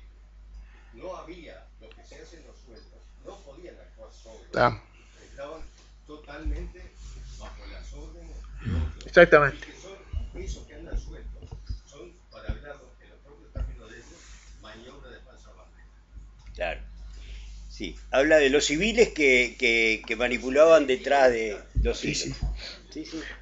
[0.94, 4.50] no había lo que se hace en los sueldos, no podían actuar sobre.
[4.56, 4.82] Ah.
[5.24, 5.62] Estaban
[6.06, 6.92] totalmente
[7.40, 8.36] bajo las órdenes
[8.66, 9.06] de otros.
[9.06, 9.58] Exactamente.
[9.58, 11.50] Y que son esos que andan sueltos,
[11.86, 14.20] son, para hablarlo en los propios términos de ellos,
[14.62, 15.78] maniobra de falsa banda.
[16.54, 16.82] Claro.
[17.70, 22.00] Sí, habla de los civiles que, que, que manipulaban detrás de los.
[22.00, 22.34] Sí, sí.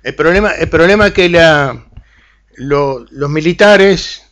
[0.03, 1.85] El problema, el problema es que la,
[2.55, 4.23] lo- los militares,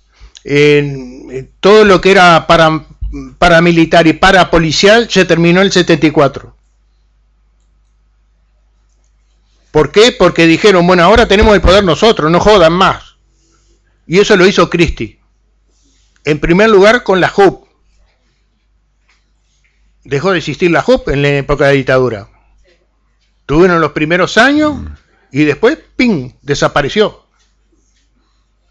[0.43, 2.85] en- en todo lo que era para,
[3.37, 6.55] paramilitar y parapolicial, se terminó en el 74.
[9.71, 10.13] ¿Por qué?
[10.17, 13.15] Porque dijeron, bueno, ahora tenemos el poder nosotros, no jodan más.
[14.07, 15.19] Y eso lo hizo Christie.
[16.23, 17.64] En primer lugar, con la JUP.
[20.06, 22.30] Dejó de existir la JUP en la época de la dictadura.
[23.45, 24.76] Tuvieron los primeros años
[25.32, 27.26] y después, ¡ping!, desapareció.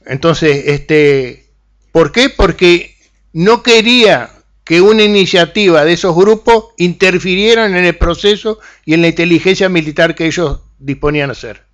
[0.06, 1.51] Entonces, este,
[1.93, 2.31] ¿por qué?
[2.31, 2.97] Porque
[3.32, 4.31] no quería
[4.62, 10.15] que una iniciativa de esos grupos interfirieran en el proceso y en la inteligencia militar
[10.15, 11.65] que ellos disponían a hacer.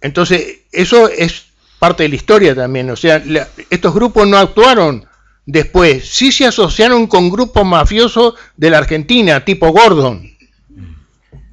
[0.00, 1.44] Entonces, eso es
[1.78, 2.90] parte de la historia también.
[2.90, 5.06] O sea, la- estos grupos no actuaron
[5.46, 10.30] después, sí se asociaron con grupos mafiosos de la Argentina, tipo Gordon,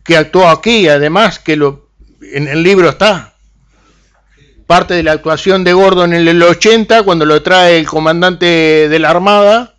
[0.03, 1.89] que actuó aquí, además que lo,
[2.21, 3.33] en el libro está.
[4.67, 8.45] Parte de la actuación de Gordon en el 80, cuando lo trae el comandante
[8.87, 9.75] de la Armada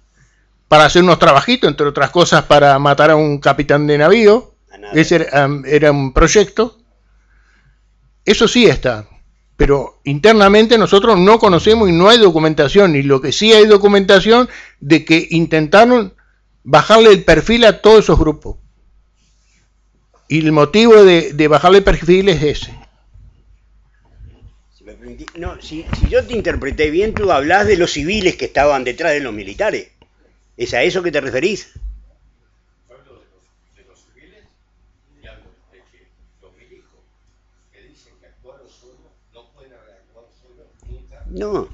[0.67, 4.55] para hacer unos trabajitos, entre otras cosas, para matar a un capitán de navío.
[4.93, 6.79] Ese era, um, era un proyecto.
[8.25, 9.07] Eso sí está,
[9.61, 14.49] pero internamente nosotros no conocemos y no hay documentación, y lo que sí hay documentación
[14.81, 16.15] de que intentaron
[16.65, 18.57] bajarle el perfil a todos esos grupos.
[20.29, 22.75] Y el motivo de, bajarle el perfil es ese.
[24.73, 24.95] Si, me
[25.37, 29.13] no, si, si yo te interpreté bien, tú hablas de los civiles que estaban detrás
[29.13, 29.89] de los militares.
[30.57, 31.75] ¿Es a eso que te referís?
[41.31, 41.69] No,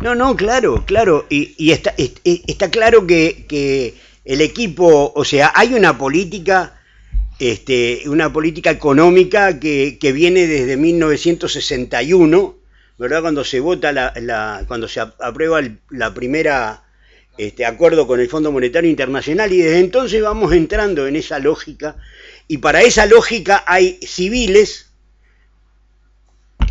[0.00, 1.26] no, no, claro, claro.
[1.30, 3.94] Y, y está, es- es- está claro que, que
[4.24, 6.80] el equipo, o sea, hay una política,
[7.38, 12.56] este, una política económica que, que viene desde 1961,
[12.98, 13.22] ¿verdad?
[13.22, 16.84] Cuando se vota la, la- cuando se ap- aprueba el- la primera
[17.38, 21.96] este, acuerdo con el Fondo Monetario Internacional y desde entonces vamos entrando en esa lógica
[22.48, 24.90] y para esa lógica hay civiles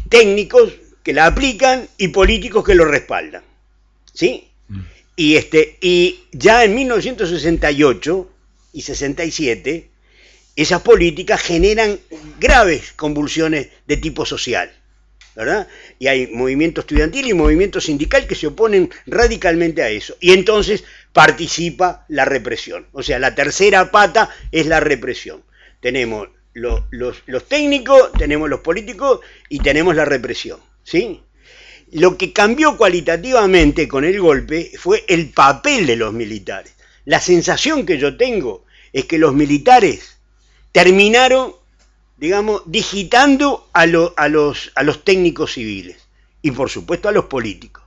[0.10, 0.74] técnicos
[1.04, 3.44] que la aplican y políticos que lo respaldan.
[4.14, 4.48] ¿Sí?
[5.16, 8.30] Y, este, y ya en 1968
[8.74, 9.90] y 67,
[10.56, 12.00] esas políticas generan
[12.40, 14.72] graves convulsiones de tipo social.
[15.34, 15.68] ¿verdad?
[15.98, 20.18] Y hay movimiento estudiantil y movimiento sindical que se oponen radicalmente a eso.
[20.20, 20.84] Y entonces
[21.14, 22.86] participa la represión.
[22.92, 25.42] O sea, la tercera pata es la represión.
[25.80, 30.60] Tenemos lo- los, los técnicos, tenemos los políticos y tenemos la represión.
[30.84, 31.22] ¿Sí?
[31.92, 36.74] Lo que cambió cualitativamente con el golpe fue el papel de los militares.
[37.06, 40.18] La sensación que yo tengo es que los militares
[40.72, 41.54] terminaron,
[42.18, 45.98] digamos, digitando a, lo- a los, los técnicos civiles
[46.42, 47.84] y por supuesto a los políticos.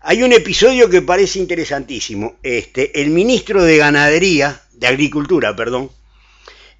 [0.00, 2.36] Hay un episodio que parece interesantísimo.
[2.42, 5.90] Este, el ministro de Ganadería, de Agricultura, perdón,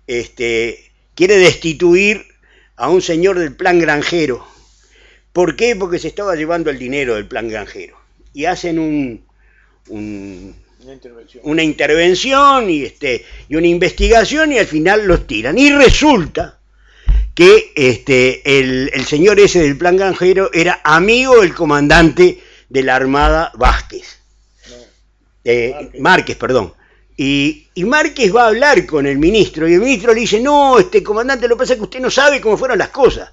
[0.07, 2.27] este, quiere destituir
[2.77, 4.47] a un señor del plan granjero.
[5.37, 5.77] ¿Por qué?
[5.77, 7.99] Porque se estaba llevando el dinero del plan granjero.
[8.33, 9.23] Y hacen un,
[9.89, 11.43] un- Una intervención.
[11.45, 15.59] una intervención y, este, y una investigación y al final los tiran.
[15.59, 16.59] Y resulta
[17.35, 22.41] que este, el, el señor ese del plan granjero era amigo del comandante
[22.71, 24.19] de la Armada Vázquez.
[25.45, 26.37] Eh, Márquez.
[26.39, 26.73] perdón.
[27.15, 30.79] Y, y Márquez va a hablar con el ministro y el ministro le dice, no,
[30.79, 33.31] este comandante, lo que pasa es que usted no sabe cómo fueron las cosas.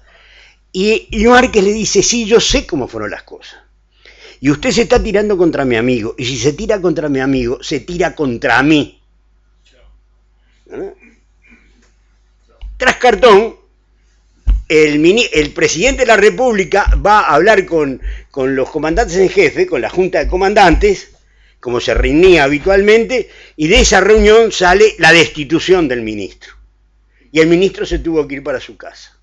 [0.76, 3.60] Y, Márquez le dice, sí, yo sé cómo fueron las cosas.
[4.40, 6.16] Y usted se está tirando contra mi amigo.
[6.18, 9.00] Y si se tira contra mi amigo, se tira contra mí.
[10.72, 10.94] ¿Eh?
[12.76, 13.54] Tras cartón,
[14.68, 18.02] el, el presidente de la República va a hablar con,
[18.32, 21.12] con los comandantes en jefe, con la Junta de Comandantes,
[21.60, 26.52] como se reunía habitualmente, y de esa reunión sale la destitución del ministro.
[27.30, 29.13] Y el ministro se tuvo que ir para su casa.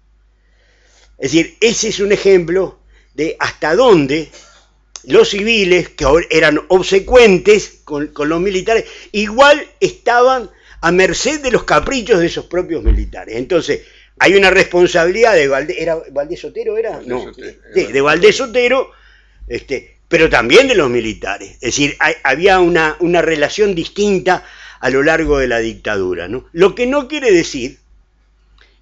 [1.22, 2.80] Es decir, ese es un ejemplo
[3.14, 4.30] de hasta dónde
[5.06, 10.50] los civiles, que ahora eran obsecuentes con, con los militares, igual estaban
[10.82, 13.36] a merced de los caprichos de esos propios militares.
[13.36, 13.82] Entonces,
[14.20, 16.78] hay una responsabilidad de Valdés, ¿era Valdés Sotero?
[16.78, 17.02] ¿Era?
[17.06, 18.92] No, sí, de Valdés Sotero,
[19.48, 21.52] este, pero también de los militares.
[21.54, 24.44] Es decir, hay- había una, una relación distinta
[24.80, 26.28] a lo largo de la dictadura.
[26.28, 26.48] ¿no?
[26.52, 27.80] Lo que no quiere decir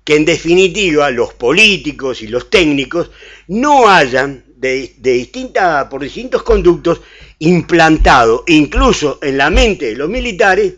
[0.09, 3.11] que en definitiva los políticos y los técnicos
[3.47, 7.01] no hayan de, de distinta, por distintos conductos
[7.37, 10.73] implantado incluso en la mente de los militares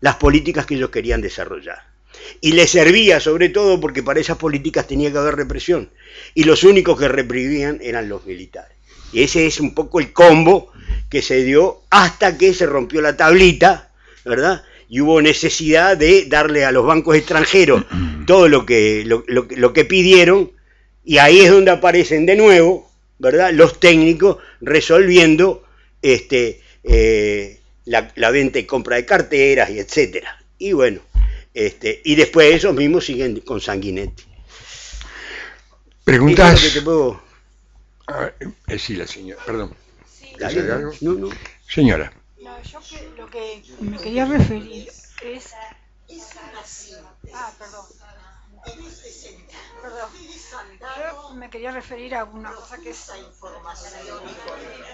[0.00, 1.84] las políticas que ellos querían desarrollar.
[2.40, 5.90] Y les servía sobre todo porque para esas políticas tenía que haber represión.
[6.34, 8.76] Y los únicos que reprimían eran los militares.
[9.12, 10.72] Y ese es un poco el combo
[11.08, 13.92] que se dio hasta que se rompió la tablita,
[14.24, 14.64] ¿verdad?
[14.94, 17.84] Y hubo necesidad de darle a los bancos extranjeros
[18.28, 20.52] todo lo que, lo, lo que- lo que pidieron,
[21.04, 22.88] y ahí es donde aparecen de nuevo,
[23.18, 23.50] ¿verdad?
[23.52, 25.64] Los técnicos resolviendo
[26.00, 30.38] este, eh, la, la venta y compra de carteras y etcétera.
[30.58, 31.00] Y bueno,
[31.54, 34.22] este, y después esos mismos siguen con Sanguinetti.
[36.04, 36.62] Preguntas.
[36.62, 37.20] Que te puedo-
[38.06, 38.30] Ah,
[38.68, 39.74] eh, sí, la señora, perdón.
[41.68, 42.12] Señora.
[42.44, 44.88] No, yo que- lo que me quería referir
[45.22, 45.54] es...
[47.32, 47.86] Ah, perdón.
[49.82, 50.10] Perdón.
[50.98, 53.10] Yo me quería referir a una cosa que es...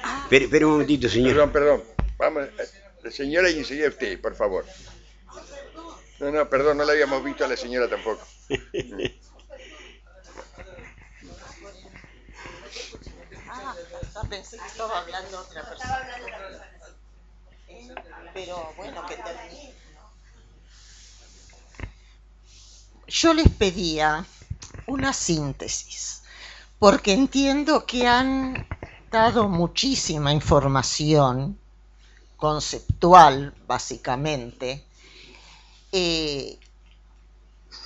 [0.04, 1.32] Ah, Espere, espere un momentito, señor.
[1.34, 1.84] Perdón, perdón.
[2.18, 2.70] Vamos, eh,
[3.02, 4.64] la señora y enseguida usted, por favor.
[6.20, 8.22] No, no, perdón, no la habíamos visto a la señora tampoco.
[13.48, 13.74] Ah,
[14.28, 16.69] pensé que estaba hablando otra persona.
[18.34, 19.74] Pero bueno, que termine.
[23.06, 24.24] Yo les pedía
[24.86, 26.22] una síntesis,
[26.78, 28.64] porque entiendo que han
[29.10, 31.58] dado muchísima información
[32.36, 34.86] conceptual, básicamente,
[35.92, 36.58] eh,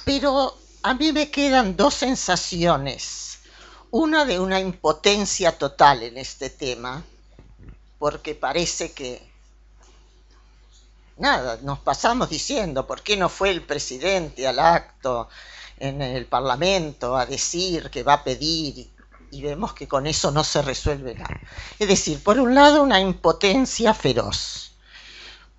[0.05, 3.39] pero a mí me quedan dos sensaciones.
[3.91, 7.03] Una de una impotencia total en este tema,
[7.99, 9.34] porque parece que,
[11.17, 15.29] nada, nos pasamos diciendo, ¿por qué no fue el presidente al acto
[15.79, 18.91] en el Parlamento a decir que va a pedir?
[19.31, 21.41] Y vemos que con eso no se resuelve nada.
[21.79, 24.73] Es decir, por un lado, una impotencia feroz.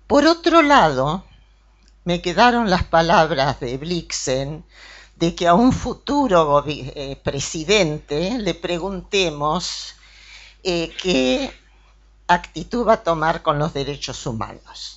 [0.06, 1.24] Por otro lado,
[2.04, 4.64] me quedaron las palabras de Blixen
[5.16, 9.94] de que a un futuro eh, presidente le preguntemos
[10.62, 11.52] eh, qué
[12.28, 14.95] actitud va a tomar con los derechos humanos.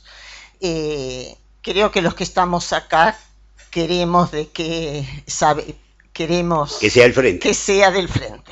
[0.60, 3.18] Eh, creo que los que estamos acá
[3.72, 5.76] queremos de que sabe,
[6.14, 7.40] queremos que sea el frente.
[7.40, 8.52] Que sea del frente,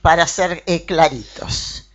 [0.00, 1.90] para ser claritos.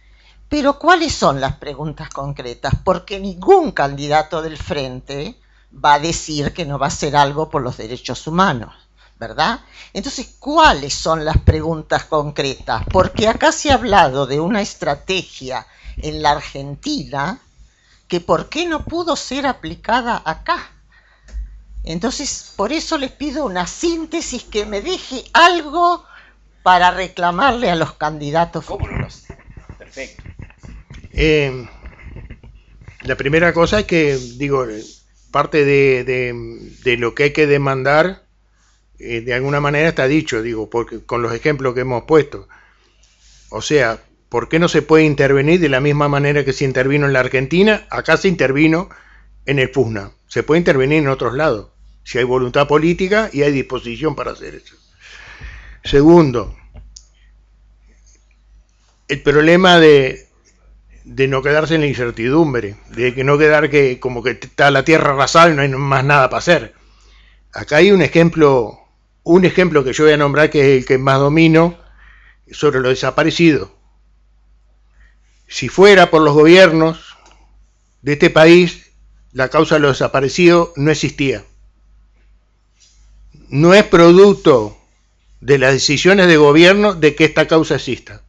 [0.50, 2.74] Pero ¿cuáles son las preguntas concretas?
[2.84, 5.36] Porque ningún candidato del frente
[5.74, 8.74] va a decir que no va a hacer algo por los derechos humanos,
[9.20, 9.60] ¿verdad?
[9.94, 12.84] Entonces, ¿cuáles son las preguntas concretas?
[12.92, 15.68] Porque acá se ha hablado de una estrategia
[15.98, 17.42] en la Argentina
[18.08, 20.72] que ¿por qué no pudo ser aplicada acá?
[21.84, 26.06] Entonces, por eso les pido una síntesis que me deje algo
[26.64, 29.24] para reclamarle a los candidatos futuros.
[29.78, 30.24] Perfecto.
[31.14, 31.68] Eh,
[33.04, 34.66] la primera cosa es que, digo,
[35.32, 38.26] parte de, lo que hay que demandar,
[39.00, 42.50] eh, de alguna manera está dicho, digo, porque con los ejemplos que hemos puesto.
[43.50, 47.06] O sea, ¿por qué no se puede intervenir de la misma manera que se intervino
[47.06, 47.88] en la Argentina?
[47.90, 48.90] Acá se intervino
[49.46, 50.12] en el PUSNA.
[50.28, 51.70] Se puede intervenir en otros lados,
[52.04, 54.76] si hay voluntad política y hay disposición para hacer eso.
[55.84, 56.56] Segundo,
[59.08, 60.28] el problema de,
[61.06, 65.12] no quedarse en la incertidumbre, de que no quedar que como que está la tierra
[65.12, 66.74] arrasada y no hay más nada para hacer.
[67.54, 68.80] Acá hay un ejemplo,
[69.24, 71.78] un ejemplo que yo voy a nombrar que es el que más domino
[72.52, 73.77] sobre lo desaparecido.
[75.48, 77.18] Si fuera por los gobiernos
[78.02, 78.92] de este país,
[79.32, 81.46] la causa de lo desaparecido no existía.
[83.50, 84.78] No es producto
[85.40, 88.24] de las decisiones de gobierno de que esta causa exista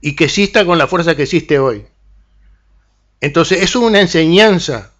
[0.00, 1.84] y que exista con la fuerza que existe hoy.
[3.20, 4.92] Entonces, es una enseñanza,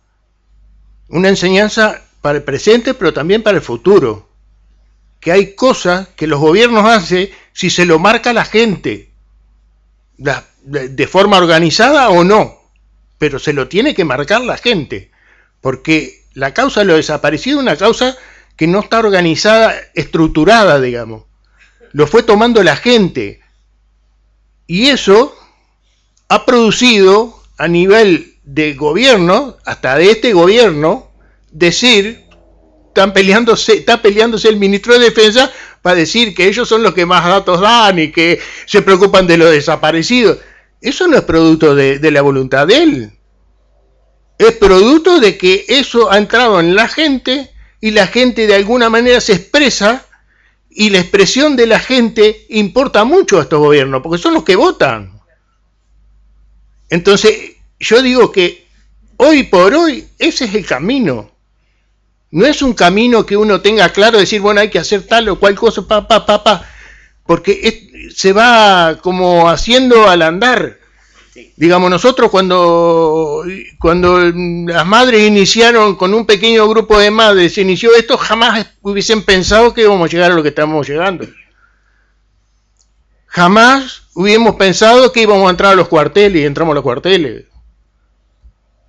[1.09, 4.28] una enseñanza para el presente, pero también para el futuro.
[5.20, 9.11] Que hay cosas que los gobiernos hacen si se lo marca la gente,
[10.64, 12.60] de forma organizada o no,
[13.18, 15.10] pero se lo tiene que marcar la gente,
[15.60, 18.16] porque la causa de lo desaparecido es una causa
[18.56, 21.24] que no está organizada, estructurada, digamos.
[21.93, 23.40] Lo fue tomando la gente.
[24.66, 25.36] Y eso
[26.28, 31.10] ha producido a nivel de gobierno, hasta de este gobierno,
[31.51, 32.24] decir,
[32.89, 37.06] están peleándose, está peleándose el ministro de Defensa para decir que ellos son los que
[37.06, 40.39] más datos dan y que se preocupan de los desaparecidos.
[40.83, 43.13] Eso no es producto de, la voluntad de él.
[44.37, 48.91] Es producto de que eso ha entrado en la gente y la gente de alguna
[48.91, 50.05] manera se expresa
[50.69, 54.57] y la expresión de la gente importa mucho a estos gobiernos, porque son los que
[54.57, 55.21] votan.
[56.91, 58.67] Entonces, yo digo que
[59.19, 61.31] hoy por hoy ese es el camino.
[62.33, 65.39] No es un camino que uno tenga claro, decir, bueno, hay que hacer tal o
[65.39, 66.69] cual cosa, pa, pa, pa,
[67.27, 70.78] porque se va como haciendo al andar.
[71.57, 73.44] Digamos, nosotros cuando,
[73.78, 79.23] cuando las madres iniciaron con un pequeño grupo de madres, se inició esto, jamás hubiesen
[79.23, 81.27] pensado que íbamos a llegar a lo que estamos llegando.
[83.27, 87.47] Jamás hubiéramos pensado que íbamos a entrar a los cuarteles y entramos a los cuarteles.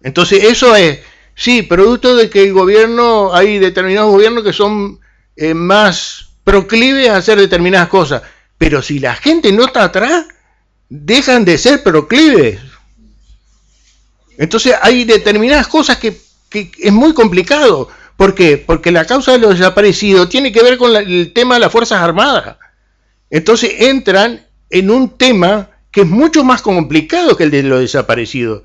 [0.01, 0.99] Entonces eso es,
[1.35, 4.99] sí, producto de que el gobierno, hay determinados gobiernos que son
[5.37, 8.21] eh, más proclives a hacer determinadas cosas.
[8.57, 10.25] Pero si la gente no está atrás,
[10.89, 12.59] dejan de ser proclives.
[14.37, 16.21] Entonces hay determinadas cosas que,
[16.51, 17.89] es muy complicado.
[18.15, 18.57] ¿Por qué?
[18.57, 21.99] Porque la causa de los desaparecidos tiene que ver con el tema de las Fuerzas
[22.01, 22.57] Armadas.
[23.29, 28.63] Entonces entran en un tema que es mucho más complicado que el de los desaparecidos.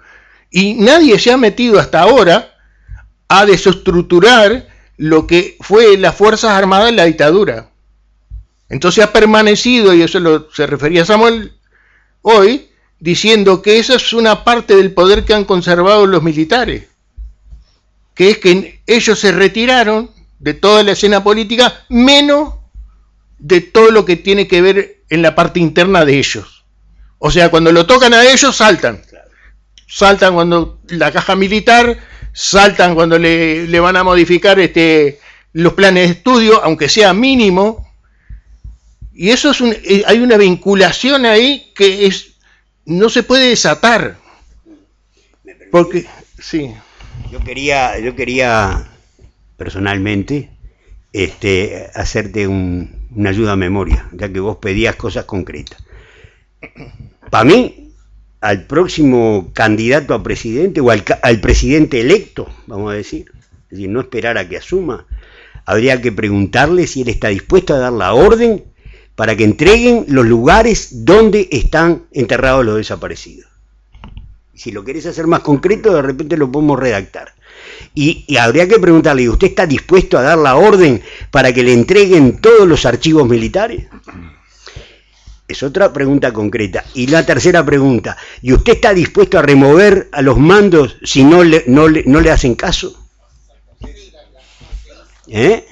[0.50, 2.54] Y nadie se ha metido hasta ahora
[3.28, 4.66] a desestructurar
[4.98, 7.70] lo que fue las Fuerzas Armadas en la dictadura.
[8.68, 11.54] Entonces ha permanecido, y eso lo, se refería Samuel
[12.20, 12.68] hoy,
[13.00, 16.88] diciendo que esa es una parte del poder que han conservado los militares,
[18.14, 20.10] que es que ellos se retiraron
[20.40, 22.54] de toda la escena política, menos
[23.38, 26.64] de todo lo que tiene que ver en la parte interna de ellos.
[27.18, 29.02] O sea, cuando lo tocan a ellos, saltan.
[29.86, 31.98] Saltan cuando la caja militar,
[32.40, 35.18] saltan cuando le, le van a modificar este,
[35.54, 37.88] los planes de estudio, aunque sea mínimo.
[39.12, 42.34] Y eso es un, eh, hay una vinculación ahí que es
[42.86, 44.16] no se puede desatar.
[45.72, 46.06] Porque,
[46.38, 46.72] sí.
[47.32, 48.86] Yo quería, yo quería
[49.56, 50.48] personalmente
[51.12, 55.82] este, hacerte un- una ayuda a memoria, ya que vos pedías cosas concretas.
[57.30, 57.87] Para mí,
[58.40, 63.32] al próximo candidato a presidente o al, al presidente electo, vamos a decir,
[63.64, 65.06] es decir, no esperar a que asuma,
[65.66, 68.64] habría que preguntarle si él está dispuesto a dar la orden
[69.14, 73.50] para que entreguen los lugares donde están enterrados los desaparecidos.
[74.54, 77.34] Si lo querés hacer más concreto, de repente lo podemos redactar.
[77.94, 81.62] Y, y habría que preguntarle, ¿y ¿usted está dispuesto a dar la orden para que
[81.62, 83.86] le entreguen todos los archivos militares?
[85.48, 86.84] Es otra pregunta concreta.
[86.94, 91.42] Y la tercera pregunta, ¿y usted está dispuesto a remover a los mandos si no
[91.42, 92.94] le, no le, no le hacen caso?
[95.26, 95.64] ¿Eh?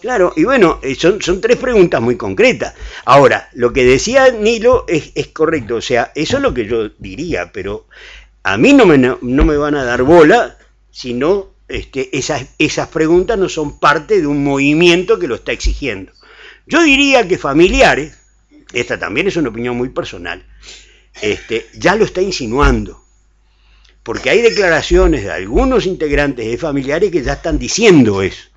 [0.00, 2.74] Claro, y bueno, eh, son, son tres preguntas muy concretas.
[3.04, 6.88] Ahora, lo que decía Nilo es, es correcto, o sea, eso es lo que yo
[6.98, 7.86] diría, pero
[8.42, 10.58] a mí no me, no me van a dar bola
[10.90, 15.52] si no este, esas, esas preguntas no son parte de un movimiento que lo está
[15.52, 16.12] exigiendo.
[16.66, 18.16] Yo diría que familiares,
[18.72, 20.44] esta también es una opinión muy personal,
[21.20, 23.02] este, ya lo está insinuando.
[24.02, 28.48] Porque hay declaraciones de algunos integrantes de familiares que ya están diciendo eso.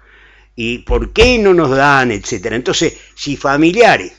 [0.55, 2.11] ¿Y por qué no nos dan?
[2.11, 2.55] Etcétera.
[2.55, 4.13] Entonces, si familiares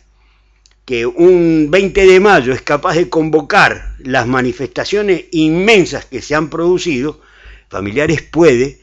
[0.84, 6.48] que un 20 de mayo es capaz de convocar las manifestaciones inmensas que se han
[6.48, 7.20] producido,
[7.68, 8.80] familiares puede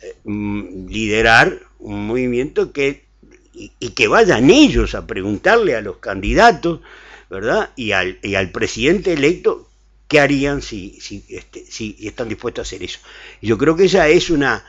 [0.00, 3.01] eh, mm, liderar un movimiento que
[3.62, 6.80] y, y que vayan ellos a preguntarle a los candidatos,
[7.30, 7.70] ¿verdad?
[7.76, 9.68] Y al, y al presidente electo
[10.08, 12.98] qué harían si, si, este, si están dispuestos a hacer eso.
[13.40, 14.64] Yo creo que esa es una...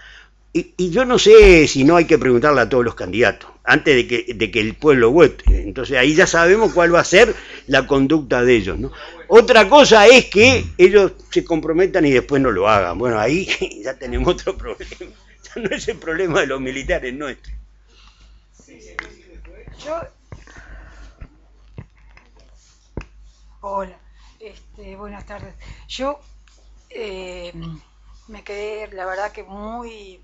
[0.53, 3.95] Y, y yo no sé si no hay que preguntarle a todos los candidatos, antes
[3.95, 5.43] de que, de que el pueblo vote.
[5.47, 7.33] Entonces ahí ya sabemos cuál va a ser
[7.65, 8.77] la conducta de ellos.
[9.27, 12.99] Otra cosa es que ellos se comprometan y después no lo hagan.
[12.99, 13.49] Bueno, ahí
[13.83, 14.87] ya tenemos otro problema.
[15.55, 17.53] Ya no es el problema de los militares nuestros.
[23.59, 23.97] Hola,
[24.39, 25.53] este, buenas tardes.
[25.89, 26.21] Yo
[26.89, 27.51] eh,
[28.29, 30.23] me quedé, la verdad, que muy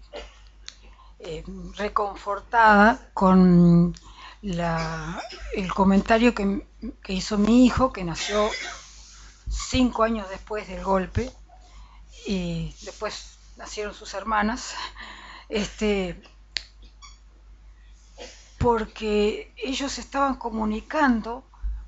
[1.19, 1.43] eh,
[1.75, 3.93] reconfortada con
[4.41, 6.65] el comentario que,
[7.03, 8.49] que hizo mi hijo, que nació
[9.49, 11.29] cinco años después del golpe,
[12.25, 14.73] y después nacieron sus hermanas.
[15.49, 16.21] Este,
[18.59, 21.43] porque ellos estaban comunicando,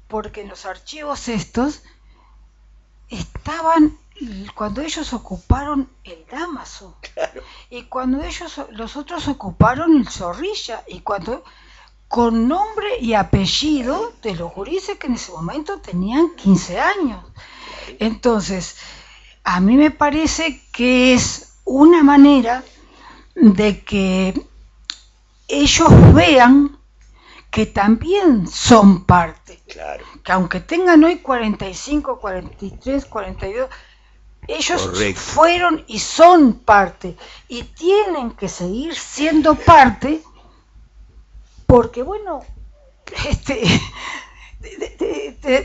[0.08, 1.84] porque en los archivos estos
[3.10, 3.98] estaban
[4.56, 6.96] cuando ellos ocuparon el Damaso
[7.70, 11.44] y cuando ellos los otros ocuparon el Zorrilla y cuando
[12.08, 17.24] con nombre y apellido de los gurises que en ese momento tenían 15 años.
[18.00, 18.76] Entonces,
[19.44, 22.64] a mí me parece que es una manera
[23.36, 24.46] de que
[25.52, 26.78] ellos vean
[27.50, 29.60] que también son parte.
[29.68, 30.06] Claro.
[30.24, 33.70] Que aunque tengan hoy 45, 43, 42,
[34.48, 35.20] ellos Correcto.
[35.22, 37.16] fueron y son parte.
[37.50, 40.22] Y tienen que seguir siendo parte
[41.68, 42.42] porque, bueno,
[43.30, 43.82] este,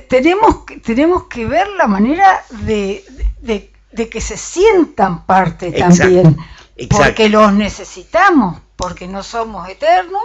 [0.08, 3.04] tenemos, que- tenemos que ver la manera de,
[3.40, 6.36] de- de que se sientan parte Exacto, también.
[6.76, 6.96] exacto.
[7.04, 10.22] Porque los necesitamos, porque no somos eternos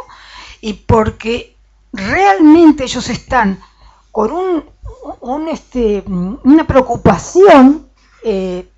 [0.60, 1.58] y porque
[1.94, 3.62] realmente ellos están
[4.12, 4.70] con un,
[5.22, 7.90] un, este, una preocupación,
[8.24, 8.70] eh,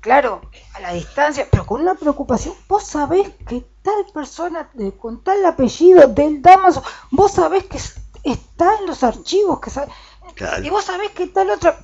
[0.00, 0.40] claro,
[0.74, 2.54] a la distancia, pero con una preocupación.
[2.68, 7.96] Vos sabés que tal persona de- con tal apellido del Damaso, vos sabés que es-
[8.24, 9.92] está en los archivos, que sabe-
[10.34, 10.64] Claro.
[10.64, 11.78] y vos sabés que tal otra.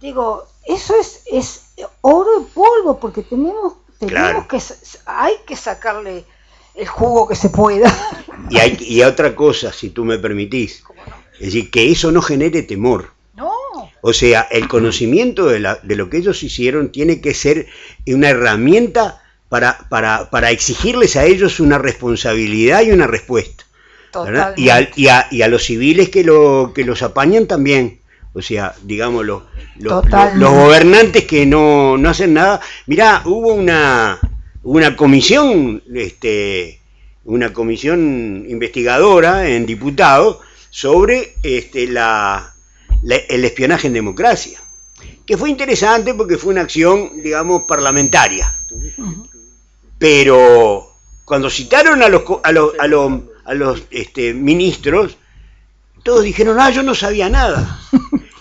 [0.00, 1.66] Digo, eso es, es
[2.00, 4.48] oro en polvo, porque tenemos, tenemos Claro.
[4.48, 4.60] que,
[5.06, 6.26] hay que sacarle
[6.74, 7.92] el jugo que se pueda.
[8.50, 10.82] Y, hay, y otra cosa, si tú me permitís,
[11.34, 13.10] es decir, que eso no genere temor.
[13.36, 13.50] No,
[14.02, 17.66] O sea, el conocimiento de, la- de lo que ellos hicieron tiene que ser
[18.06, 23.64] una herramienta para, para, para exigirles a ellos una responsabilidad y una respuesta.
[24.56, 27.98] Y, al- y a, y a los civiles que, lo, que los apañan también.
[28.32, 29.42] O sea, digamos, los,
[29.76, 30.38] los, los- Totalmente.
[30.40, 32.60] los gobernantes que no, no hacen nada.
[32.86, 34.18] Mirá, hubo una,
[34.64, 36.80] una comisión este,
[37.24, 40.38] una comisión investigadora en diputados
[40.70, 42.54] sobre este, la,
[43.02, 44.60] la- el espionaje en democracia,
[45.24, 48.54] que fue interesante porque fue una acción, digamos, parlamentaria.
[49.98, 50.92] Pero
[51.24, 53.12] cuando citaron a los, a los, a los,
[53.44, 55.16] a los este, ministros,
[56.02, 57.80] todos dijeron, ah, yo no sabía nada.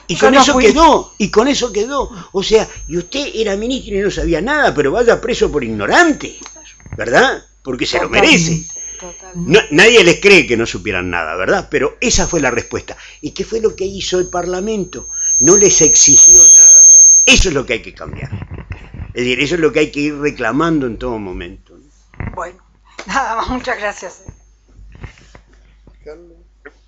[0.08, 0.66] Y con no eso fui.
[0.66, 2.10] quedó, y con eso quedó.
[2.34, 6.38] O sea, y usted era ministro y no sabía nada, pero vaya preso por ignorante,
[6.98, 7.44] ¿verdad?
[7.64, 8.66] Porque se lo merece.
[9.36, 11.68] No- nadie les cree que no supieran nada, ¿verdad?
[11.72, 12.98] Pero esa fue la respuesta.
[13.22, 15.10] ¿Y qué fue lo que hizo el Parlamento?
[15.40, 16.82] No les exigió nada.
[17.26, 18.30] Eso es lo que hay que cambiar.
[19.14, 21.78] Es decir, eso es lo que hay que ir reclamando en todo momento.
[22.36, 22.58] Bueno,
[23.08, 24.24] nada más, muchas gracias.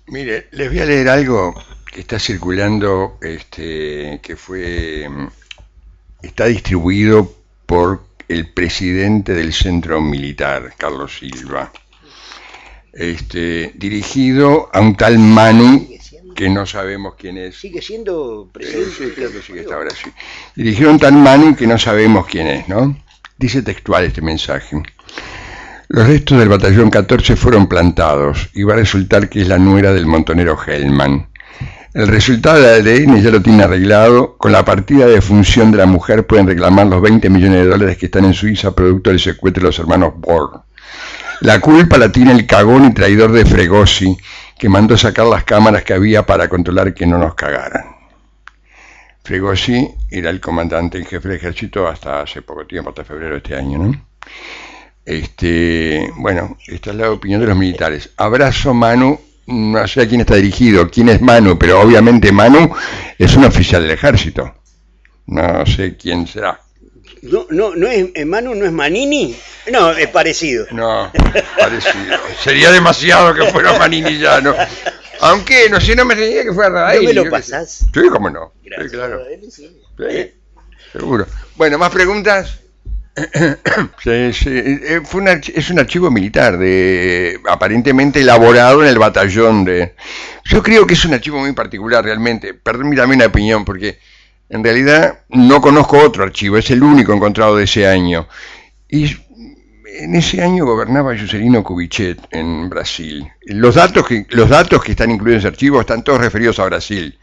[0.08, 1.54] Mire, les voy a leer algo
[1.96, 5.28] que está circulando, este, que fue, mm,
[6.20, 11.72] está distribuido por el presidente del centro militar, Carlos Silva,
[12.92, 15.88] este, dirigido a un tal Manu,
[16.34, 17.56] que no sabemos quién es.
[17.56, 18.90] Sigue siendo presidente.
[18.90, 20.10] Sí, creo que sí que está ahora sí.
[20.54, 22.94] Dirigido a un tal Manu que no sabemos quién es, ¿no?
[23.38, 24.82] Dice textual este mensaje.
[25.88, 29.94] Los restos del batallón 14 fueron plantados y va a resultar que es la nuera
[29.94, 31.28] del montonero Hellman.
[31.96, 34.36] El resultado del ADN ya lo tiene arreglado.
[34.36, 37.96] Con la partida de función de la mujer pueden reclamar los 20 millones de dólares
[37.96, 40.60] que están en Suiza producto del secuestro de los hermanos Borg.
[41.40, 44.14] La culpa la tiene el cagón y traidor de Fregosi,
[44.58, 47.96] que mandó sacar las cámaras que había para controlar que no nos cagaran.
[49.24, 53.38] Fregosi era el comandante en jefe del ejército hasta hace poco tiempo, hasta febrero de
[53.38, 54.06] este año, ¿no?
[55.02, 58.10] Este, bueno, esta es la opinión de los militares.
[58.18, 62.74] Abrazo Manu, no sé a quién está dirigido, quién es Manu, pero obviamente Manu
[63.18, 64.54] es un oficial del ejército.
[65.26, 66.60] No sé quién será.
[67.22, 69.36] No, no, no es eh, Manu, no es Manini.
[69.72, 70.66] No, es parecido.
[70.70, 71.10] No,
[71.58, 72.18] parecido.
[72.42, 74.54] Sería demasiado que fuera Manini ya, ¿no?
[75.20, 77.02] Aunque, no sé, no me diría que fuera Raíl.
[77.02, 77.86] ¿No me lo pasás?
[77.92, 78.52] Sí, cómo no.
[78.62, 79.22] Sí, claro.
[79.50, 80.34] Sí,
[80.92, 81.26] seguro.
[81.56, 82.60] Bueno, ¿más preguntas?
[83.16, 85.02] Eh,
[85.54, 89.94] es un archivo militar de aparentemente elaborado en el batallón de
[90.44, 92.52] yo creo que es un archivo muy particular realmente.
[92.52, 93.98] Permítame una opinión porque
[94.50, 98.28] en realidad no conozco otro archivo es el único encontrado de ese año.
[98.88, 99.16] Y
[99.98, 103.26] en ese año gobernaba Juscelino Kubitschek en Brasil.
[103.46, 106.66] Los datos que los datos que están incluidos en ese archivo están todos referidos a
[106.66, 107.18] Brasil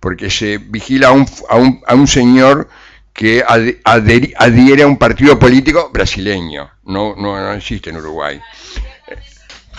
[0.00, 2.68] porque se vigila a un, a un, a un señor
[3.14, 6.68] que adhiere a un partido político brasileño.
[6.84, 8.40] No, no, no existe en Uruguay.
[9.08, 9.16] Eh,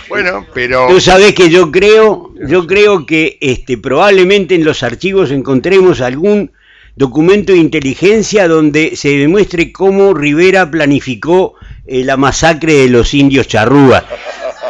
[0.08, 0.88] Bueno, pero...
[0.88, 6.54] Tú sabes que yo creo, yo creo que este, probablemente en los archivos encontremos algún
[6.96, 11.56] documento de inteligencia donde se demuestre cómo Rivera planificó
[11.86, 14.06] eh, la masacre de los indios charrúas.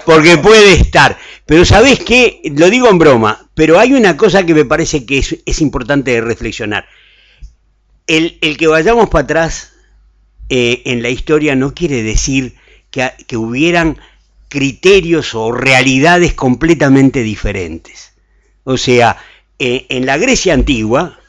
[0.06, 1.18] Porque puede estar.
[1.46, 2.42] Pero ¿sabes qué?
[2.56, 6.20] Lo digo en broma, pero hay una cosa que me parece que es, es importante
[6.20, 6.88] reflexionar.
[8.08, 9.74] El, el que vayamos para atrás
[10.50, 12.56] eh, en la historia no quiere decir
[12.92, 13.98] que, que hubieran
[14.48, 18.14] criterios o realidades completamente diferentes.
[18.64, 19.18] O sea,
[19.60, 21.20] eh, en la Grecia antigua,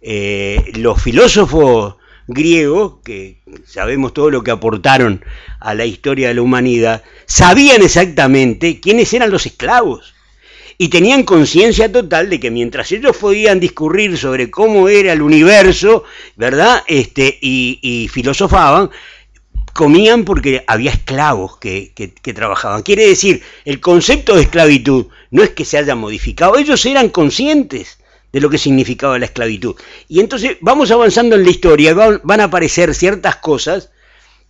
[0.00, 1.96] eh, los filósofos
[2.26, 5.24] griegos, que sabemos todo lo que aportaron
[5.60, 10.13] a la historia de la humanidad, sabían exactamente quiénes eran los esclavos
[10.78, 16.04] y tenían conciencia total de que mientras ellos podían discurrir sobre cómo era el universo,
[16.36, 16.82] ¿verdad?
[16.86, 18.90] Este, y, y filosofaban,
[19.72, 22.82] comían porque había esclavos que, que- que trabajaban.
[22.82, 27.98] Quiere decir, el concepto de esclavitud no es que se haya modificado, ellos eran conscientes
[28.32, 29.76] de lo que significaba la esclavitud.
[30.08, 33.90] Y entonces vamos avanzando en la historia, van a aparecer ciertas cosas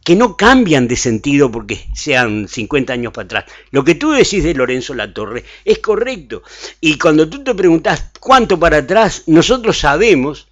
[0.05, 3.44] que no cambian de sentido porque sean 50 años para atrás.
[3.70, 6.43] Lo que tú decís de Lorenzo Latorre es correcto.
[6.81, 10.48] Y cuando tú te preguntas cuánto para atrás, nosotros sabemos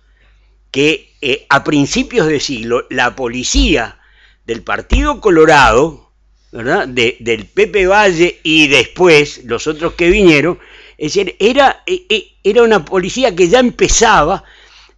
[0.71, 3.99] que eh, a principios de siglo la policía
[4.47, 6.13] del Partido Colorado,
[6.51, 6.89] ¿verdad?
[6.89, 10.59] De- del Pepe Valle y después los otros que vinieron,
[10.99, 14.45] es decir, era, eh, eh, era una policía que ya empezaba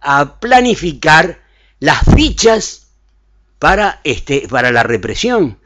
[0.01, 1.41] a planificar
[1.79, 2.84] las fichas
[3.59, 5.57] para, este, para la represión.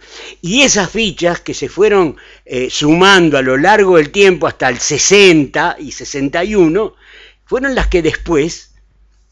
[0.41, 4.79] Y esas fichas que se fueron eh, sumando a lo largo del tiempo hasta el
[4.79, 6.95] 60 y 61,
[7.45, 8.71] fueron las que después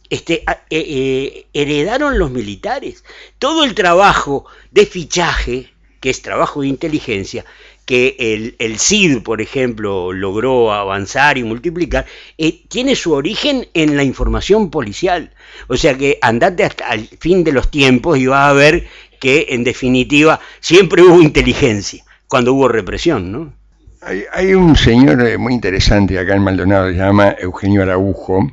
[0.10, 3.04] este, eh, eh, heredaron los militares.
[3.40, 7.46] Todo el trabajo de fichaje, que es trabajo de inteligencia,
[7.88, 12.06] que el, el CID, por ejemplo, logró avanzar y multiplicar,
[12.38, 15.32] eh, tiene su origen en la información policial.
[15.68, 18.86] O sea que andate hasta el fin de los tiempos y vas a ver
[19.22, 22.04] que, en definitiva, siempre hubo inteligencia.
[22.28, 23.54] cuando hubo represión, ¿no?
[24.02, 28.52] Hay, hay un señor eh, muy interesante acá en Maldonado, se llama Eugenio Araujo,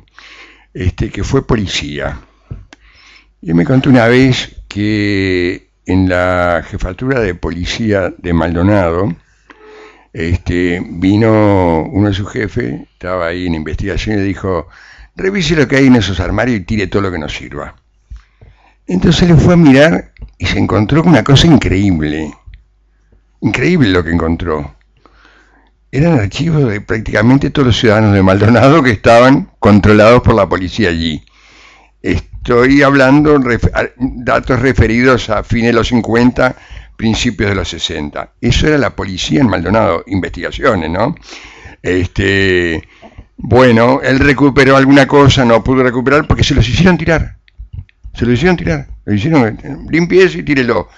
[0.73, 2.21] este, que fue policía.
[3.41, 9.13] Y me contó una vez que en la jefatura de policía de Maldonado,
[10.15, 14.69] este, vino uno de sus jefes, estaba ahí en investigación y dijo,
[15.13, 17.75] revise lo que hay en esos armarios y tire todo lo que nos sirva.
[18.87, 22.33] Entonces le fue a mirar y se encontró con una cosa increíble.
[23.41, 24.75] Increíble lo que encontró.
[25.91, 30.89] Eran archivos de prácticamente todos los ciudadanos de Maldonado que estaban controlados por la policía
[30.89, 31.25] allí.
[32.01, 33.65] Estoy hablando ref
[33.97, 36.55] datos referidos a fines de los 50,
[36.95, 38.33] principios de los 60.
[38.41, 41.15] Eso era la policía en Maldonado, investigaciones, ¿no?
[41.81, 42.87] Este,
[43.37, 47.37] bueno, él recuperó alguna cosa, no pudo recuperar porque se los hicieron tirar.
[48.13, 48.87] Se lo hicieron tirar.
[49.05, 49.59] Lo hicieron,
[49.89, 50.89] limpieza y tírelo.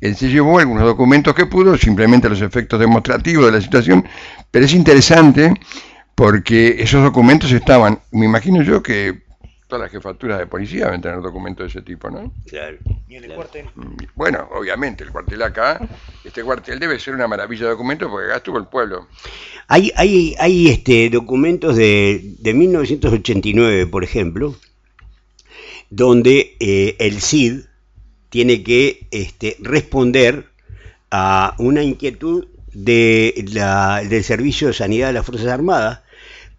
[0.00, 4.04] Él se llevó algunos documentos que pudo, simplemente los efectos demostrativos de la situación,
[4.50, 5.54] pero es interesante
[6.14, 9.22] porque esos documentos estaban, me imagino yo que
[9.72, 12.30] todas las jefaturas de policía deben tener documentos de ese tipo, ¿no?
[12.46, 12.76] Claro.
[13.08, 13.70] ¿Y en el cuartel?
[14.14, 15.80] Bueno, obviamente, el cuartel acá,
[16.22, 19.08] este cuartel debe ser una maravilla de documentos porque acá estuvo el pueblo.
[19.68, 24.54] Hay, hay, hay este, documentos de, de 1989, por ejemplo,
[25.88, 27.60] donde eh, el CID
[28.28, 30.48] tiene que este, responder
[31.10, 36.01] a una inquietud de la, del Servicio de Sanidad de las Fuerzas Armadas,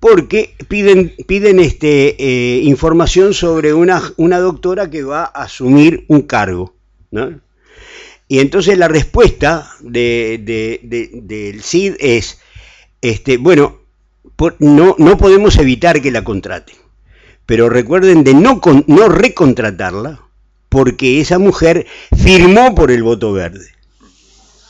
[0.04, 6.24] porque piden, piden este, eh, información sobre una, una doctora que va a asumir un
[6.24, 6.74] cargo.
[7.12, 7.40] ¿no?
[8.28, 12.42] Y entonces la respuesta de, de, de, del CID es,
[13.02, 13.80] este, bueno,
[14.60, 16.76] no, no podemos evitar que la contraten,
[17.46, 20.22] pero recuerden de no, con, no recontratarla,
[20.68, 21.88] porque esa mujer
[22.22, 23.73] firmó por el voto verde.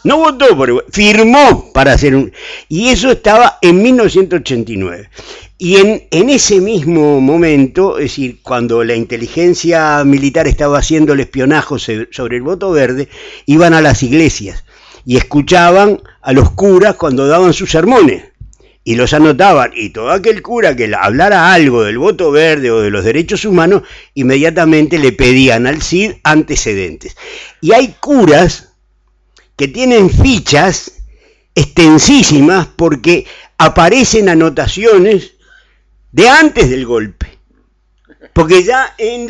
[0.03, 2.33] No votó por firmó para hacer un...
[2.67, 5.09] Y eso estaba en 1989.
[5.57, 11.21] Y en, en, ese mismo momento, es decir, cuando la inteligencia militar estaba haciendo el
[11.21, 11.75] espionaje
[12.11, 13.07] sobre el voto verde,
[13.45, 14.65] iban a las iglesias
[15.05, 18.23] y escuchaban a los curas cuando daban sus sermones
[18.83, 19.71] y los anotaban.
[19.75, 23.83] Y todo aquel cura que hablara algo del voto verde o de los derechos humanos,
[24.13, 27.15] inmediatamente le pedían al CID antecedentes.
[27.61, 28.72] Y hay curas
[29.55, 30.93] que tienen fichas
[31.55, 33.25] extensísimas porque
[33.57, 35.33] aparecen anotaciones
[36.11, 37.27] de antes del golpe.
[38.33, 39.27] Porque ya en,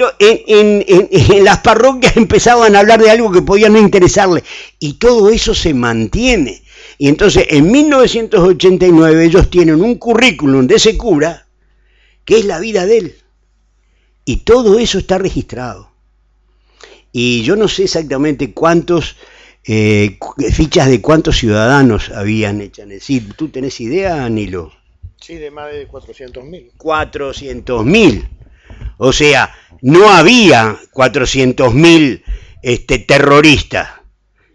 [1.43, 4.43] las parroquias empezaban a hablar de algo que podía no interesarle.
[4.79, 6.63] Y todo eso se mantiene.
[6.97, 11.47] Y entonces en 1989 ellos tienen un currículum de ese cura
[12.23, 13.15] que es la vida de él.
[14.25, 15.91] Y todo eso está registrado.
[17.11, 19.17] Y yo no sé exactamente cuántos
[19.65, 20.17] eh,
[20.51, 23.33] fichas de cuántos ciudadanos habían hecho en el CID.
[23.35, 24.71] ¿Tú tenés idea, Nilo?
[25.19, 26.71] Sí, de más de 400.000.
[26.77, 28.29] 400.000.
[28.97, 32.23] O sea, no había 400.000
[32.61, 33.89] este, terroristas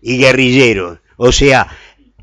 [0.02, 0.98] y guerrilleros.
[1.16, 1.68] O sea,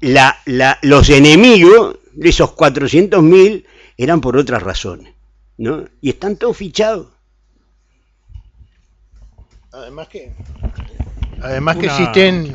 [0.01, 3.65] la, la, los enemigos de esos 400.000
[3.97, 5.13] eran por otras razones.
[5.57, 5.85] ¿no?
[6.01, 7.07] Y están todos fichados.
[9.71, 10.31] Además que,
[11.41, 11.97] además que Una...
[11.97, 12.53] existen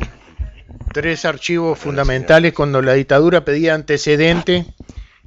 [0.93, 4.67] tres archivos fundamentales cuando la dictadura pedía antecedente,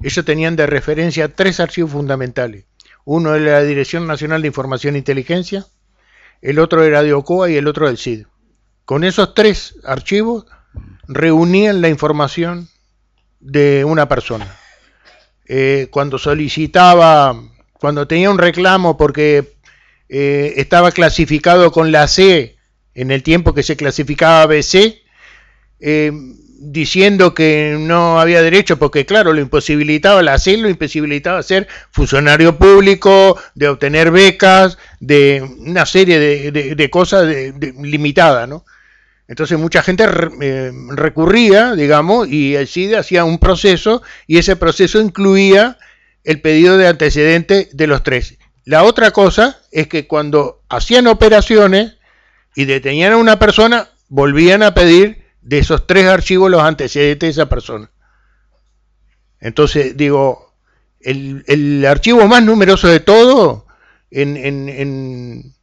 [0.02, 2.66] ellos tenían de referencia tres archivos fundamentales.
[3.04, 5.66] Uno era la Dirección Nacional de Información e Inteligencia,
[6.42, 8.26] el otro era de OCOA y el otro del CID.
[8.84, 10.46] Con esos tres archivos
[11.08, 12.68] reunían la información
[13.40, 14.56] de una persona.
[15.46, 17.40] Eh, cuando solicitaba,
[17.74, 19.54] cuando tenía un reclamo porque
[20.08, 22.56] eh, estaba clasificado con la C
[22.94, 25.03] en el tiempo que se clasificaba BC,
[25.80, 26.12] eh,
[26.58, 32.58] diciendo que no había derecho, porque claro, lo imposibilitaba la C, lo imposibilitaba ser funcionario
[32.58, 36.18] público, de obtener becas, de una serie
[36.50, 37.28] de cosas
[37.80, 38.64] limitadas, ¿no?
[39.26, 40.04] Entonces mucha gente
[40.42, 45.78] eh, recurría, digamos, y el CIDE hacía un proceso y ese proceso incluía
[46.24, 48.36] el pedido de antecedente de los tres.
[48.64, 51.96] La otra cosa es que cuando hacían operaciones
[52.54, 57.42] y detenían a una persona, volvían a pedir de esos tres archivos los antecedentes de
[57.42, 57.90] esa persona.
[59.40, 60.54] Entonces, digo,
[61.00, 63.66] el, el archivo más numeroso de todo
[64.10, 65.54] en, en, en,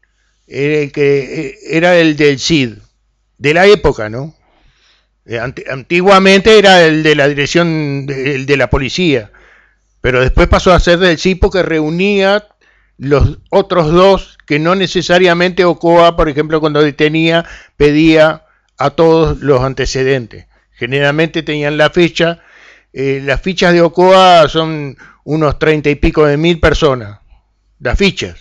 [0.48, 2.74] era, el que, era el del CID
[3.40, 4.36] de la época, ¿no?
[5.26, 9.32] Eh, antiguamente era el de la dirección, de, el de la policía,
[10.00, 12.48] pero después pasó a ser del CIPO que reunía
[12.98, 17.46] los otros dos que no necesariamente OCOA, por ejemplo, cuando detenía,
[17.78, 18.46] pedía
[18.86, 20.48] a todos los antecedentes.
[20.74, 22.40] Generalmente tenían la fecha,
[22.94, 27.20] eh, las fichas de Ocoa son unos treinta y pico de mil personas,
[27.80, 28.38] las fichas.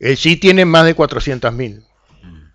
[0.00, 1.84] El sí tiene más de 400 mil.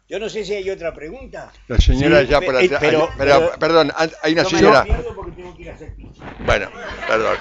[0.09, 1.51] Yo no sé si hay otra pregunta.
[1.67, 2.79] La señora Sí, ya pe- por eh, atrás.
[2.81, 4.79] pero- pero- pero- perdón, hay una No me señora.
[4.79, 6.07] lo pierdo porque tengo que ir a hacer pis.
[6.45, 6.69] Bueno,
[7.07, 7.37] perdón.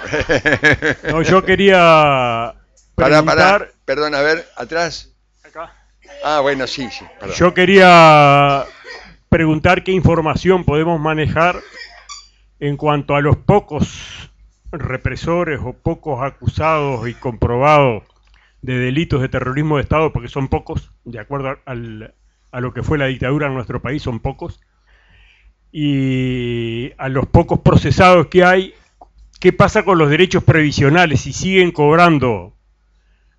[1.11, 2.53] No, yo quería
[2.95, 3.25] Pará, preguntar,
[3.59, 3.71] pará.
[3.85, 5.09] Perdón, a ver, atrás.
[5.43, 5.73] Acá.
[6.23, 7.03] Ah, bueno, sí, sí.
[7.19, 7.35] Perdón.
[7.37, 8.65] yo quería
[9.29, 11.55] preguntar qué información podemos manejar
[12.59, 14.31] en cuanto a los pocos
[14.71, 18.03] represores o pocos acusados y comprobados
[18.61, 22.13] de delitos de terrorismo de Estado, porque son pocos, de acuerdo al-
[22.51, 24.59] a lo que fue la dictadura en nuestro país, son pocos,
[25.71, 28.73] y a los pocos procesados que hay,
[29.39, 31.21] ¿qué pasa con los derechos previsionales?
[31.21, 32.55] Si siguen cobrando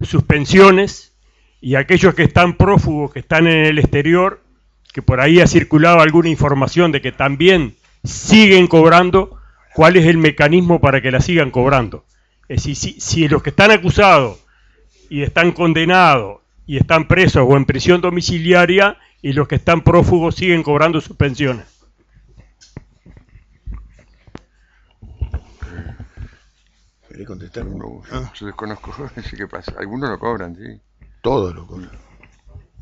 [0.01, 1.15] sus pensiones
[1.61, 4.43] y aquellos que están prófugos, que están en el exterior,
[4.93, 9.39] que por ahí ha circulado alguna información de que también siguen cobrando,
[9.75, 12.05] ¿cuál es el mecanismo para que la sigan cobrando?
[12.49, 14.39] Es decir, si, si los que están acusados
[15.09, 20.35] y están condenados y están presos o en prisión domiciliaria y los que están prófugos
[20.35, 21.67] siguen cobrando sus pensiones.
[27.09, 27.67] ¿Querés contestar?
[27.67, 28.33] No, Ah.
[28.35, 29.75] Yo desconozco no sé qué pasa.
[29.79, 30.81] Algunos lo cobran, sí.
[31.21, 32.10] Todo lo cobran.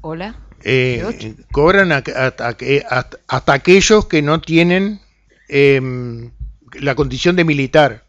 [0.01, 0.37] Hola.
[0.65, 5.01] Eh, cobran a- hasta, que- hasta- hasta aquellos que no tienen
[5.49, 6.31] em,
[6.81, 8.05] la condición de militar.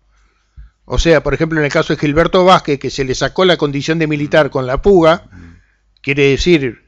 [0.86, 3.56] O sea, por ejemplo, en el caso de Gilberto Vázquez, que se le sacó la
[3.58, 5.30] condición de militar con la fuga,
[6.02, 6.84] quiere decir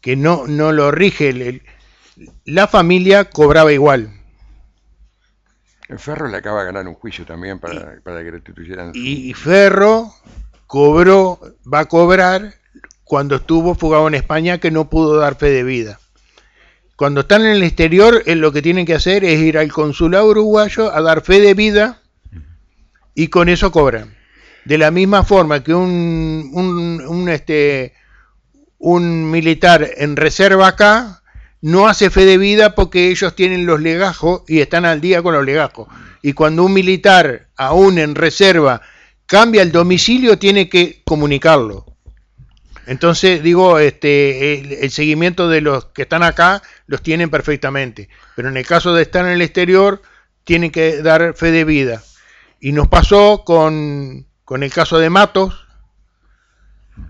[0.00, 1.62] que no, no lo rige, el- el-
[2.44, 4.12] la familia cobraba igual.
[5.88, 8.92] El Ferro le acaba de ganar un juicio también para, para que restituyeran.
[8.94, 10.14] Y Ferro
[10.68, 11.40] cobró,
[11.72, 12.54] va a cobrar
[13.10, 15.98] cuando estuvo fugado en España que no pudo dar fe de vida.
[16.94, 20.28] Cuando están en el exterior, él lo que tienen que hacer es ir al consulado
[20.28, 22.02] uruguayo a dar fe de vida
[23.16, 24.14] y con eso cobran.
[24.64, 27.94] De la misma forma que un, un, un, este,
[28.78, 31.24] un militar en reserva acá
[31.62, 35.34] no hace fe de vida porque ellos tienen los legajos y están al día con
[35.34, 35.88] los legajos.
[36.22, 38.82] Y cuando un militar, aún en reserva,
[39.26, 41.89] cambia el domicilio, tiene que comunicarlo.
[42.90, 48.08] Entonces, digo, este, el, el seguimiento de los que están acá los tienen perfectamente.
[48.34, 50.02] Pero en el caso de estar en el exterior,
[50.42, 52.02] tienen que dar fe de vida.
[52.58, 55.66] Y nos pasó con, con el caso de Matos,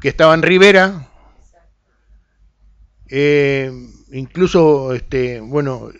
[0.02, 1.08] que estaba en Rivera.
[3.08, 3.72] Eh,
[4.12, 5.90] incluso, este, bueno,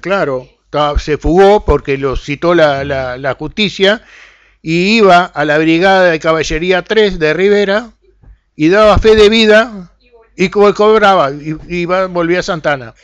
[0.00, 4.02] claro, estaba- se fugó porque lo citó la, la- la justicia
[4.62, 7.90] y iba a la brigada de caballería 3 de Rivera
[8.56, 9.90] y daba fe de vida
[10.36, 12.94] y co- cobraba y volvía a Santana.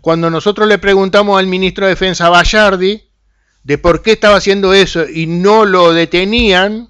[0.00, 3.02] Cuando nosotros le preguntamos al ministro de Defensa Bayardi
[3.62, 6.88] de por qué estaba haciendo eso y no lo detenían,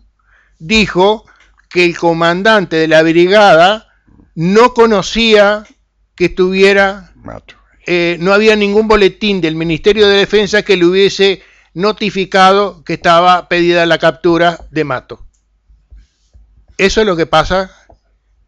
[0.58, 1.24] dijo
[1.70, 3.88] que el comandante de la brigada
[4.34, 5.64] no conocía
[6.16, 7.12] que estuviera
[7.86, 11.42] eh, no había ningún boletín del Ministerio de Defensa que le hubiese
[11.74, 15.26] notificado que estaba pedida la captura de Mato.
[16.78, 17.70] Eso es lo que pasa.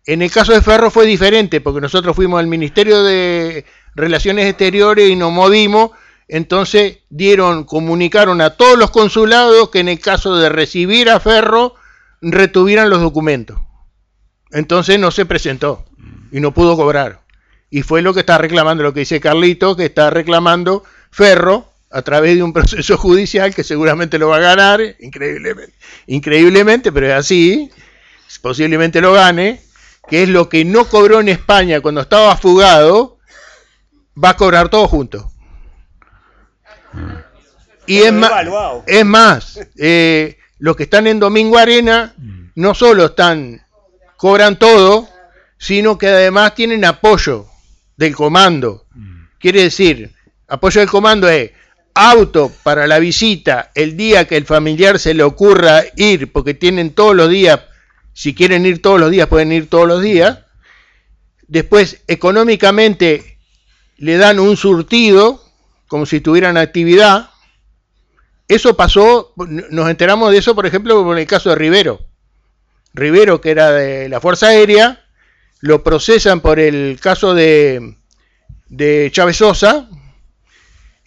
[0.06, 5.10] En el caso de Ferro fue diferente, porque nosotros fuimos al Ministerio de Relaciones Exteriores
[5.10, 5.90] y nos movimos,
[6.28, 11.74] entonces dieron, comunicaron a todos los consulados que en el caso de recibir a Ferro,
[12.20, 13.58] retuvieran los documentos.
[14.52, 15.84] Entonces no se presentó
[16.30, 17.22] y no pudo cobrar.
[17.70, 22.02] Y fue lo que está reclamando, lo que dice Carlito, que está reclamando Ferro a
[22.02, 25.72] través de un proceso judicial que seguramente lo va a ganar, increíblemente,
[26.06, 27.70] increíblemente pero es así,
[28.42, 29.62] posiblemente lo gane,
[30.06, 33.18] que es lo que no cobró en España cuando estaba fugado,
[34.22, 35.32] va a cobrar todo junto.
[37.86, 38.32] Y es más,
[38.86, 42.14] es más, eh, los que están en Domingo Arena
[42.56, 43.62] no solo están,
[44.16, 45.08] cobran todo,
[45.56, 47.46] sino que además tienen apoyo
[47.96, 48.84] del comando.
[49.38, 50.12] Quiere decir,
[50.48, 51.52] apoyo del comando es
[51.96, 56.92] auto para la visita el día que el familiar se le ocurra ir, porque tienen
[56.92, 57.60] todos los días,
[58.12, 60.40] si quieren ir todos los días, pueden ir todos los días.
[61.48, 63.38] Después, económicamente,
[63.96, 65.42] le dan un surtido,
[65.88, 67.30] como si tuvieran actividad.
[68.46, 72.00] Eso pasó, nos enteramos de eso, por ejemplo, con el caso de Rivero.
[72.92, 75.04] Rivero, que era de la Fuerza Aérea,
[75.60, 77.96] lo procesan por el caso de,
[78.68, 79.88] de Chávez Sosa,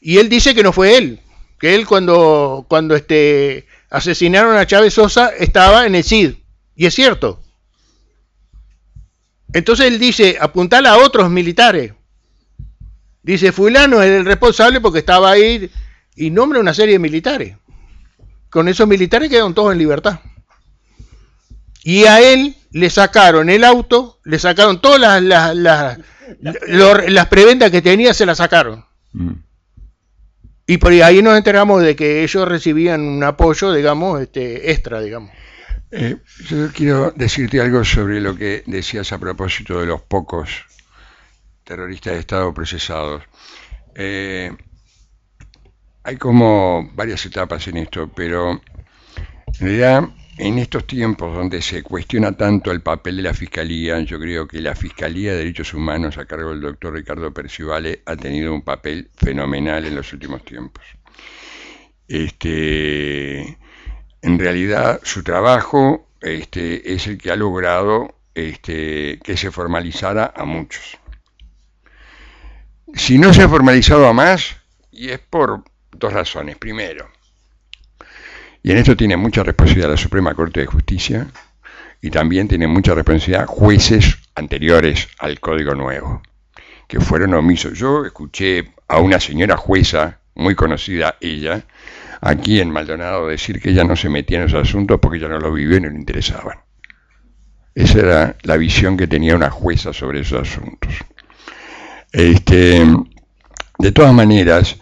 [0.02, 1.20] y él dice que no fue él,
[1.60, 6.36] que él cuando, cuando este, asesinaron a Chávez Sosa estaba en el CID,
[6.76, 7.42] y es cierto.
[9.54, 11.94] Entonces él dice, apuntala a otros militares.
[13.24, 15.70] Dice, fulano es el responsable porque estaba ahí
[16.16, 17.58] y nombra una serie de militares.
[18.50, 20.20] Con esos militares quedaron todos en libertad.
[21.84, 27.72] Y a él le sacaron el auto, le sacaron todas las, las, las, las preventas
[27.72, 28.86] que tenía, se las sacaron.
[29.14, 29.32] Mm.
[30.70, 35.32] Y por ahí nos enteramos de que ellos recibían un apoyo, digamos, este, extra, digamos.
[35.90, 36.18] Eh,
[36.48, 40.48] yo quiero decirte algo sobre lo que decías a propósito de los pocos
[41.64, 43.24] terroristas de Estado procesados.
[43.96, 44.56] Eh,
[46.04, 48.62] hay como varias etapas en esto, pero en
[49.60, 50.04] realidad
[50.40, 54.61] en estos tiempos donde se cuestiona tanto el papel de la Fiscalía, yo creo que
[54.61, 59.11] la Fiscalía de Derechos Humanos a cargo del doctor Ricardo Percivale ha tenido un papel
[59.18, 60.86] fenomenal en los últimos tiempos.
[62.07, 63.57] Este,
[64.22, 70.45] en realidad su trabajo este, es el que ha logrado este, que se formalizara a
[70.45, 70.98] muchos.
[72.94, 74.56] Si no se ha formalizado a más,
[74.90, 76.57] y es por dos razones.
[76.57, 77.10] Primero,
[78.64, 81.27] y en esto tiene mucha responsabilidad la Suprema Corte de Justicia,
[82.02, 86.22] y también tiene mucha responsabilidad jueces anteriores al Código Nuevo,
[86.88, 87.77] que fueron omisos.
[87.77, 91.65] Yo escuché a una señora jueza, muy conocida ella,
[92.22, 95.40] aquí en Maldonado decir que ella no se metía en esos asuntos porque ella no
[95.40, 96.60] lo vivió y no le interesaban.
[97.76, 100.94] Esa era la visión que tenía una jueza sobre esos asuntos.
[102.11, 102.86] Este,
[103.77, 104.77] de todas maneras,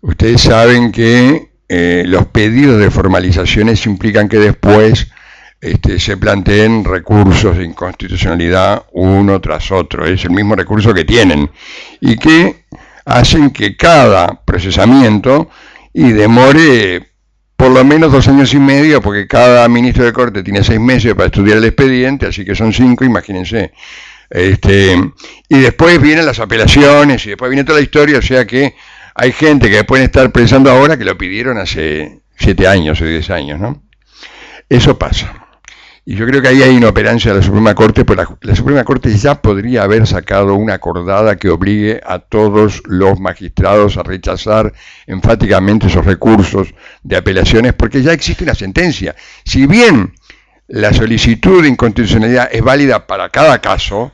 [0.00, 5.10] ustedes saben que eh, los pedidos de formalizaciones implican que después
[5.58, 10.04] este, se planteen recursos de inconstitucionalidad uno tras otro.
[10.04, 11.50] Es el mismo recurso que tienen
[11.98, 12.66] y que
[13.06, 15.48] hacen que cada procesamiento
[15.94, 17.08] y demore
[17.56, 21.14] por lo menos dos años y medio, porque cada ministro de corte tiene seis meses
[21.14, 23.72] para estudiar el expediente, así que son cinco, imagínense.
[24.28, 24.94] Este,
[25.48, 28.74] y después vienen las apelaciones y después viene toda la historia, o sea que
[29.14, 33.30] hay gente que pueden estar pensando ahora que lo pidieron hace siete años o diez
[33.30, 33.82] años, ¿no?
[34.68, 35.42] Eso pasa.
[36.04, 39.16] Y yo creo que ahí hay inoperancia de la Suprema Corte, pues la, Suprema Corte
[39.16, 44.72] ya podría haber sacado una acordada que obligue a todos los magistrados a rechazar
[45.06, 49.14] enfáticamente esos recursos de apelaciones, porque ya existe una sentencia.
[49.44, 50.14] Si bien
[50.66, 54.12] la solicitud de inconstitucionalidad es válida para cada caso,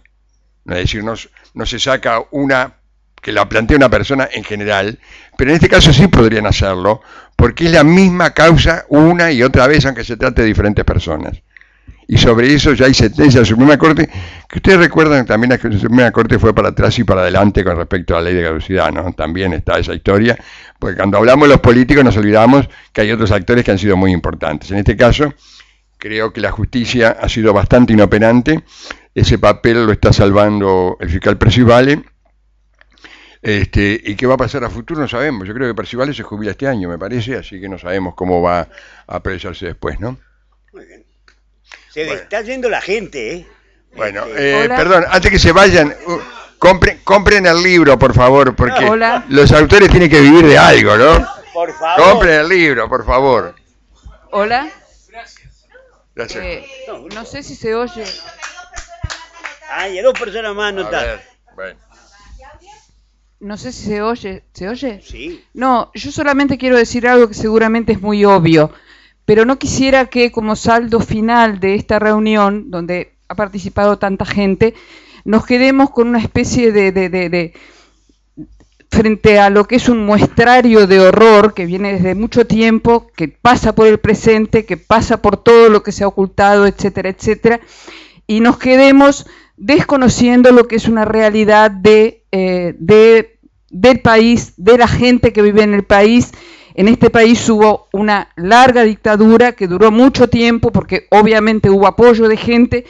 [0.66, 2.77] es decir, no se saca una
[3.20, 4.98] que la plantea una persona en general,
[5.36, 7.00] pero en este caso sí podrían hacerlo,
[7.36, 11.42] porque es la misma causa una y otra vez, aunque se trate de diferentes personas
[12.10, 14.08] y sobre eso ya hay sentencia de la Suprema Corte,
[14.48, 17.76] que ustedes recuerdan también que la Suprema Corte fue para atrás y para adelante con
[17.76, 19.12] respecto a la ley de caducidad, ¿no?
[19.12, 20.36] También está esa historia,
[20.78, 23.98] porque cuando hablamos de los políticos nos olvidamos que hay otros actores que han sido
[23.98, 24.70] muy importantes.
[24.70, 25.34] En este caso,
[25.98, 28.64] creo que la justicia ha sido bastante inoperante,
[29.14, 32.04] ese papel lo está salvando el fiscal Percivale,
[33.42, 36.22] este, y qué va a pasar a futuro no sabemos, yo creo que Percivale se
[36.22, 38.68] jubila este año, me parece, así que no sabemos cómo va a
[39.06, 40.18] apreciarse después, ¿no?
[40.72, 41.04] Muy bien.
[41.90, 43.46] Se le está yendo la gente, ¿eh?
[43.96, 46.18] Bueno, eh, perdón, antes que se vayan, uh,
[46.58, 49.24] compren, compren el libro, por favor, porque Hola.
[49.28, 51.26] los autores tienen que vivir de algo, ¿no?
[51.52, 52.10] Por favor.
[52.10, 53.54] Compren el libro, por favor.
[54.30, 54.68] Hola.
[56.14, 56.44] Gracias.
[56.44, 56.66] Eh,
[57.14, 58.04] no sé si se oye.
[59.70, 61.02] Ay, dos personas más no A está.
[61.02, 61.22] ver,
[61.54, 61.80] bueno.
[63.40, 64.42] No sé si se oye.
[64.52, 65.00] ¿Se oye?
[65.04, 65.42] Sí.
[65.54, 68.72] No, yo solamente quiero decir algo que seguramente es muy obvio,
[69.24, 74.74] pero no quisiera que como saldo final de esta reunión, donde ha participado tanta gente,
[75.24, 77.52] nos quedemos con una especie de, de- de- de-
[78.90, 83.28] frente a lo que es un muestrario de horror que viene desde mucho tiempo, que
[83.28, 87.60] pasa por el presente, que pasa por todo lo que se ha ocultado, etcétera, etcétera,
[88.26, 89.26] y nos quedemos
[89.58, 93.38] desconociendo lo que es una realidad de, eh, de-
[93.70, 96.32] del país, de la gente que vive en el país.
[96.74, 102.28] En este país hubo una larga dictadura que duró mucho tiempo porque obviamente hubo apoyo
[102.28, 102.84] de gente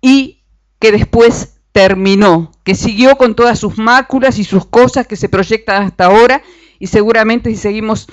[0.00, 0.42] y
[0.78, 5.82] que después terminó, que siguió con todas sus máculas y sus cosas que se proyectan
[5.84, 6.42] hasta ahora
[6.78, 8.08] y seguramente si seguimos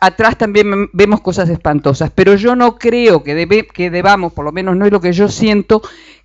[0.00, 4.52] atrás también vemos cosas espantosas, pero yo no creo que, debe- que debamos, por lo
[4.52, 5.82] menos no es lo que yo siento,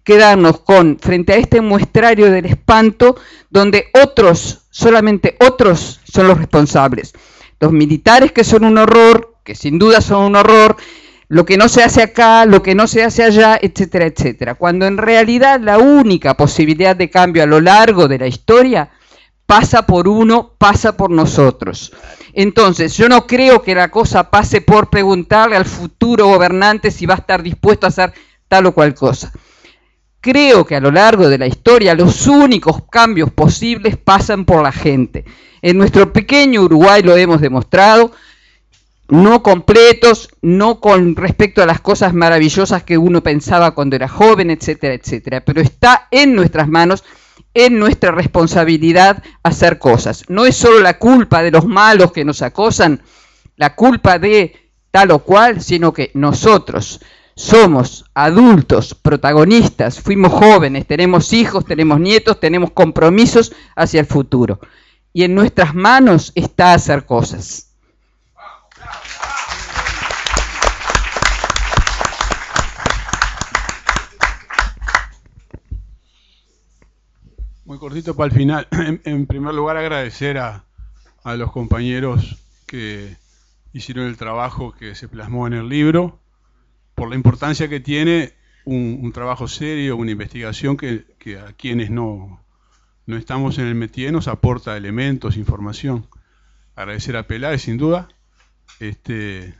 [0.09, 3.15] quedarnos con, frente a este muestrario del espanto,
[3.51, 7.13] donde otros, solamente otros son los responsables.
[7.59, 10.77] Los militares que son un horror, que sin duda son un horror,
[11.27, 14.55] lo que no se hace acá, lo que no se hace allá, etcétera, etcétera.
[14.55, 18.89] Cuando en realidad la única posibilidad de cambio a lo largo de la historia
[19.45, 21.93] pasa por uno, pasa por nosotros.
[22.33, 27.13] Entonces, yo no creo que la cosa pase por preguntarle al futuro gobernante si va
[27.13, 28.11] a estar dispuesto a hacer
[28.47, 29.31] tal o cual cosa.
[30.21, 34.71] Creo que a lo largo de la historia los únicos cambios posibles pasan por la
[34.71, 35.23] gente.
[35.61, 38.11] En nuestro pequeño Uruguay lo hemos demostrado,
[39.07, 44.51] no completos, no con respecto a las cosas maravillosas que uno pensaba cuando era joven,
[44.51, 45.41] etcétera, etcétera.
[45.45, 47.05] Pero está en nuestras manos,
[47.53, 50.25] en nuestra responsabilidad hacer cosas.
[50.27, 53.01] No es solo la culpa de los malos que nos acosan,
[53.55, 56.99] la culpa de tal o cual, sino que nosotros
[57.39, 64.59] somos adultos, protagonistas, fuimos jóvenes, tenemos hijos, tenemos nietos, tenemos compromisos hacia el futuro.
[65.13, 67.73] Y en nuestras manos está hacer cosas.
[77.63, 78.67] Muy cortito para el final.
[79.05, 80.65] En, primer lugar, agradecer a,
[81.23, 83.15] a, los compañeros que
[83.71, 86.19] hicieron el trabajo que se plasmó en el libro,
[86.99, 88.33] por la importancia que tiene
[88.65, 91.05] un, trabajo serio, una investigación que,
[91.37, 92.43] a quienes no,
[93.05, 96.07] no estamos en el métier nos aporta elementos, información.
[96.75, 98.09] Agradecer a Peláez, sin duda,
[98.81, 99.53] este,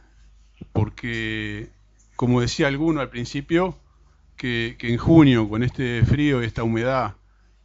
[0.74, 1.70] porque,
[2.18, 3.78] como decía alguno al principio,
[4.36, 7.16] que, en junio, con este frío y esta humedad,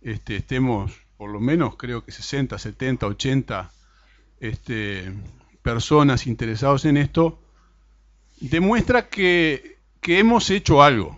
[0.03, 3.73] este, estemos por lo menos creo que 60, 70, 80
[4.39, 5.13] este,
[5.63, 7.41] personas interesadas en esto,
[8.41, 11.17] demuestra que, que, hemos hecho algo.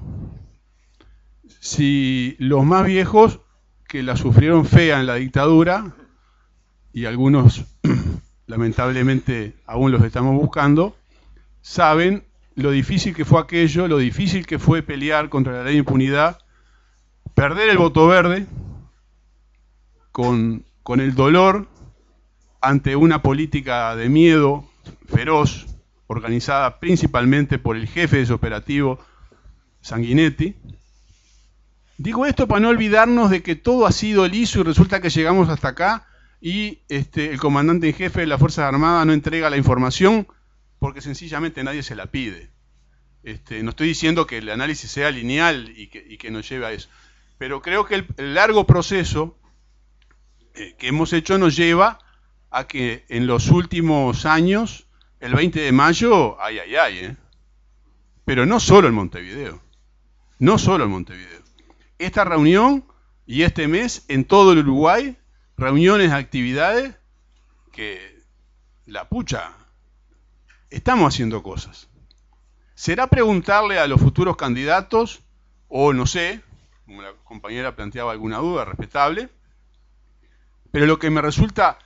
[1.61, 3.41] Si los más viejos
[3.89, 5.95] que la sufrieron fea en la dictadura,
[6.93, 7.65] y algunos
[8.47, 10.97] lamentablemente aún los estamos buscando,
[11.61, 15.79] saben lo difícil que fue aquello, lo difícil que fue pelear contra la ley de
[15.81, 16.39] impunidad,
[17.35, 18.47] perder el voto verde,
[20.11, 21.69] con, con el dolor
[22.63, 24.65] ante una política de miedo
[25.07, 25.67] feroz,
[26.07, 28.99] organizada principalmente por el jefe de ese operativo,
[29.81, 30.55] Sanguinetti.
[31.99, 35.49] Digo esto para no olvidarnos de que todo ha sido liso y resulta que llegamos
[35.49, 36.07] hasta acá
[36.41, 40.27] y este, el comandante en jefe de las Fuerzas Armadas no entrega la información
[40.79, 42.51] porque sencillamente nadie se la pide.
[43.23, 46.89] Este, no estoy diciendo que el análisis sea lineal y que, nos lleve a eso,
[47.39, 49.37] pero creo que el, el largo proceso
[50.55, 51.99] eh, que hemos hecho nos lleva
[52.51, 54.86] a que en los últimos años,
[55.27, 57.17] el 20 de mayo, ay, ay, ay, ¿eh?
[58.25, 59.61] pero no solo en Montevideo,
[60.39, 61.43] no solo en Montevideo.
[61.99, 62.85] Esta reunión
[63.27, 65.17] y este mes en todo el Uruguay,
[65.57, 66.95] reuniones, actividades,
[67.73, 68.23] que
[68.87, 69.53] la pucha,
[70.71, 71.89] estamos haciendo cosas.
[72.77, 75.25] ¿Será preguntarle a los futuros candidatos,
[75.67, 76.41] o no sé,
[76.85, 79.29] como la compañera planteaba alguna duda respetable,
[80.71, 81.79] pero lo que me resulta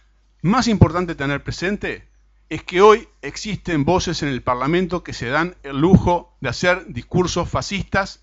[0.42, 2.09] más importante tener presente
[2.50, 6.84] es que hoy existen voces en el Parlamento que se dan el lujo de hacer
[6.88, 8.22] discursos fascistas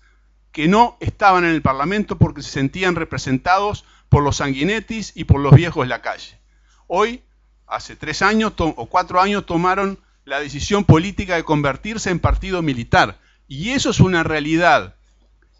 [0.52, 5.40] que no estaban en el Parlamento porque se sentían representados por los sanguinetis y por
[5.40, 6.38] los viejos de la calle.
[6.86, 7.22] Hoy,
[7.66, 13.18] hace tres años o cuatro años, tomaron la decisión política de convertirse en partido militar.
[13.46, 14.94] Y eso es una realidad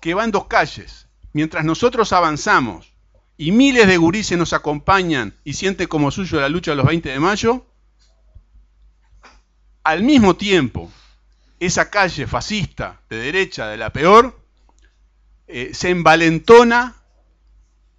[0.01, 1.07] que va en dos calles.
[1.33, 2.93] Mientras nosotros avanzamos
[3.39, 7.09] y miles de gurises nos acompañan y sienten como suyo la lucha de los 20
[7.09, 7.65] de mayo,
[9.89, 10.93] al mismo tiempo,
[11.59, 14.39] esa calle fascista de derecha, de la peor,
[15.47, 16.95] eh, se envalentona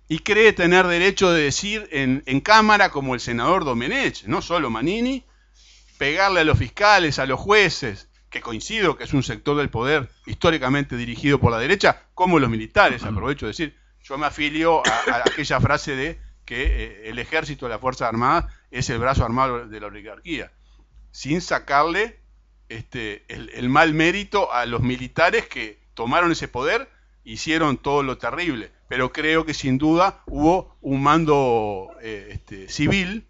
[0.07, 5.25] y cree tener derecho de decir en, Cámara, como el senador Domenech, no solo Manini,
[5.97, 10.11] pegarle a los fiscales, a los jueces, que coincido que es un sector del poder
[10.27, 15.23] históricamente dirigido por la derecha, como los militares, aprovecho de decir, yo me afilio a,
[15.25, 19.67] aquella frase de que eh, el ejército de las Fuerzas Armadas es el brazo armado
[19.67, 20.51] de la oligarquía,
[21.11, 22.19] sin sacarle
[22.69, 26.89] este, el, mal mérito a los militares que tomaron ese poder,
[27.23, 33.25] hicieron todo lo terrible, pero creo que sin duda hubo un mando eh, este, civil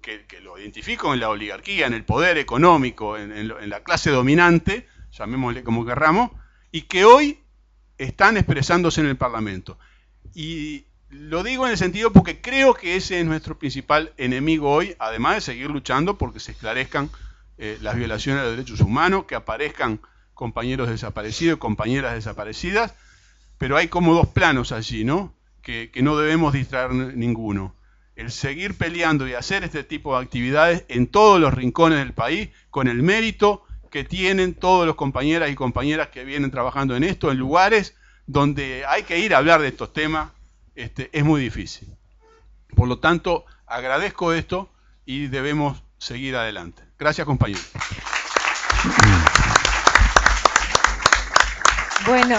[0.00, 4.10] que, lo identifico en la oligarquía, en el poder económico, en, en, en la clase
[4.10, 6.30] dominante, llamémosle como querramos,
[6.72, 7.38] y que hoy
[7.98, 9.78] están expresándose en el Parlamento.
[10.34, 14.96] Y lo digo en el sentido porque creo que ese es nuestro principal enemigo hoy,
[14.98, 17.10] además de seguir luchando porque se esclarezcan
[17.58, 20.00] eh, las violaciones de los derechos humanos, que aparezcan
[20.32, 22.94] compañeros desaparecidos, compañeras desaparecidas,
[23.58, 25.34] pero hay como dos planos allí, ¿no?
[25.60, 27.76] Que, que no debemos distraer ninguno.
[28.16, 32.48] El seguir peleando y hacer este tipo de actividades en todos los rincones del país,
[32.70, 37.30] con el mérito que tienen todos los compañeras y compañeras que vienen trabajando en esto,
[37.30, 40.30] en lugares donde hay que ir a hablar de estos temas,
[40.74, 41.88] este, es muy difícil.
[42.74, 44.70] Por lo tanto, agradezco esto
[45.04, 46.82] y debemos seguir adelante.
[46.98, 47.70] Gracias, compañeros.
[52.06, 52.36] Bueno,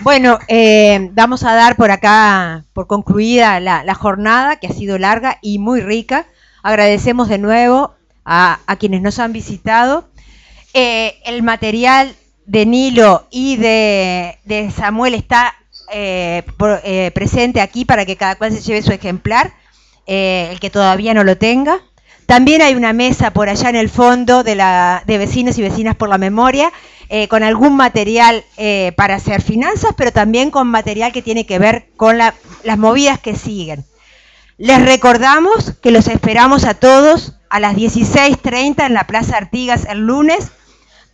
[0.00, 5.38] Bueno, eh, vamos a dar por acá, por concluida la, jornada, que ha sido larga
[5.40, 6.26] y muy rica.
[6.62, 10.08] Agradecemos de nuevo a, a quienes nos han visitado.
[10.74, 12.14] Eh, el material
[12.44, 15.54] de Nilo y de, de Samuel está
[15.94, 16.42] eh,
[16.82, 19.52] eh, presente aquí para que cada cual se lleve su ejemplar,
[20.06, 21.80] eh, el que todavía no lo tenga.
[22.26, 25.94] También hay una mesa por allá en el fondo de, la, de vecinos y vecinas
[25.94, 26.72] por la memoria,
[27.28, 28.42] con algún material
[28.96, 33.20] para hacer finanzas, pero también con material que tiene que ver con la- las movidas
[33.20, 33.84] que siguen.
[34.56, 39.98] Les recordamos que los esperamos a todos a las 16.30 en la Plaza Artigas el
[40.06, 40.50] lunes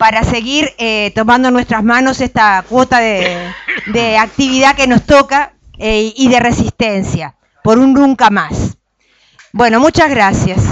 [0.00, 6.14] para seguir eh, tomando en nuestras manos esta cuota de, actividad que nos toca eh,
[6.16, 8.78] y de resistencia, por un nunca más.
[9.52, 10.62] Bueno, muchas gracias.